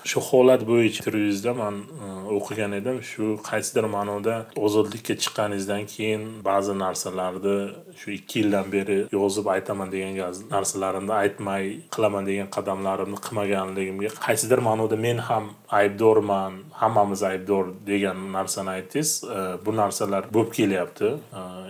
shu 0.09 0.19
holat 0.29 0.61
bo'yicha 0.71 0.99
intervyuzda 1.01 1.51
man 1.61 1.75
o'qigan 2.37 2.71
edim. 2.79 2.97
Shu 3.11 3.25
qaysidir 3.49 3.85
ma'noda 3.97 4.35
ozodlikka 4.65 5.13
chiqqaningizdan 5.23 5.83
keyin 5.93 6.21
ba'zi 6.49 6.73
narsalarni 6.83 7.57
shu 8.01 8.11
ikki 8.17 8.39
yildan 8.41 8.71
beri 8.75 8.97
yozib 9.13 9.47
aytaman 9.55 9.91
degan 9.93 10.13
narsalarimni 10.53 11.13
aytmay 11.23 11.65
qilaman 11.95 12.29
degan 12.29 12.47
qadamlarimni 12.55 13.19
qilmaganligimga 13.25 14.11
qaysidir 14.25 14.59
ma'noda 14.67 14.97
men 15.07 15.19
ham 15.29 15.51
aybdorman 15.71 16.53
hammamiz 16.71 17.23
aybdor 17.23 17.65
degan 17.87 18.33
narsani 18.33 18.69
aytdingiz. 18.69 19.23
Bu 19.65 19.75
narsalar 19.75 20.25
bo'lib 20.33 20.51
kelyapti. 20.53 21.13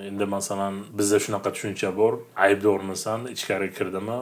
Endi 0.09 0.25
masalan 0.25 0.81
bizda 0.97 1.19
shunaqa 1.25 1.51
tushuncha 1.55 1.91
bor. 1.97 2.13
Aybdormisan 2.45 3.27
ichkariga 3.35 3.73
kirdimi? 3.77 4.17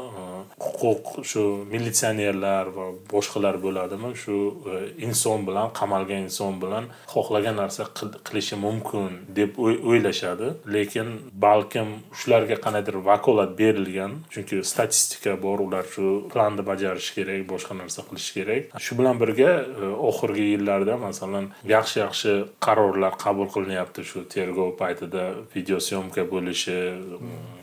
Huquq 0.59 1.23
shu 1.31 1.43
militsionerlar 1.73 2.65
va 2.77 2.85
boshqalar 3.13 3.55
bo'ladimi? 3.65 4.11
Shu 4.23 4.35
e, 4.71 4.75
inson 5.07 5.45
bilan 5.47 5.71
qamalgan 5.79 6.27
inson 6.27 6.59
bilan 6.63 6.89
xohlagan 7.13 7.55
narsa 7.61 7.87
qilishi 8.27 8.55
mumkin 8.65 9.11
deb 9.39 9.51
o'ylashadi. 9.67 10.49
Lekin 10.75 11.07
balkim 11.45 11.89
shularga 12.19 12.57
qandaydir 12.65 12.95
vakolat 13.09 13.51
berilgan 13.61 14.11
chunki 14.33 14.63
statistika 14.71 15.37
bor 15.45 15.59
ular 15.67 15.85
shu 15.93 16.05
planni 16.33 16.63
bajarishi 16.71 17.11
kerak 17.17 17.47
boshqa 17.53 17.73
narsa 17.81 18.01
qilish 18.09 18.29
kerak. 18.37 18.63
Shu 18.85 18.99
bilan 18.99 19.15
birga 19.23 19.51
E, 19.69 19.85
oxirgi 20.09 20.45
yillarda 20.53 20.97
masalan 20.97 21.49
yaxshi 21.75 21.99
yaxshi 22.03 22.33
qarorlar 22.65 23.13
qabul 23.23 23.47
qilinyapti 23.55 24.05
shu 24.09 24.23
tergov 24.35 24.71
paytida 24.81 25.23
videosyomka 25.55 26.25
bo'lishi 26.33 26.77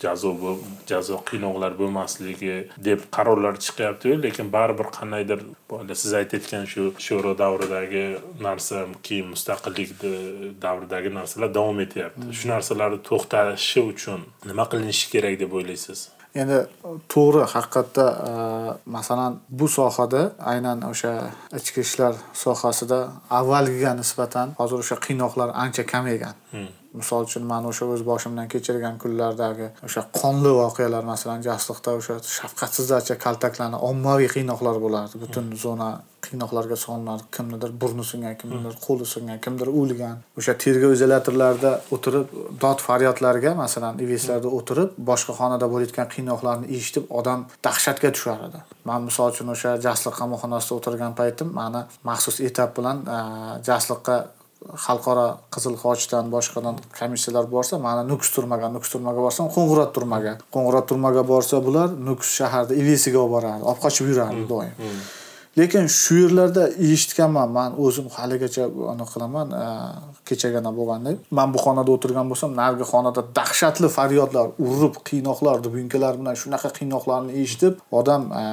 jazo 0.05 0.33
jazo 0.91 1.21
qiynoqlar 1.31 1.77
bo'lmasligi 1.81 2.57
deb 2.89 3.07
qarorlar 3.17 3.61
chiqyaptiyu 3.67 4.21
lekin 4.27 4.53
baribir 4.57 4.89
qandaydir 4.99 5.41
siz 6.03 6.13
aytayotgan 6.21 6.67
shu 6.73 6.83
sho'ro 7.07 7.33
davridagi 7.45 8.05
narsa 8.49 8.87
keyin 9.07 9.33
mustaqillik 9.35 9.97
davridagi 10.67 11.15
narsalar 11.19 11.55
davom 11.59 11.81
etyapti. 11.87 12.29
Shu 12.39 12.53
narsalarni 12.55 13.01
to'xtashi 13.11 13.81
uchun 13.93 14.29
nima 14.51 14.65
qilinishi 14.73 15.11
kerak 15.15 15.41
deb 15.43 15.59
o'ylaysiz? 15.61 16.09
Endi 16.43 16.59
to'g'ri 17.13 17.43
haqiqatda 17.55 18.07
e, 18.29 18.31
masalan 18.97 19.33
bu 19.59 19.67
sohada 19.77 20.23
aynan 20.53 20.79
o'sha 20.91 21.13
ichki 21.59 21.81
ishlar 21.87 22.15
sohasida 22.45 22.99
avvalgiga 23.39 23.93
nisbatan 24.01 24.49
hozir 24.61 24.79
o'sha 24.85 24.97
qiynoqlar 25.07 25.49
ancha 25.65 25.83
kamaygan. 25.93 26.35
Misol 27.01 27.29
uchun 27.29 27.45
man 27.53 27.65
o'sha 27.71 27.87
o'z 27.95 28.03
boshimdan 28.11 28.49
kechirgan 28.53 28.99
kunlardagi 29.03 29.69
o'sha 29.87 30.03
qonli 30.21 30.53
voqealar 30.61 31.05
masalan 31.13 31.41
jasliqda 31.49 31.97
o'sha 32.01 32.19
shafqatsizlarcha 32.39 33.17
kaltaklanib 33.25 33.81
ommaviy 33.91 34.29
qiynoqlar 34.35 34.77
bo'lardi. 34.85 35.15
Butun 35.25 35.51
zona 35.65 35.89
qiynoqlarga 36.27 36.77
solinadi. 36.85 37.23
Kimnidir 37.37 37.71
burni 37.83 38.05
singan 38.11 38.35
kimnidir 38.41 38.75
qo'li 38.87 39.07
singan 39.15 39.39
kimdir 39.45 39.69
o'lgan. 39.81 40.17
O'sha 40.39 40.55
tergov 40.63 40.95
izolyatorlarida 40.97 41.73
o'tirib 41.95 42.33
dod 42.63 42.79
faryodlarga 42.87 43.55
masalan 43.63 44.01
iveslarda 44.05 44.49
o'tirib 44.59 44.97
boshqa 45.11 45.33
xonada 45.41 45.67
bo'layotgan 45.73 46.09
qiynoqlarni 46.15 46.73
eshitib 46.79 47.05
odam 47.19 47.47
dahshatga 47.67 48.11
tushar 48.17 48.41
edi. 48.49 48.63
Man 48.89 49.07
misol 49.09 49.35
uchun 49.35 49.53
o'sha 49.55 49.77
jasliq 49.87 50.15
qamoqxonasida 50.21 50.79
o'tirgan 50.79 51.13
paytim 51.21 51.53
mani 51.61 51.83
maxsus 52.11 52.41
etap 52.49 52.71
bilan 52.79 53.05
jasliqqa 53.69 54.17
xalqaro 54.85 55.27
qizil 55.55 55.75
xochdan 55.83 56.25
boshqadan 56.35 56.77
komissiyalar 56.99 57.45
borsa 57.55 57.79
mani 57.87 58.03
nukus 58.11 58.31
turmaga 58.37 58.67
nukus 58.77 58.91
turmaga 58.95 59.21
borsam 59.27 59.47
qo'ng'irot 59.57 59.91
turmaga. 59.97 60.33
Qo'ng'irot 60.55 60.87
turmaga 60.91 61.23
borsa 61.33 61.57
bular 61.67 61.89
nukus 62.09 62.31
shaharda 62.39 62.73
ivesiga 62.83 63.19
olib 63.25 63.33
borardi 63.37 63.63
olib 63.71 63.81
qochib 63.85 64.05
yurardi 64.11 64.45
doim 64.53 64.73
lekin 65.59 65.87
shu 65.87 66.15
yerlarda 66.23 66.65
eshitganman 66.69 67.51
man 67.59 67.71
o'zim 67.85 68.07
haligacha 68.17 68.65
anaqa 68.93 69.13
qilaman 69.15 69.49
e, 69.63 69.65
kechagina 70.29 70.71
bo'lganda 70.79 71.11
man 71.39 71.49
bu 71.55 71.59
xonada 71.65 71.91
o'tirgan 71.97 72.27
bo'lsam 72.33 72.51
narigi 72.61 72.87
xonada 72.93 73.21
dahshatli 73.39 73.89
faryodlar 73.99 74.47
urib 74.69 74.95
qiynoqlar 75.09 75.57
dubinkalar 75.67 76.13
bilan 76.21 76.37
shunaqa 76.43 76.71
qiynoqlarni 76.79 77.33
eshitib 77.43 77.75
odam 78.01 78.23
e, 78.43 78.45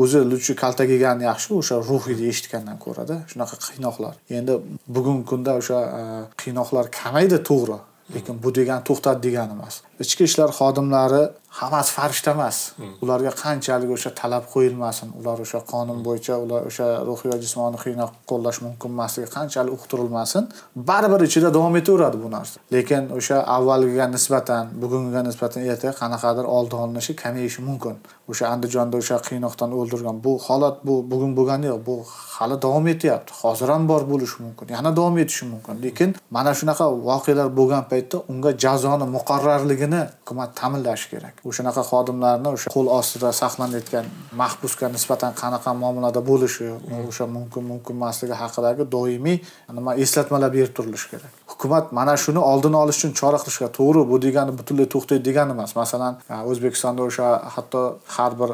o'zi 0.00 0.20
luchi 0.32 0.52
kaltak 0.62 0.90
yaxshi 1.30 1.50
o'sha 1.60 1.76
ruhiyni 1.90 2.24
eshitgandan 2.32 2.78
ko'rada 2.84 3.16
shunaqa 3.30 3.56
qiynoqlar. 3.68 4.14
Endi 4.38 4.54
bugungi 4.96 5.24
kunda 5.30 5.52
o'sha 5.60 5.78
e, 6.00 6.02
qiynoqlar 6.42 6.84
kamaydi 7.00 7.38
to'g'ri 7.48 7.78
lekin 8.14 8.34
bu 8.42 8.54
degani 8.58 8.82
to'xtadi 8.88 9.20
degani 9.26 9.52
emas. 9.56 9.74
Ichki 10.04 10.22
ishlar 10.30 10.50
xodimlari 10.58 11.22
hammasi 11.58 11.90
farishta 11.98 12.30
emas. 12.36 12.56
Hmm. 12.76 12.94
ularga 13.02 13.32
qanchalik 13.42 13.90
o'sha 13.96 14.10
talab 14.20 14.44
qo'yilmasin 14.54 15.08
ular 15.18 15.36
o'sha 15.44 15.60
qonun 15.72 15.98
bo'yicha 16.06 16.34
ular 16.44 16.60
o'sha 16.70 16.86
ruhiy 17.08 17.28
va 17.32 17.38
jismoniy 17.44 17.80
qiynoq 17.84 18.12
qo'llash 18.30 18.58
mumkin 18.66 18.88
emasligi 18.96 19.28
qanchalik 19.36 19.72
uqtirilmasin 19.76 20.44
baribir 20.88 21.20
ichida 21.28 21.48
davom 21.56 21.76
etaveradi 21.80 22.18
bu 22.24 22.28
narsa. 22.36 22.56
Lekin 22.74 23.02
o'sha 23.18 23.36
avvalgiga 23.56 24.06
nisbatan 24.14 24.64
bugungiga 24.82 25.22
nisbatan 25.28 25.62
ertaga 25.72 25.94
qanaqadir 26.02 26.44
oldi 26.56 26.74
olinishi 26.82 27.12
kamayishi 27.22 27.60
mumkin. 27.68 27.96
O'sha 28.30 28.44
andijonda 28.54 28.96
o'sha 29.02 29.16
qiynoqdan 29.28 29.70
o'ldirgan 29.78 30.16
bu 30.24 30.32
holat 30.46 30.76
bu 30.86 30.94
bugun 31.10 31.32
bo'lgani 31.38 31.66
yo'q. 31.72 31.80
Bu 31.88 31.94
hali 32.36 32.56
davom 32.64 32.86
etyapti. 32.94 33.30
Hozir 33.42 33.68
ham 33.74 33.82
bor 33.90 34.02
bo'lishi 34.12 34.38
mumkin. 34.44 34.66
Yana 34.76 34.90
davom 34.98 35.18
etishi 35.22 35.44
mumkin. 35.52 35.74
Lekin 35.84 36.10
mana 36.36 36.52
shunaqa 36.58 36.86
voqealar 37.08 37.48
bo'lgan 37.58 37.84
paytda 37.90 38.16
unga 38.32 38.50
jazoni 38.64 39.06
muqarrarligini 39.16 40.02
hukumat 40.32 40.56
ta'minlashi 40.56 41.10
kerak. 41.12 41.34
O'shanaqa 41.44 41.82
xodimlarni 41.90 42.48
o'sha 42.56 42.72
qo'l 42.72 42.88
ostida 42.98 43.32
saqlanayotgan 43.42 44.04
mahbusga 44.40 44.88
nisbatan 44.96 45.32
qanaqa 45.42 45.70
muomalada 45.82 46.20
bo'lishi 46.30 46.66
o'sha 47.08 47.26
mumkin 47.36 47.62
mumkin 47.70 47.94
emasligi 48.00 48.34
haqidagi 48.42 48.88
doimiy 48.96 49.38
nima 49.78 49.94
eslatmalar 50.04 50.50
berib 50.56 50.72
turilishi 50.76 51.08
kerak. 51.12 51.32
Hukumat 51.52 51.92
mana 51.98 52.14
shuni 52.24 52.40
oldini 52.52 52.76
olish 52.82 52.98
uchun 53.00 53.12
chora 53.20 53.38
qilish 53.42 53.58
kerak 53.60 53.74
to'g'ri 53.80 54.06
bu 54.10 54.16
degani 54.26 54.52
butunlay 54.58 54.86
to'xtaydi 54.94 55.24
degani 55.28 55.52
emas. 55.56 55.76
Masalan 55.82 56.14
o'zbekistonda 56.50 57.02
o'sha 57.08 57.28
hatto 57.54 57.82
har 58.16 58.32
bir 58.40 58.50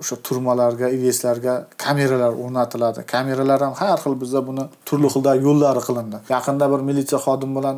o'sha 0.00 0.16
turmalarga 0.26 0.86
iveslarga 0.96 1.54
kameralar 1.84 2.32
o'rnatiladi. 2.42 3.00
Kameralar 3.14 3.60
ham 3.66 3.74
har 3.80 3.98
xil 4.02 4.14
bizda 4.22 4.40
buni 4.48 4.64
turli 4.88 5.08
xildagi 5.14 5.42
yo'llari 5.48 5.82
qilindi. 5.88 6.18
Yaqinda 6.34 6.66
bir 6.72 6.80
militsiya 6.88 7.20
xodimi 7.26 7.54
bilan 7.58 7.76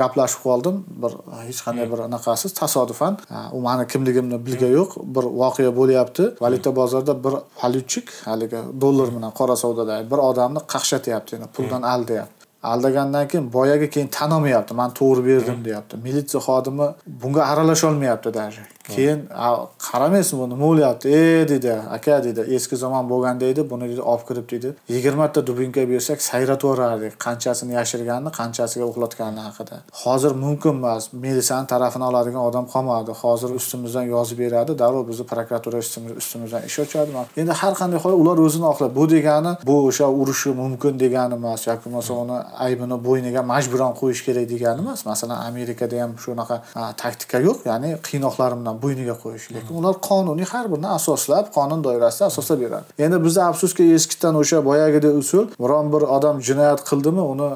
gaplashib 0.00 0.40
qoldim. 0.48 0.76
Bir 1.02 1.12
hech 1.48 1.60
qanday 1.66 1.86
bir 1.92 2.00
anaqasiz 2.08 2.50
tasodifan. 2.78 3.18
U 3.52 3.60
mani 3.60 3.86
kimligimni 3.86 4.46
bilgani 4.46 4.72
yo'q 4.72 4.96
bir 5.14 5.24
voqea 5.42 5.76
bo'lyapti. 5.76 6.22
Valyuta 6.40 6.76
bozorida 6.76 7.24
bir 7.24 7.34
valyutchik 7.62 8.08
haligi 8.24 8.58
dollar 8.80 9.08
bilan 9.16 9.32
qora 9.38 9.56
savdoda 9.56 10.10
bir 10.10 10.18
odamni 10.30 10.60
qaqshatyapti 10.72 11.34
puldan 11.56 11.82
aldayapti 11.82 12.38
aldagandan 12.62 13.28
keyin 13.28 13.52
boyagi 13.52 13.90
keyin 13.90 14.08
tan 14.08 14.30
olmayapti 14.30 14.74
man 14.74 14.90
to'g'ri 15.00 15.22
berdim 15.26 15.64
deyapti. 15.64 15.96
Militsiya 16.06 16.40
xodimi 16.46 16.86
bunga 17.22 17.42
aralasholmayapti 17.52 18.34
даже. 18.34 18.62
Keyin 18.94 19.20
qaramaysizmi 19.88 20.48
nima 20.52 20.64
bo'lyapti 20.66 21.06
e 21.20 21.48
deydi 21.52 21.74
aka 21.96 22.22
deydi 22.24 22.40
eski 22.56 22.76
zamon 22.84 23.04
bo'lganda 23.12 23.44
edi 23.52 23.70
buni 23.70 23.84
deydi 23.90 24.02
olib 24.12 24.24
kirib 24.28 24.46
deydi 24.52 24.74
yigirmata 24.94 25.46
dubinka 25.46 25.88
bersak 25.92 26.22
sayratib 26.30 26.78
yuborardik 26.78 27.14
qanchasini 27.26 27.72
yashirganini 27.80 28.30
qanchasiga 28.40 28.84
uxlatgani 28.90 29.40
haqida. 29.48 29.76
Hozir 30.02 30.32
mumkin 30.44 30.70
emas 30.80 31.12
militsiyani 31.12 31.66
tarafini 31.66 32.04
oladigan 32.10 32.42
odam 32.48 32.66
qolmadi. 32.74 33.10
Hozir 33.22 33.50
ustimizdan 33.58 34.06
yozib 34.14 34.38
beradi 34.38 34.78
darrov 34.82 35.08
bizni 35.10 35.26
prokuratura 35.32 35.78
ustimizdan 36.22 36.62
ish 36.68 36.78
ochadi 36.84 37.10
endi 37.40 37.52
har 37.60 37.74
qanday 37.80 37.98
holat 38.04 38.18
ular 38.22 38.38
o'zini 38.46 38.66
oqlab 38.72 38.92
bu 38.98 39.04
degani 39.14 39.52
bu 39.68 39.76
o'sha 39.88 40.06
urushi 40.20 40.50
mumkin 40.62 41.00
degani 41.04 41.34
emas 41.40 41.66
yoki 41.70 41.84
bo'lmasa 41.84 42.12
uni 42.24 42.38
aybini 42.66 42.96
bo'yniga 43.08 43.42
majburan 43.52 43.92
qo'yish 44.00 44.22
kerak 44.26 44.46
degani 44.54 44.80
emas. 44.84 45.00
Masalan 45.10 45.38
amerikada 45.50 45.96
ham 46.02 46.12
shunaqa 46.24 46.56
taktika 47.02 47.38
yo'q 47.48 47.58
ya'ni 47.70 47.90
qiynoqlar 48.08 48.50
bilan 48.60 48.76
bo'yniga 48.82 49.14
qo'yish 49.22 49.46
lekin 49.54 49.74
ular 49.80 49.94
qonuniy 50.08 50.46
har 50.52 50.66
birini 50.72 50.88
asoslab 50.98 51.46
qonun 51.56 51.84
doirasida 51.86 52.24
asoslab 52.30 52.60
beradi. 52.64 52.86
Endi 53.04 53.24
bizda 53.24 53.42
afsuski 53.50 53.84
eskidan 53.98 54.34
o'sha 54.42 54.64
boyagidek 54.70 55.14
usul 55.22 55.46
biron 55.62 55.92
bir 55.92 56.02
odam 56.16 56.36
jinoyat 56.48 56.80
qildimi 56.88 57.22
uni 57.32 57.48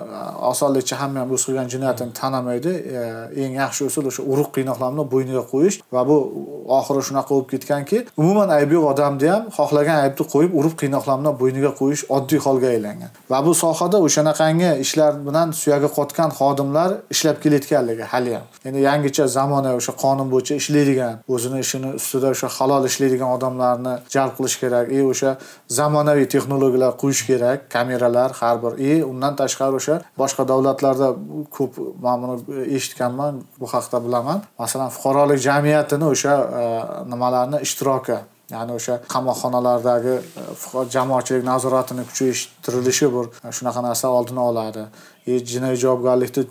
osonlikcha 0.52 0.96
hamma 1.02 1.20
ham 1.22 1.30
o'z 1.36 1.42
qilgan 1.46 1.68
jinoyatini 1.74 2.12
tanamaydi 2.20 2.72
e, 2.98 3.00
eng 3.44 3.52
yaxshi 3.62 3.82
usul 3.90 4.04
o'sha 4.10 4.22
urug' 4.32 4.50
qiynoqlarni 4.56 5.04
bo'yniga 5.14 5.44
qo'yish 5.52 5.76
va 5.94 6.02
bu 6.08 6.16
oxiri 6.78 7.02
shunaqa 7.08 7.30
bo'lib 7.34 7.48
ketganki 7.52 7.98
umuman 8.22 8.48
aybi 8.58 8.74
yo'q 8.78 8.86
odamni 8.92 9.28
ham 9.34 9.44
xohlagan 9.58 9.98
aybni 10.04 10.24
qo'yib 10.34 10.52
urib 10.60 10.74
qiynoqlar 10.82 11.16
bilan 11.20 11.36
bo'yniga 11.42 11.72
qo'yish 11.80 12.02
oddiy 12.16 12.40
holga 12.46 12.68
aylangan. 12.74 13.10
Va 13.32 13.38
bu 13.46 13.52
sohada 13.64 13.98
o'shanaqangi 14.06 14.70
ishlar 14.84 15.12
bilan 15.26 15.48
suyagi 15.62 15.88
qotgan 15.98 16.30
xodimlar 16.38 16.90
ishlab 17.14 17.36
kelayotganligi 17.44 18.04
hali 18.12 18.34
ham. 18.36 18.46
Endi 18.68 18.80
yangicha 18.88 19.24
zamonaviy 19.36 19.80
o'sha 19.82 19.92
qonun 20.04 20.28
bo'yicha 20.32 20.54
ishlaydigan 20.62 21.11
o'zini 21.28 21.60
ishini 21.64 21.94
ustida 21.98 22.28
o'sha 22.34 22.48
halol 22.56 22.86
ishlaydigan 22.90 23.30
odamlarni 23.36 23.94
jalb 24.14 24.32
qilish 24.38 24.56
kerak. 24.62 24.92
И 24.96 25.00
o'sha 25.12 25.30
zamonaviy 25.78 26.26
texnologiyalar 26.34 26.92
qo'yish 27.02 27.22
kerak 27.30 27.70
kameralar 27.74 28.30
har 28.40 28.56
bir. 28.62 28.72
И 28.88 28.90
undan 29.12 29.36
tashqari 29.40 29.74
o'sha 29.80 29.94
boshqa 30.18 30.48
davlatlarda 30.52 31.08
ko'p 31.56 31.72
man 32.04 32.16
buni 32.22 32.36
e, 32.60 32.76
eshitganman 32.76 33.42
bu 33.60 33.66
haqida 33.74 33.98
bilaman. 34.06 34.38
Masalan 34.58 34.90
fuqarolik 34.96 35.40
jamiyatini 35.48 36.06
o'sha 36.14 36.34
e, 36.60 36.62
nimalarni 37.12 37.58
ishtiroki 37.66 38.18
ya'ni 38.54 38.72
o'sha 38.78 38.94
qamoqxonalardagi 39.14 40.14
e, 40.18 40.84
jamoatchilik 40.96 41.44
nazoratini 41.52 42.04
kuchaytirilishi 42.10 43.06
bir 43.14 43.24
shunaqa 43.56 43.80
narsa 43.88 44.08
oldini 44.18 44.42
oladi. 44.50 44.84
Jinoiy 45.26 45.76
javobgarlikni 45.76 46.44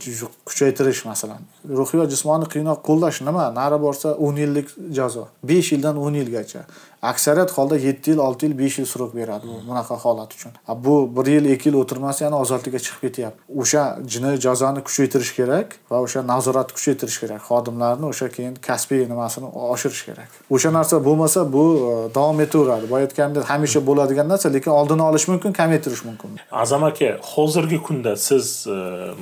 kuchaytirish 0.46 1.06
masalan. 1.06 1.42
Ruhiy 1.70 2.00
va 2.02 2.06
jismoniy 2.14 2.48
qiynoq 2.54 2.80
qo'llash 2.88 3.22
nima? 3.28 3.50
Nari 3.52 3.82
borsa 3.82 4.16
o'n 4.16 4.36
yillik 4.44 4.70
jazo. 4.92 5.28
Besh 5.44 5.74
yildan 5.74 5.98
o'n 5.98 6.14
yilgacha. 6.14 6.64
Aksariyat 7.02 7.52
holda 7.52 7.78
yetti 7.78 8.12
yil 8.12 8.18
olti 8.18 8.46
yil 8.46 8.58
besh 8.58 8.78
yil 8.80 8.86
срок 8.86 9.16
beradi 9.16 9.48
bu 9.48 9.70
bunaqa 9.70 9.96
holat 9.96 10.34
uchun. 10.34 10.52
Bu 10.86 11.10
bir 11.16 11.32
yil 11.32 11.46
ikki 11.46 11.70
yil 11.70 11.76
o'tirmasdan 11.82 12.26
yana 12.26 12.40
ozodlikka 12.40 12.80
chiqib 12.80 13.02
ketyapti. 13.02 13.42
O'sha 13.62 13.84
jinoiy 14.08 14.38
jazoni 14.46 14.84
kuchaytirish 14.88 15.34
kerak 15.36 15.76
va 15.92 16.02
o'sha 16.06 16.22
nazoratni 16.28 16.74
kuchaytirish 16.78 17.20
kerak. 17.24 17.42
Xodimlarni 17.50 18.06
o'sha 18.06 18.30
keyin 18.30 18.56
kasbiy 18.68 19.08
nimasini 19.10 19.50
oshirish 19.74 20.06
kerak. 20.06 20.30
O'sha 20.50 20.74
narsa 20.74 21.06
bo'lmasa 21.06 21.54
bu 21.54 21.64
e, 21.76 22.16
davom 22.16 22.42
etaveradi. 22.42 22.90
Boya 22.90 23.10
aytganimdek 23.10 23.50
hamisha 23.50 23.86
bo'ladigan 23.88 24.30
narsa 24.30 24.54
lekin 24.54 24.72
oldini 24.72 25.02
olish 25.02 25.28
mumkin 25.28 25.54
kamaytirish 25.54 26.06
mumkin. 26.06 26.30
Azam 26.52 26.84
aka 26.84 27.18
hozirgi 27.34 27.82
kunda 27.82 28.16
siz 28.16 28.61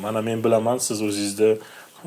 mana 0.01 0.21
men 0.21 0.43
bilaman 0.43 0.77
siz 0.77 1.01
o'zingizni 1.01 1.51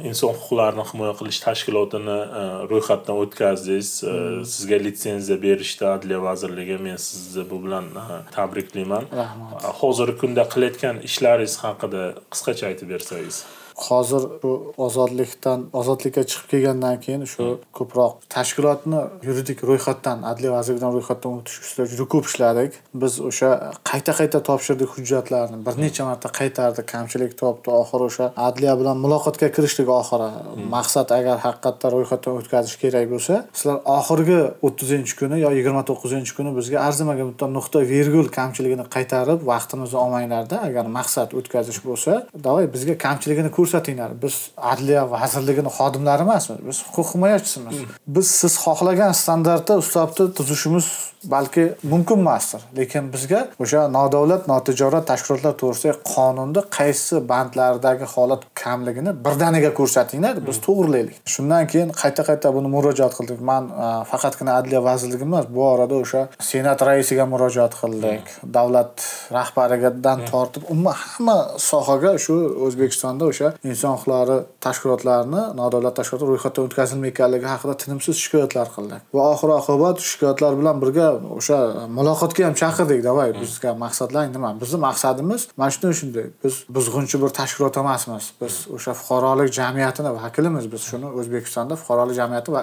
inson 0.01 0.33
huquqlarini 0.33 0.85
himoya 0.91 1.13
qilish 1.19 1.41
tashkilotini 1.45 2.19
e, 2.41 2.43
ro'yxatdan 2.71 3.19
o'tkazdingiz 3.23 3.91
e, 4.03 4.13
hmm. 4.13 4.45
sizga 4.53 4.79
litsenziya 4.85 5.39
berishdi 5.43 5.87
adliya 5.95 6.21
vazirligi 6.27 6.79
men 6.87 6.97
sizni 7.07 7.45
bu 7.51 7.59
bilan 7.65 7.91
e, 8.03 8.21
tabriklayman 8.37 9.11
rahmat. 9.23 9.67
Hozirgi 9.83 10.17
kunda 10.23 10.47
qilayotgan 10.55 11.03
ishlaringiz 11.09 11.59
haqida 11.65 12.07
qisqacha 12.33 12.71
aytib 12.71 12.95
bersangiz 12.95 13.45
hozir 13.89 14.23
bu 14.43 14.53
ozodlikdan 14.87 15.67
ozodlikka 15.81 16.23
chiqib 16.31 16.49
kelgandan 16.53 17.01
keyin 17.05 17.25
shu 17.35 17.45
ko'proq 17.79 18.13
tashkilotni 18.35 19.01
yuridik 19.27 19.59
ro'yxatdan 19.71 20.19
adliya 20.31 20.53
vazirligidan 20.57 20.93
ro'yxatdan 20.97 21.33
o'tish 21.39 21.59
ustida 21.65 21.87
juda 21.93 22.05
ko'p 22.15 22.27
ishladik. 22.31 22.73
Biz 23.03 23.21
o'sha 23.29 23.51
qayta 23.91 24.13
qayta 24.21 24.39
topshirdik 24.49 24.91
hujjatlarni. 24.97 25.57
Bir 25.67 25.75
necha 25.85 26.03
marta 26.09 26.29
qaytardik. 26.41 26.87
Kamchilik 26.95 27.33
topdi. 27.43 27.71
Oxiri 27.81 28.05
o'sha 28.11 28.27
adliya 28.49 28.75
bilan 28.81 28.97
muloqotga 29.05 29.49
kirishdik 29.57 29.89
oxiri. 30.01 30.29
Maqsad 30.77 31.09
agar 31.19 31.39
haqiqatdan 31.47 31.91
ro'yxatdan 31.97 32.33
o'tkazish 32.41 32.77
kerak 32.83 33.07
bo'lsa 33.15 33.35
sizlar 33.59 33.79
oxirgi 33.99 34.41
o'ttizinchi 34.67 35.15
kuni 35.21 35.41
yo 35.45 35.51
yigirma 35.59 35.83
to'qqizinchi 35.91 36.33
kuni 36.39 36.51
bizga 36.59 36.79
arzimagan 36.87 37.33
bitta 37.33 37.47
nuqta 37.57 37.83
virgul 37.93 38.29
kamchiligini 38.39 38.85
qaytarib 38.95 39.41
vaqtimizni 39.53 39.99
olmanglarda 40.05 40.57
agar 40.69 40.85
maqsad 40.99 41.35
o'tkazish 41.39 41.81
bo'lsa 41.89 42.13
давай 42.47 42.67
bizga 42.75 42.95
kamchiligini 43.07 43.51
ko'rsatinglar 43.73 44.11
biz 44.23 44.51
adliya 44.57 45.11
vazirligini 45.11 45.71
xodimlari 45.79 46.23
emasmiz 46.23 46.59
biz 46.69 46.83
huquq 46.87 47.15
himoyachisimiz 47.15 47.77
biz 48.07 48.27
siz 48.41 48.53
xohlagan 48.65 49.13
standartda 49.13 49.79
ustavni 49.83 50.35
tuzishimiz 50.35 50.87
balki 51.25 51.75
mumkin 51.83 52.19
emasdir. 52.19 52.61
Lekin 52.77 53.13
bizga 53.13 53.49
o'sha 53.63 53.89
nodavlat 53.89 54.49
notijorat 54.49 55.07
tashkilotlar 55.07 55.55
to'g'risidagi 55.61 55.99
qonunda 56.15 56.65
qaysi 56.79 57.21
bandlardagi 57.29 58.07
holat 58.15 58.43
kamligini 58.63 59.13
birdaniga 59.27 59.71
ko'rsatinglar 59.79 60.47
biz 60.47 60.61
to'g'irlaylik 60.67 61.17
shundan 61.35 61.67
keyin 61.73 61.91
qayta 62.03 62.23
qayta 62.29 62.55
buni 62.57 62.69
murojaat 62.77 63.15
qildik. 63.19 63.41
Man 63.51 63.71
faqatgina 64.11 64.59
adliya 64.61 64.85
vazirligi 64.89 65.29
emas 65.31 65.47
bu 65.55 65.65
orada 65.75 65.95
o'sha 66.05 66.23
senat 66.51 66.83
raisiga 66.89 67.27
murojaat 67.35 67.75
qildik. 67.81 68.25
Davlat 68.59 68.95
rahbaridan 69.39 70.27
tortib 70.31 70.63
umuman 70.73 70.97
hamma 71.05 71.39
sohaga 71.71 72.19
shu 72.25 72.35
o'zbekistonda 72.67 73.31
o'sha 73.33 73.52
inson 73.71 73.97
huquqlari 73.97 74.37
tashkilotlarini 74.67 75.43
nodavlat 75.61 75.95
tashkilotlar 75.99 76.29
ro'yxatdan 76.33 76.69
o'tkazilmayotganligi 76.69 77.47
haqida 77.55 77.75
tinimsiz 77.83 78.17
shikoyatlar 78.25 78.69
qildik 78.77 79.01
va 79.17 79.23
oxir 79.35 79.51
oqibat 79.59 79.97
shikoyatlar 80.11 80.53
bilan 80.61 80.77
birga 80.83 81.09
o'sha 81.39 81.59
muloqotga 81.99 82.43
ham 82.49 82.55
chaqirdik 82.63 83.01
davay 83.09 83.29
bizga 83.41 83.75
maqsadlaring 83.85 84.33
nima? 84.37 84.51
Bizni 84.63 84.79
maqsadimiz 84.89 85.49
mana 85.57 85.71
shunday 85.75 85.95
shunday 86.01 86.27
biz 86.45 86.55
buzg'unchi 86.77 87.17
bir 87.23 87.31
tashkilot 87.41 87.77
emasmiz. 87.83 88.25
Biz 88.43 88.55
o'sha 88.77 88.93
fuqarolik 89.01 89.51
jamiyatini 89.61 90.11
vakilimiz 90.23 90.65
biz 90.73 90.83
shuni 90.91 91.09
o'zbekistonda 91.21 91.75
fuqarolik 91.83 92.17
jamiyati 92.21 92.53
va 92.57 92.63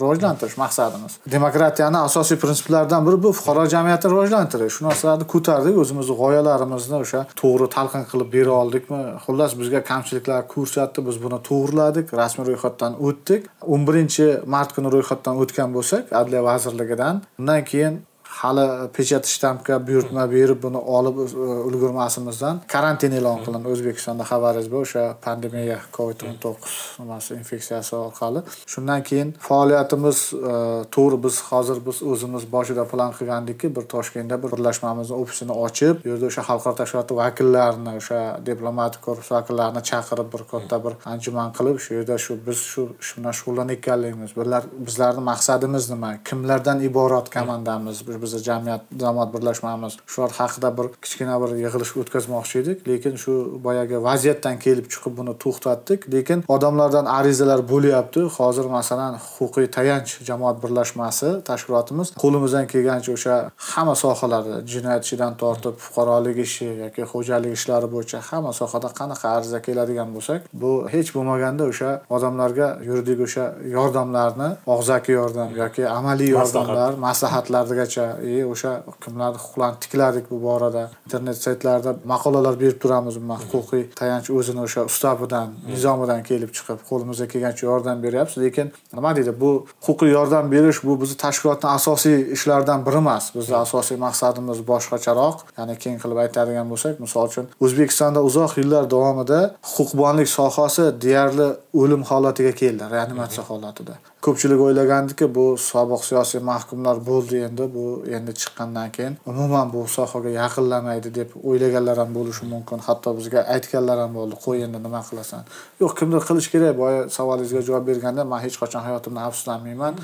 rivojlantirish 0.00 0.56
maqsadimiz. 0.64 1.12
Demokratiyani 1.36 1.98
asosiy 2.08 2.38
prinsiplaridan 2.44 3.06
biri 3.06 3.22
bu 3.24 3.32
fuqarolik 3.38 3.70
jamiyatini 3.76 4.10
rivojlantirish. 4.14 4.72
Shu 4.76 4.82
narsalarni 4.88 5.26
ko'tardik 5.34 5.76
o'zimizni 5.82 6.14
g'oyalarimizni 6.22 6.96
o'sha 7.04 7.20
to'g'ri 7.40 7.66
talqin 7.76 8.04
qilib 8.10 8.28
bera 8.36 8.52
oldikmi? 8.62 9.00
Xullas 9.24 9.52
bizga 9.60 9.80
kamchilik 9.90 10.13
kamchiliklar 10.14 10.46
ko'rsatdi 10.48 11.02
biz 11.06 11.16
buni 11.22 11.38
to'g'irladik 11.48 12.12
rasmiy 12.14 12.46
ro'yxatdan 12.46 12.94
o'tdik. 13.06 13.48
O'n 13.66 13.86
birinchi 13.86 14.26
mart 14.46 14.72
kuni 14.74 14.88
ro'yxatdan 14.94 15.36
o'tgan 15.42 15.72
bo'lsak 15.74 16.12
adliya 16.12 16.42
vazirligidan 16.44 17.22
undan 17.38 17.64
keyin 17.64 17.94
hali 18.40 18.66
pechat 18.96 19.28
shtampga 19.34 19.78
buyurtma 19.86 20.24
berib 20.30 20.62
buni 20.66 20.80
olib 20.96 21.20
e, 21.24 21.24
ulgurmasimizdan 21.68 22.62
karantin 22.74 23.12
e'lon 23.18 23.44
qilindi. 23.44 23.68
O'zbekistonda 23.74 24.24
xabaringiz 24.30 24.70
bor 24.74 24.86
o'sha 24.86 25.04
pandemiya 25.26 25.78
covid 25.96 26.26
o'n 26.28 26.36
to'qqiz 26.44 26.74
nimasi 27.02 27.34
infeksiyasi 27.40 27.96
orqali. 28.00 28.44
Shundan 28.72 29.06
keyin 29.08 29.34
faoliyatimiz 29.48 30.18
e, 30.52 30.54
to'g'ri 30.96 31.22
biz 31.26 31.40
hozir 31.50 31.78
biz 31.86 32.02
o'zimiz 32.12 32.50
boshida 32.56 32.84
plan 32.92 33.12
qilgandikki 33.18 33.74
bir 33.76 33.88
toshkentda 33.94 34.42
bir 34.42 34.50
birlashmamizni 34.56 35.16
ofisini 35.22 35.52
ochib 35.52 36.04
bu 36.04 36.08
yerda 36.08 36.26
o'sha 36.30 36.42
xalqaro 36.48 36.74
tashkilot 36.80 37.10
vakillarini 37.20 37.92
o'sha 38.00 38.20
diplomatik 38.46 39.02
korpus 39.06 39.30
vakillarini 39.36 39.82
chaqirib 39.90 40.28
bir 40.34 40.42
katta 40.52 40.80
bir 40.84 40.94
anjuman 41.12 41.52
qilib 41.58 41.78
shu 41.84 41.94
yerda 41.98 42.18
shu 42.26 42.38
biz 42.46 42.58
shu 42.72 42.82
ish 43.02 43.12
bilan 43.16 43.36
shug'ullanayotganligimiz 43.38 44.36
bular 44.38 44.62
bizlarni 44.86 45.22
maqsadimiz 45.30 45.90
nima 45.92 46.10
kimlardan 46.30 46.78
iborat 46.88 47.30
komandamiz 47.36 48.06
bizni 48.24 48.40
jamiyat 48.48 48.82
jamoat 49.04 49.34
birlashmamiz. 49.34 49.92
Shular 50.12 50.30
haqida 50.40 50.72
bir 50.78 50.86
kichkina 51.04 51.36
bir 51.42 51.50
yig'ilish 51.64 51.92
o'tkazmoqchi 52.00 52.56
edik. 52.62 52.88
Lekin 52.88 53.14
shu 53.24 53.32
boyagi 53.66 53.96
vaziyatdan 54.08 54.56
kelib 54.64 54.86
chiqib 54.92 55.16
buni 55.20 55.34
to'xtatdik. 55.44 56.00
Lekin 56.14 56.44
odamlardan 56.56 57.06
arizalar 57.18 57.60
bo'lyapti. 57.72 58.20
Hozir 58.38 58.66
masalan 58.78 59.14
huquqiy 59.38 59.66
tayanch 59.76 60.10
jamoat 60.28 60.56
birlashmasi 60.64 61.28
tashkilotimiz 61.50 62.08
qo'limizdan 62.22 62.66
kelgancha 62.72 63.12
o'sha 63.16 63.34
hamma 63.70 63.94
sohalarda 64.02 64.56
jinoyat 64.72 65.02
ishidan 65.06 65.32
tortib 65.42 65.74
fuqarolik 65.84 66.38
ishi 66.46 66.68
yoki 66.84 67.02
xo'jalik 67.12 67.52
ishlari 67.58 67.88
bo'yicha 67.94 68.18
hamma 68.28 68.52
sohada 68.60 68.88
qanaqa 69.00 69.26
ariza 69.36 69.60
keladigan 69.66 70.08
bo'lsak 70.16 70.40
bu 70.62 70.72
hech 70.94 71.10
bo'lmaganda 71.16 71.64
o'sha 71.72 71.90
odamlarga 72.16 72.68
yuridik 72.88 73.18
o'sha 73.26 73.44
yordamlarni 73.76 74.50
og'zaki 74.74 75.12
yordam 75.20 75.50
yoki 75.62 75.84
amaliy 75.98 76.30
yordamlar 76.36 76.90
maslahatlargacha 77.06 78.06
и 78.22 78.44
o'sha 78.44 78.72
kimlarni 79.04 79.38
huquqlarini 79.42 79.80
tikladik 79.84 80.30
bu 80.30 80.42
borada. 80.42 80.90
Internet 81.06 81.36
saytlarida 81.36 81.96
maqolalar 82.12 82.60
berib 82.60 82.78
turamiz. 82.82 83.16
Umuman 83.16 83.40
huquqiy 83.52 83.84
tayanch 84.00 84.30
o'zini 84.38 84.60
o'sha 84.66 84.84
ustavidan 84.90 85.54
nizomidan 85.72 86.22
kelib 86.30 86.50
chiqib 86.56 86.78
qo'limizdan 86.90 87.28
kelgancha 87.32 87.66
yordam 87.66 88.02
beryapmiz 88.06 88.38
lekin 88.44 88.72
nima 88.96 89.16
deydi 89.16 89.32
bu 89.40 89.50
huquqiy 89.86 90.10
yordam 90.18 90.50
berish 90.54 90.80
bu 90.86 91.00
bizni 91.02 91.16
tashkilotni 91.24 91.68
asosiy 91.78 92.16
ishlaridan 92.36 92.86
biri 92.86 93.00
emas. 93.04 93.24
Bizni 93.36 93.56
asosiy 93.56 93.96
maqsadimiz 94.06 94.58
boshqacharoq. 94.70 95.36
Ya'ni 95.58 95.78
keng 95.84 95.98
qilib 96.02 96.18
aytadigan 96.24 96.66
bo'lsak 96.72 97.00
misol 97.04 97.28
uchun 97.30 97.46
o'zbekistonda 97.64 98.20
uzoq 98.28 98.58
yillar 98.60 98.90
davomida 98.94 99.40
huquqbonlik 99.74 100.28
sohasi 100.38 100.84
deyarli 101.04 101.48
o'lim 101.82 102.02
holatiga 102.10 102.52
keldi 102.62 102.90
reanimatsiya 102.94 103.44
holatida 103.50 103.94
ko'pchilik 104.24 104.60
o'ylagandiki 104.66 105.26
bu 105.36 105.44
sobiq 105.70 106.02
siyosiy 106.08 106.40
mahkumlar 106.50 107.00
bo'ldi 107.08 107.40
endi. 107.46 107.64
Bu 107.76 107.84
endi 108.16 108.32
chiqqandan 108.40 108.92
keyin 108.96 109.16
umuman 109.32 109.72
bu 109.74 109.80
sohaga 109.96 110.30
yaqinlamaydi 110.42 111.14
deb 111.18 111.34
o'ylaganlar 111.48 111.96
ham 112.02 112.14
bo'lishi 112.18 112.44
mumkin. 112.52 112.78
Hatto 112.86 113.16
bizga 113.18 113.40
aytganlar 113.54 113.98
ham 114.04 114.12
bo'ldi 114.18 114.38
qo'y 114.44 114.64
endi 114.66 114.78
nima 114.86 115.02
qilasan? 115.08 115.42
Yo'q 115.82 115.92
kimdir 115.98 116.22
qilish 116.28 116.48
kerak. 116.54 116.78
Boya 116.82 117.02
savolingizga 117.16 117.62
javob 117.68 117.84
berganda 117.90 118.24
man 118.32 118.40
hech 118.46 118.56
qachon 118.62 118.82
hayotimda 118.86 119.20
afsuslanmayman. 119.28 119.94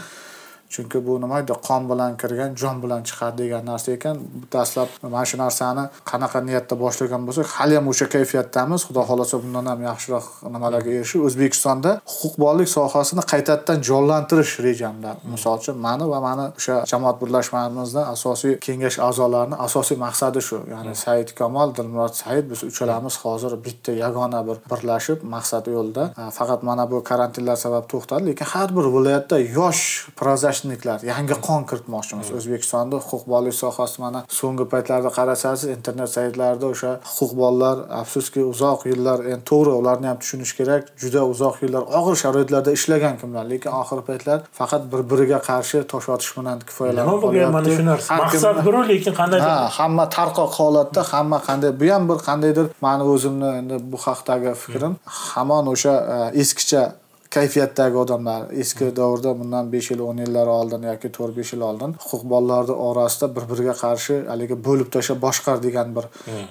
Chunki 0.75 0.99
bu 1.07 1.13
nima 1.23 1.37
edi 1.43 1.55
qon 1.67 1.83
bilan 1.91 2.13
kirgan 2.21 2.51
jon 2.61 2.77
bilan 2.83 3.03
chiqadi 3.09 3.37
degan 3.43 3.63
narsa 3.71 3.93
ekan. 3.97 4.17
Dastlab 4.53 4.89
mana 5.03 5.25
shu 5.31 5.37
narsani 5.45 5.85
qanaqa 6.11 6.39
niyatda 6.49 6.75
boshlagan 6.85 7.23
bo'lsak 7.27 7.47
haliyam 7.57 7.87
o'sha 7.93 8.07
kayfiyatdamiz. 8.15 8.81
Xudo 8.89 9.03
xohlasa 9.09 9.37
bundan 9.43 9.67
ham 9.73 9.81
yaxshiroq 9.91 10.27
nimalarga 10.55 10.91
erishib 10.99 11.21
o'zbekistonda 11.29 11.91
huquqbonlik 12.15 12.69
sohasini 12.77 13.23
qaytadan 13.33 13.79
jonlantirish 13.89 14.53
rejamda. 14.67 15.11
Misol 15.33 15.59
uchun 15.63 15.77
mani 15.87 16.07
va 16.13 16.19
mani 16.27 16.47
o'sha 16.59 16.77
jamoat 16.93 17.17
birlashmamizni 17.23 18.03
asosiy 18.15 18.55
kengash 18.67 18.99
a'zolarini 19.09 19.57
asosiy 19.67 19.97
maqsadi 20.07 20.41
shu. 20.49 20.59
Ya'ni 20.75 20.95
said 21.05 21.29
kamol 21.41 21.69
dilmurod 21.77 22.15
said 22.23 22.45
biz 22.53 22.61
uchalamiz 22.71 23.15
hozir 23.25 23.53
bitta 23.67 23.93
yagona 24.05 24.41
bir 24.49 24.57
birlashib 24.71 25.19
maqsad 25.35 25.65
yo'lida. 25.75 26.05
Faqat 26.39 26.61
mana 26.69 26.85
bu 26.91 27.03
karantinlar 27.11 27.57
sabab 27.65 27.85
to'xtadi 27.93 28.23
lekin 28.31 28.47
har 28.55 28.69
bir 28.77 28.87
viloyatda 28.97 29.37
yosh 29.59 29.83
prozach 30.21 30.60
prozashniklar 30.61 31.01
yangi 31.05 31.35
qon 31.47 31.65
kiritmoqchimiz. 31.69 32.31
O'zbekistonda 32.39 32.97
huquqbonlik 33.09 33.55
sohasi 33.55 34.01
mana 34.03 34.25
so'nggi 34.29 34.65
paytlarda 34.73 35.11
qarasangiz 35.19 35.65
internet 35.77 36.11
saytlarida 36.17 36.67
o'sha 36.73 36.93
huquqbonlar 37.05 37.77
afsuski 38.01 38.45
uzoq 38.53 38.87
yillar 38.91 39.19
endi 39.33 39.45
to'g'ri 39.51 39.73
ularni 39.81 40.07
ham 40.11 40.19
tushunish 40.23 40.53
kerak. 40.59 40.83
Juda 41.03 41.25
uzoq 41.33 41.57
yillar 41.65 41.83
og'ir 41.99 42.17
sharoitlarda 42.23 42.71
ishlagan 42.79 43.17
kimlar 43.21 43.45
lekin 43.53 43.71
oxirgi 43.81 44.05
paytlar 44.11 44.39
faqat 44.61 44.83
bir 44.93 45.01
biriga 45.11 45.41
qarshi 45.51 45.83
tosh 45.93 46.09
otish 46.15 46.33
bilan 46.39 46.59
kifoyalanib 46.69 47.09
nima 47.09 47.23
bo'lgan 47.25 47.53
mana 47.59 47.77
shu 47.77 47.85
narsa? 47.91 48.19
Maqsad 48.23 48.57
biru 48.67 48.81
lekin 48.93 49.15
qanday 49.21 49.41
ha 49.49 49.57
hamma 49.79 50.09
tarqoq 50.17 50.51
holatda 50.61 51.01
hamma 51.13 51.39
qanday 51.49 51.71
bu 51.81 51.93
ham 51.95 52.09
bir 52.11 52.19
qandaydir 52.29 52.67
mani 52.87 53.05
o'zimni 53.15 53.51
endi 53.61 53.77
bu 53.93 53.99
haqdagi 54.07 54.55
fikrim. 54.65 54.93
Hamon 55.35 55.65
o'sha 55.75 55.95
e, 56.15 56.19
eskicha 56.43 56.83
kayfiyatdagi 57.31 57.97
odamlar 57.97 58.47
eski 58.63 58.87
davrda 58.97 59.33
bundan 59.39 59.73
besh 59.73 59.91
yil 59.93 60.01
o'n 60.09 60.19
yillar 60.25 60.47
oldin 60.59 60.83
yoki 60.91 61.09
to'rt 61.17 61.37
besh 61.37 61.53
yil 61.55 61.61
oldin 61.69 61.93
huquqbonlarni 62.05 62.75
orasida 62.89 63.29
bir 63.37 63.45
biriga 63.51 63.75
qarshi 63.83 64.17
haligi 64.31 64.57
bo'lib 64.69 64.89
tashlab 64.95 65.21
boshqar 65.27 65.63
degan 65.67 65.95
bir 65.97 66.09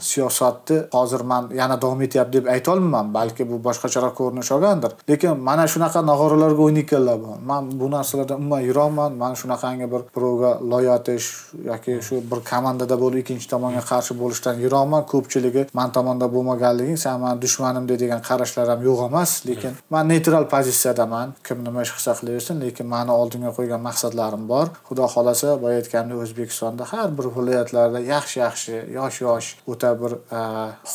siyosatni 0.10 0.78
hozir 0.94 1.22
man 1.32 1.50
yana 1.62 1.82
davom 1.82 2.02
etyapti 2.08 2.38
deb 2.38 2.48
aytolmayman 2.54 3.14
balki 3.14 3.48
bu 3.52 3.60
boshqacharoq 3.68 4.14
ko'rinish 4.20 4.52
olgandir. 4.56 4.92
Lekin 5.10 5.44
mana 5.50 5.66
shunaqa 5.74 6.04
nog'oralarga 6.12 6.62
o'ynayotganlar 6.68 7.18
bor. 7.24 7.36
Man 7.52 7.70
bu 7.82 7.92
narsalardan 7.96 8.40
umuman 8.42 8.62
yurolman 8.70 9.20
man 9.24 9.34
shunaqangi 9.42 9.92
bir 9.94 10.02
birovga 10.16 10.52
loy 10.72 10.90
otish 10.96 11.28
yoki 11.72 11.98
shu 12.08 12.22
bir 12.32 12.40
komandada 12.52 13.00
bo'lib 13.04 13.20
ikkinchi 13.24 13.52
tomonga 13.54 13.84
qarshi 13.92 14.18
bo'lishdan 14.22 14.56
yurolman 14.64 15.04
ko'pchiligi 15.12 15.68
man 15.82 15.92
tomonda 15.98 16.32
bo'lmaganliging 16.36 16.98
san 17.06 17.20
mani 17.26 17.42
dushmanim 17.46 17.92
degan 17.92 18.22
qarashlar 18.30 18.68
ham 18.72 18.82
yo'q 18.90 19.06
emas. 19.10 19.32
Lekin 19.50 19.72
man 19.90 20.08
neytral 20.14 20.50
pozitsiyadaman 20.70 21.34
kim 21.44 21.64
nima 21.64 21.82
ish 21.82 21.92
qilsa 21.96 22.14
qilaversin 22.20 22.60
lekin 22.62 22.88
mani 22.94 23.12
oldimga 23.12 23.52
qo'ygan 23.58 23.82
maqsadlarim 23.88 24.44
bor. 24.52 24.68
Xudo 24.90 25.06
xohlasa 25.14 25.56
boya 25.64 25.80
aytganimdek 25.82 26.22
o'zbekistonda 26.24 26.86
har 26.92 27.10
bir 27.18 27.28
viloyatlarda 27.38 28.00
yaxshi 28.14 28.38
yaxshi 28.44 28.76
yosh 28.98 29.18
yosh 29.26 29.48
o'ta 29.72 29.92
bir 30.02 30.12
e, 30.40 30.42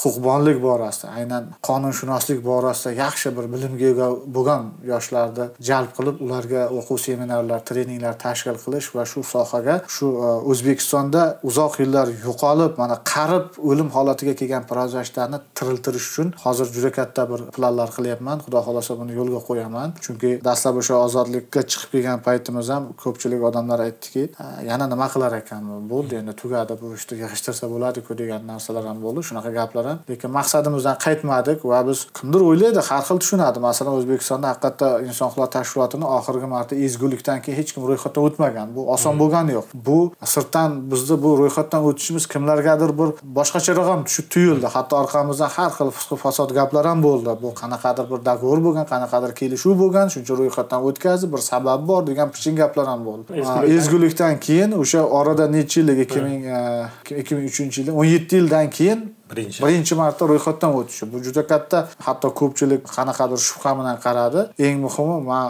huquqbonlik 0.01 0.59
borasida 0.67 1.11
aynan 1.19 1.49
qonunshunoslik 1.69 2.41
borasida 2.51 2.93
yaxshi 3.05 3.35
bir 3.37 3.47
bilimga 3.55 3.87
ega 3.95 4.09
bo'lgan 4.37 4.71
yoshlarni 4.93 5.47
jalb 5.71 5.91
qilib 5.97 6.23
ularga 6.27 6.63
o'quv 6.79 6.99
seminarlar 7.07 7.61
treninglar 7.71 8.15
tashkil 8.27 8.59
qilish 8.65 8.89
va 8.97 9.05
shu 9.13 9.25
sohaga 9.35 9.77
shu 9.97 10.13
e, 10.27 10.31
o'zbekistonda 10.53 11.23
uzoq 11.51 11.81
yillar 11.83 12.15
yo'qolib 12.27 12.79
mana 12.83 12.97
qarib 13.15 13.59
o'lim 13.71 13.91
holatiga 13.97 14.35
kelgan 14.41 14.71
prozashlarni 14.71 15.43
tiriltirish 15.59 16.07
uchun 16.13 16.35
hozir 16.45 16.73
juda 16.77 16.91
katta 17.01 17.23
bir 17.31 17.41
planlar 17.57 17.89
qilyapman. 17.97 18.39
Xudo 18.45 18.61
xohlasa 18.67 18.99
buni 19.01 19.13
yo'lga 19.19 19.41
qo'yaman 19.65 19.95
chunki 20.05 20.31
dastlab 20.45 20.77
o'sha 20.81 20.95
ozodlikka 21.07 21.63
chiqib 21.71 21.91
kelgan 21.95 22.21
paytimiz 22.27 22.69
ham 22.75 22.85
ko'pchilik 23.03 23.43
odamlar 23.49 23.81
aytdiki 23.87 24.23
"Ha, 24.39 24.47
yana 24.71 24.87
nima 24.93 25.07
qilar 25.15 25.33
ekanmi 25.43 25.77
bo'ldi 25.93 26.15
endi 26.21 26.33
tugadi 26.43 26.73
bu 26.83 26.95
ishni 26.99 27.15
yig'ishtirsa 27.23 27.65
bo'ladiku 27.73 28.13
degan 28.21 28.43
narsalar 28.53 28.85
ham 28.91 28.99
bo'ldi 29.05 29.21
shunaqa 29.29 29.51
gaplar 29.59 29.85
ham. 29.91 29.99
Lekin 30.11 30.31
maqsadimizdan 30.39 30.97
qaytmadik 31.07 31.59
va 31.71 31.79
biz 31.89 31.99
kimdir 32.19 32.41
o'ylaydi 32.49 32.81
har 32.89 33.03
xil 33.09 33.19
tushunadi. 33.23 33.59
Masalan 33.69 33.93
o'zbekistonda 33.99 34.47
haqiqatda 34.53 34.89
inson 35.09 35.27
huquqlari 35.29 35.53
tashkilotini 35.57 36.07
oxirgi 36.17 36.49
marta 36.55 36.75
ezgulikdan 36.87 37.39
keyin 37.45 37.57
hech 37.61 37.71
kim 37.75 37.83
ro'yxatdan 37.91 38.23
o'tmagan. 38.29 38.67
Bu 38.77 38.83
oson 38.95 39.15
bo'lgani 39.23 39.53
yo'q. 39.59 39.67
Bu 39.89 39.99
sirtdan 40.35 40.71
bizni 40.91 41.17
bu 41.25 41.31
ro'yxatdan 41.41 41.83
o'tishimiz 41.89 42.25
kimlargadir 42.33 42.91
bir 43.01 43.09
boshqacharoq 43.39 43.87
ham 43.93 44.01
tuyuldi. 44.35 44.67
Hatto 44.77 44.95
orqamizdan 45.03 45.51
har 45.57 45.71
xil 45.77 45.89
fisq 45.97 46.13
fasod 46.25 46.51
gaplar 46.59 46.85
ham 46.91 47.01
bo'ldi. 47.09 47.31
Bu 47.43 47.49
qanaqadir 47.61 48.05
bir 48.13 48.19
dogovor 48.29 48.59
bo'lgan 48.67 48.87
qanaqadir 48.93 49.31
kelishuv 49.55 49.79
bo'lgan 49.83 50.09
shuncha 50.15 50.35
ro'yxatdan 50.41 50.81
o'tkazdi 50.89 51.27
bir 51.33 51.39
sabab 51.51 51.81
bor 51.89 52.03
degan 52.07 52.29
piching 52.35 52.57
gaplar 52.59 52.87
ham 52.87 53.01
bo'ldi. 53.09 53.31
Ezgulikdan- 53.79 54.41
keyin 54.47 54.71
o'sha 54.83 55.01
orada 55.19 55.47
necha 55.57 55.81
yillik 55.81 55.99
ikki 56.05 56.21
ming 56.27 56.43
ikki 57.21 57.33
ming 57.37 57.47
uchinchi 57.53 57.79
yil 57.81 57.89
o'n 58.01 58.05
yetti 58.15 58.35
yildan 58.41 58.71
keyin 58.77 59.01
birinchi. 59.31 59.59
birinchi 59.65 59.95
marta 60.01 60.23
ro'yxatdan 60.33 60.71
o'tishi 60.79 61.05
bu 61.13 61.17
juda 61.27 61.43
katta 61.53 61.79
hatto 62.07 62.29
ko'pchilik 62.41 62.83
qanaqadir 62.97 63.41
shubha 63.49 63.71
bilan 63.79 63.97
qaradi. 64.07 64.41
Eng 64.67 64.77
muhimi 64.87 65.17
man 65.31 65.47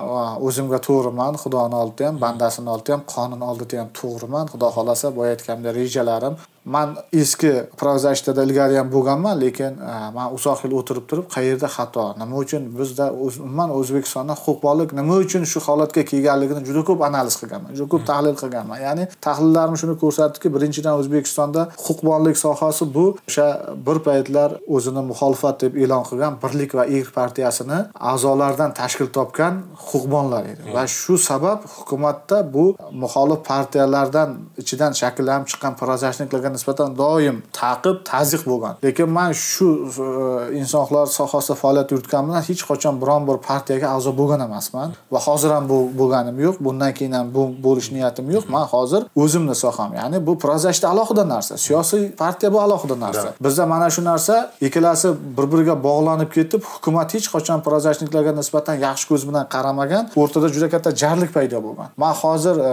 o'zimga 0.46 0.78
to'g'riman 0.86 1.32
xudoni 1.42 1.76
oldida 1.82 2.04
ham 2.08 2.16
bandasini 2.24 2.68
oldida 2.74 2.92
ham 2.96 3.02
qonun 3.14 3.40
oldida 3.50 3.74
ham 3.80 3.88
to'g'riman. 4.00 4.44
Xudo 4.52 4.66
xohlasa 4.76 5.06
boya 5.16 5.30
aytganimdek 5.36 5.72
rejalarim 5.80 6.34
man 6.64 6.96
eski 7.12 7.52
prozashtada 7.76 8.44
ilgari 8.44 8.76
ham 8.76 8.90
bo'lganman 8.92 9.40
lekin 9.40 9.72
e, 9.90 9.94
man 10.16 10.32
uzoq 10.36 10.64
yil 10.64 10.74
o'tirib 10.80 11.06
turib 11.10 11.26
qayerda 11.34 11.68
xato? 11.76 12.04
Nima 12.20 12.36
uchun 12.44 12.62
bizda 12.78 13.10
umuman 13.12 13.70
o'zbekistonda 13.78 14.36
huquqbonlik 14.42 14.94
nima 14.98 15.18
uchun 15.24 15.44
shu 15.52 15.60
holatga 15.66 16.04
kelganligini 16.10 16.64
juda 16.68 16.82
ko'p 16.88 17.04
analiz 17.08 17.36
qilganman 17.40 17.76
juda 17.78 17.88
ko'p 17.94 18.06
tahlil 18.10 18.36
qilganman. 18.42 18.80
Ya'ni 18.86 19.04
tahlillarim 19.26 19.76
shuni 19.82 19.96
ko'rsatdiki 20.02 20.52
birinchidan 20.56 20.94
o'zbekistonda 21.00 21.66
huquqbonlik 21.86 22.40
sohasi 22.44 22.88
bu. 22.96 23.06
O'sha 23.28 23.48
bir 23.86 23.98
paytlar 24.06 24.56
o'zini 24.76 25.02
muxolifat 25.10 25.60
deb 25.64 25.76
e'lon 25.82 26.04
qilgan 26.08 26.40
birlik 26.44 26.74
va 26.78 26.84
erk 26.96 27.12
partiyasini 27.18 27.78
a'zolaridan 28.12 28.70
tashkil 28.80 29.12
topgan 29.18 29.60
huquqbonlar 29.88 30.42
edi. 30.52 30.62
Va 30.76 30.86
shu 30.98 31.18
sabab 31.28 31.68
hukumatda 31.76 32.40
bu 32.54 32.64
muxolif 33.04 33.40
partiyalardan 33.52 34.28
ichidan 34.62 34.92
shakllanib 35.00 35.46
chiqqan 35.52 35.72
prozashniklarga 35.80 36.53
nisbatan 36.56 36.96
doim 37.02 37.42
taqib 37.60 37.96
tazyiq 38.10 38.42
bo'lgan. 38.50 38.74
Lekin 38.86 39.08
man 39.18 39.32
shu 39.32 39.68
e, 40.04 40.58
inson 40.60 40.80
huquqlari 40.84 41.10
sohasida 41.18 41.54
faoliyat 41.62 41.92
yuritganimdan 41.94 42.42
hech 42.48 42.62
qachon 42.70 42.94
biron 43.02 43.22
bir 43.28 43.38
partiyaga 43.48 43.86
a'zo 43.96 44.12
bo'lgan 44.20 44.40
emasman 44.48 44.88
va 45.12 45.20
hozir 45.26 45.50
ham 45.56 45.68
bu 45.72 45.78
bo'lganim 46.00 46.36
yo'q. 46.46 46.56
Bundan 46.66 46.92
keyin 46.98 47.12
ham 47.18 47.34
bu 47.36 47.42
bo'lish 47.66 47.88
niyatim 47.96 48.30
yo'q. 48.34 48.44
Man 48.54 48.66
hozir 48.74 49.02
o'zimni 49.22 49.54
soham 49.64 49.90
ya'ni 50.00 50.26
bu 50.26 50.38
prozashda 50.44 50.86
alohida 50.92 51.24
narsa 51.34 51.58
siyosiy 51.66 52.02
partiya 52.22 52.52
bu 52.52 52.60
alohida 52.60 52.96
narsa. 53.00 53.28
Bizda 53.44 53.66
mana 53.66 53.90
shu 53.90 54.04
narsa 54.04 54.34
ikkalasi 54.60 55.08
bir 55.36 55.46
biriga 55.52 55.74
bog'lanib 55.88 56.30
ketib 56.36 56.62
hukumat 56.72 57.14
hech 57.14 57.26
qachon 57.34 57.58
prozashniklarga 57.66 58.32
nisbatan 58.40 58.76
yaxshi 58.86 59.08
ko'z 59.10 59.22
bilan 59.28 59.44
qaramagan 59.54 60.04
o'rtada 60.22 60.48
juda 60.54 60.68
katta 60.74 60.90
jarlik 61.02 61.30
paydo 61.36 61.58
bo'lgan. 61.66 61.88
Man 61.96 62.14
hozir 62.22 62.56
e, 62.70 62.72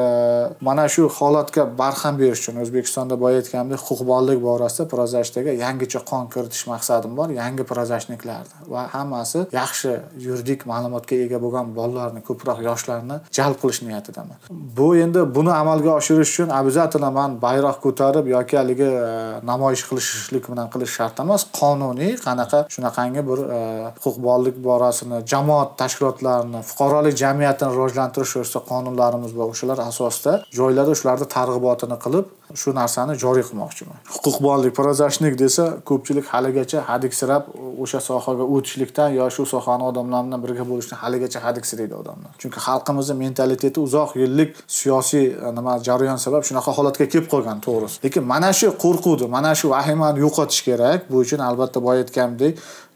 mana 0.61 0.85
shu 0.93 1.09
holatga 1.17 1.63
barham 1.81 2.19
berish 2.21 2.39
uchun 2.41 2.55
o'zbekistonda 2.63 3.19
boya 3.23 3.37
aytganimdek 3.41 3.70
huquqbonlik 3.79 4.39
borasida 4.43 4.87
prozashtaga 4.93 5.53
yangicha 5.63 5.99
qon 6.11 6.27
kiritish 6.33 6.65
maqsadim 6.73 7.15
bor 7.19 7.29
yangi 7.41 7.63
prozashniklarni 7.71 8.69
va 8.73 8.81
hammasi 8.95 9.45
yaxshi 9.59 9.91
yuridik 10.25 10.65
ma'lumotga 10.71 11.15
ega 11.25 11.39
bo'lgan 11.45 11.73
bolalarni 11.79 12.21
ko'proq 12.29 12.59
yoshlarni 12.69 13.17
jalb 13.37 13.57
qilish 13.61 13.81
niyatidaman. 13.87 14.37
Bu 14.77 14.87
endi 15.03 15.21
buni 15.37 15.51
amalga 15.61 15.91
oshirish 15.99 16.31
uchun 16.33 16.49
обязательно 16.59 17.11
man 17.19 17.37
bayroq 17.45 17.77
ko'tarib 17.85 18.25
yoki 18.35 18.57
haligi 18.61 18.89
e, 18.89 19.11
namoyish 19.51 19.83
qilishlik 19.89 20.45
bilan 20.51 20.67
qilish 20.73 20.93
shart 20.97 21.19
emas 21.25 21.45
qonuniy 21.59 22.13
qanaqa 22.25 22.59
shunaqangi 22.75 23.21
bir 23.29 23.39
e, 23.57 23.61
huquqbonlik 24.03 24.57
borasini 24.67 25.17
jamoat 25.33 25.77
tashkilotlarini 25.81 26.61
fuqarolik 26.69 27.15
jamiyatini 27.23 27.71
rivojlantirish 27.75 28.33
to'g'risida 28.35 28.61
qonunlarimiz 28.71 29.31
bor 29.39 29.47
o'shalar 29.53 29.79
asosida 29.89 30.33
joylarda 30.59 30.93
shularni 30.99 31.27
targ'ibotini 31.37 31.97
qilib 32.05 32.25
shu 32.55 32.73
narsani 32.73 33.15
joriy 33.23 33.43
qilmoqchiman. 33.49 33.97
Huquqbonlik 34.15 34.73
prozashnik 34.79 35.37
desa 35.39 35.65
ko'pchilik 35.89 36.25
haligacha 36.33 36.83
hadiksirab 36.89 37.43
o'sha 37.83 37.99
sohaga 38.09 38.45
o'tishlikdan 38.55 39.09
yo 39.19 39.29
shu 39.35 39.45
sohani 39.53 39.83
odamlari 39.89 40.27
bilan 40.27 40.43
birga 40.45 40.65
bo'lishdan 40.71 40.97
haligacha 41.03 41.39
hadiksiraydi 41.45 41.95
odamlar. 42.01 42.31
Chunki 42.41 42.59
xalqimizni 42.67 43.15
mentaliteti 43.23 43.79
uzoq 43.87 44.15
yillik 44.21 44.55
siyosiy 44.79 45.25
e, 45.27 45.55
nima 45.57 45.73
jarayon 45.87 46.19
sabab 46.25 46.43
shunaqa 46.49 46.71
holatga 46.77 47.05
kelib 47.11 47.27
qolgan 47.33 47.57
to'g'risi. 47.67 47.97
Lekin 48.05 48.23
mana 48.33 48.53
shu 48.59 48.67
qo'rquvni 48.85 49.27
mana 49.37 49.51
shu 49.59 49.73
vahimani 49.75 50.19
yo'qotish 50.25 50.61
kerak. 50.67 51.09
Bu 51.11 51.17
uchun 51.25 51.39
albatta 51.49 51.83
boya 51.87 52.03
aytganimdek 52.03 52.53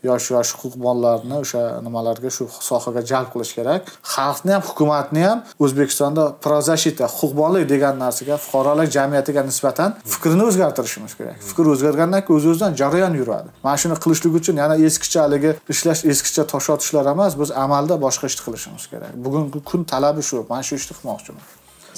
yosh 0.10 0.28
yosh 0.36 0.52
huquqbonlarni 0.60 1.36
o'sha 1.44 1.62
nimalarga 1.86 2.30
shu 2.38 2.48
sohaga 2.70 3.02
jalb 3.12 3.30
qilish 3.34 3.54
kerak. 3.58 3.84
Xalqni 4.16 4.52
ham 4.56 4.64
hukumatni 4.70 5.24
ham 5.28 5.40
o'zbekistonda 5.64 6.24
prozashita 6.46 7.06
huquqbonlik 7.16 7.66
degan 7.74 7.96
narsaga 8.04 8.36
fuqarolik 8.46 8.90
jamiyatiga 8.98 9.42
nisbatan 9.50 9.90
fikrini 10.14 10.44
o'zgartirishimiz 10.50 11.14
kerak. 11.20 11.38
Fikr 11.50 11.66
o'zgargandan 11.74 12.22
keyin 12.26 12.40
o'z 12.40 12.46
o'zidan 12.52 12.78
jarayon 12.82 13.14
yuradi. 13.22 13.50
Mana 13.66 13.78
shuni 13.82 13.98
qilishlik 14.04 14.34
uchun 14.40 14.56
yana 14.64 14.76
eskicha 14.88 15.20
haligi 15.26 15.52
ishlash 15.74 16.02
eskicha 16.14 16.44
tosh 16.54 16.70
otishlar 16.76 17.06
emas 17.16 17.34
biz 17.42 17.50
amalda 17.66 17.96
boshqa 18.06 18.26
ishni 18.32 18.42
qilishimiz 18.48 18.86
kerak. 18.94 19.12
Bugungi 19.26 19.60
kun 19.70 19.82
talabi 19.92 20.22
shu 20.30 20.46
mana 20.50 20.64
shu 20.68 20.74
ishni 20.82 20.94
qilmoqchiman. 20.98 21.44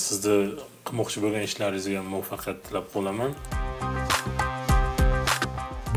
Sizni 0.08 0.36
qilmoqchi 0.88 1.18
bo'lgan 1.24 1.44
ishlaringizga 1.50 2.02
muvaffaqiyat 2.14 2.60
tilab 2.68 2.86
qolaman. 2.94 3.32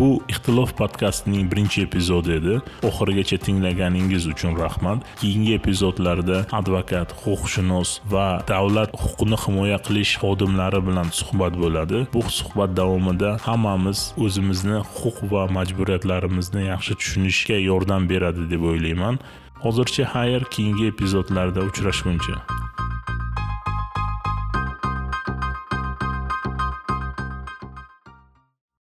Bu 0.01 0.23
ixtilof 0.33 0.73
podkastining 0.81 1.51
birinchi 1.53 1.83
epizodi 1.89 2.33
edi. 2.39 2.55
Oxirigacha 2.89 3.39
tinglaganingiz 3.47 4.27
uchun 4.33 4.57
rahmat. 4.63 4.99
Keyingi 5.21 5.53
epizodlarda 5.61 6.39
advokat 6.61 7.13
huquqshunos 7.23 7.91
va 8.13 8.27
davlat 8.53 8.91
huquqini 9.03 9.39
himoya 9.45 9.79
qilish 9.87 10.13
xodimlari 10.23 10.81
bilan 10.89 11.09
suhbat 11.21 11.55
bo'ladi. 11.63 11.99
Bu 12.15 12.23
suhbat 12.39 12.71
davomida 12.81 13.31
hammamiz 13.47 13.99
o'zimizni 14.25 14.79
huquq 14.95 15.19
va 15.33 15.43
majburiyatlarimizni 15.57 16.63
yaxshi 16.73 16.99
tushunishga 17.01 17.57
yordam 17.71 18.09
beradi 18.13 18.49
deb 18.53 18.63
o'ylayman. 18.71 19.21
Hozircha 19.65 20.05
xayr 20.15 20.43
keyingi 20.55 20.85
epizodlarda 20.93 21.61
uchrashguncha. 21.71 22.37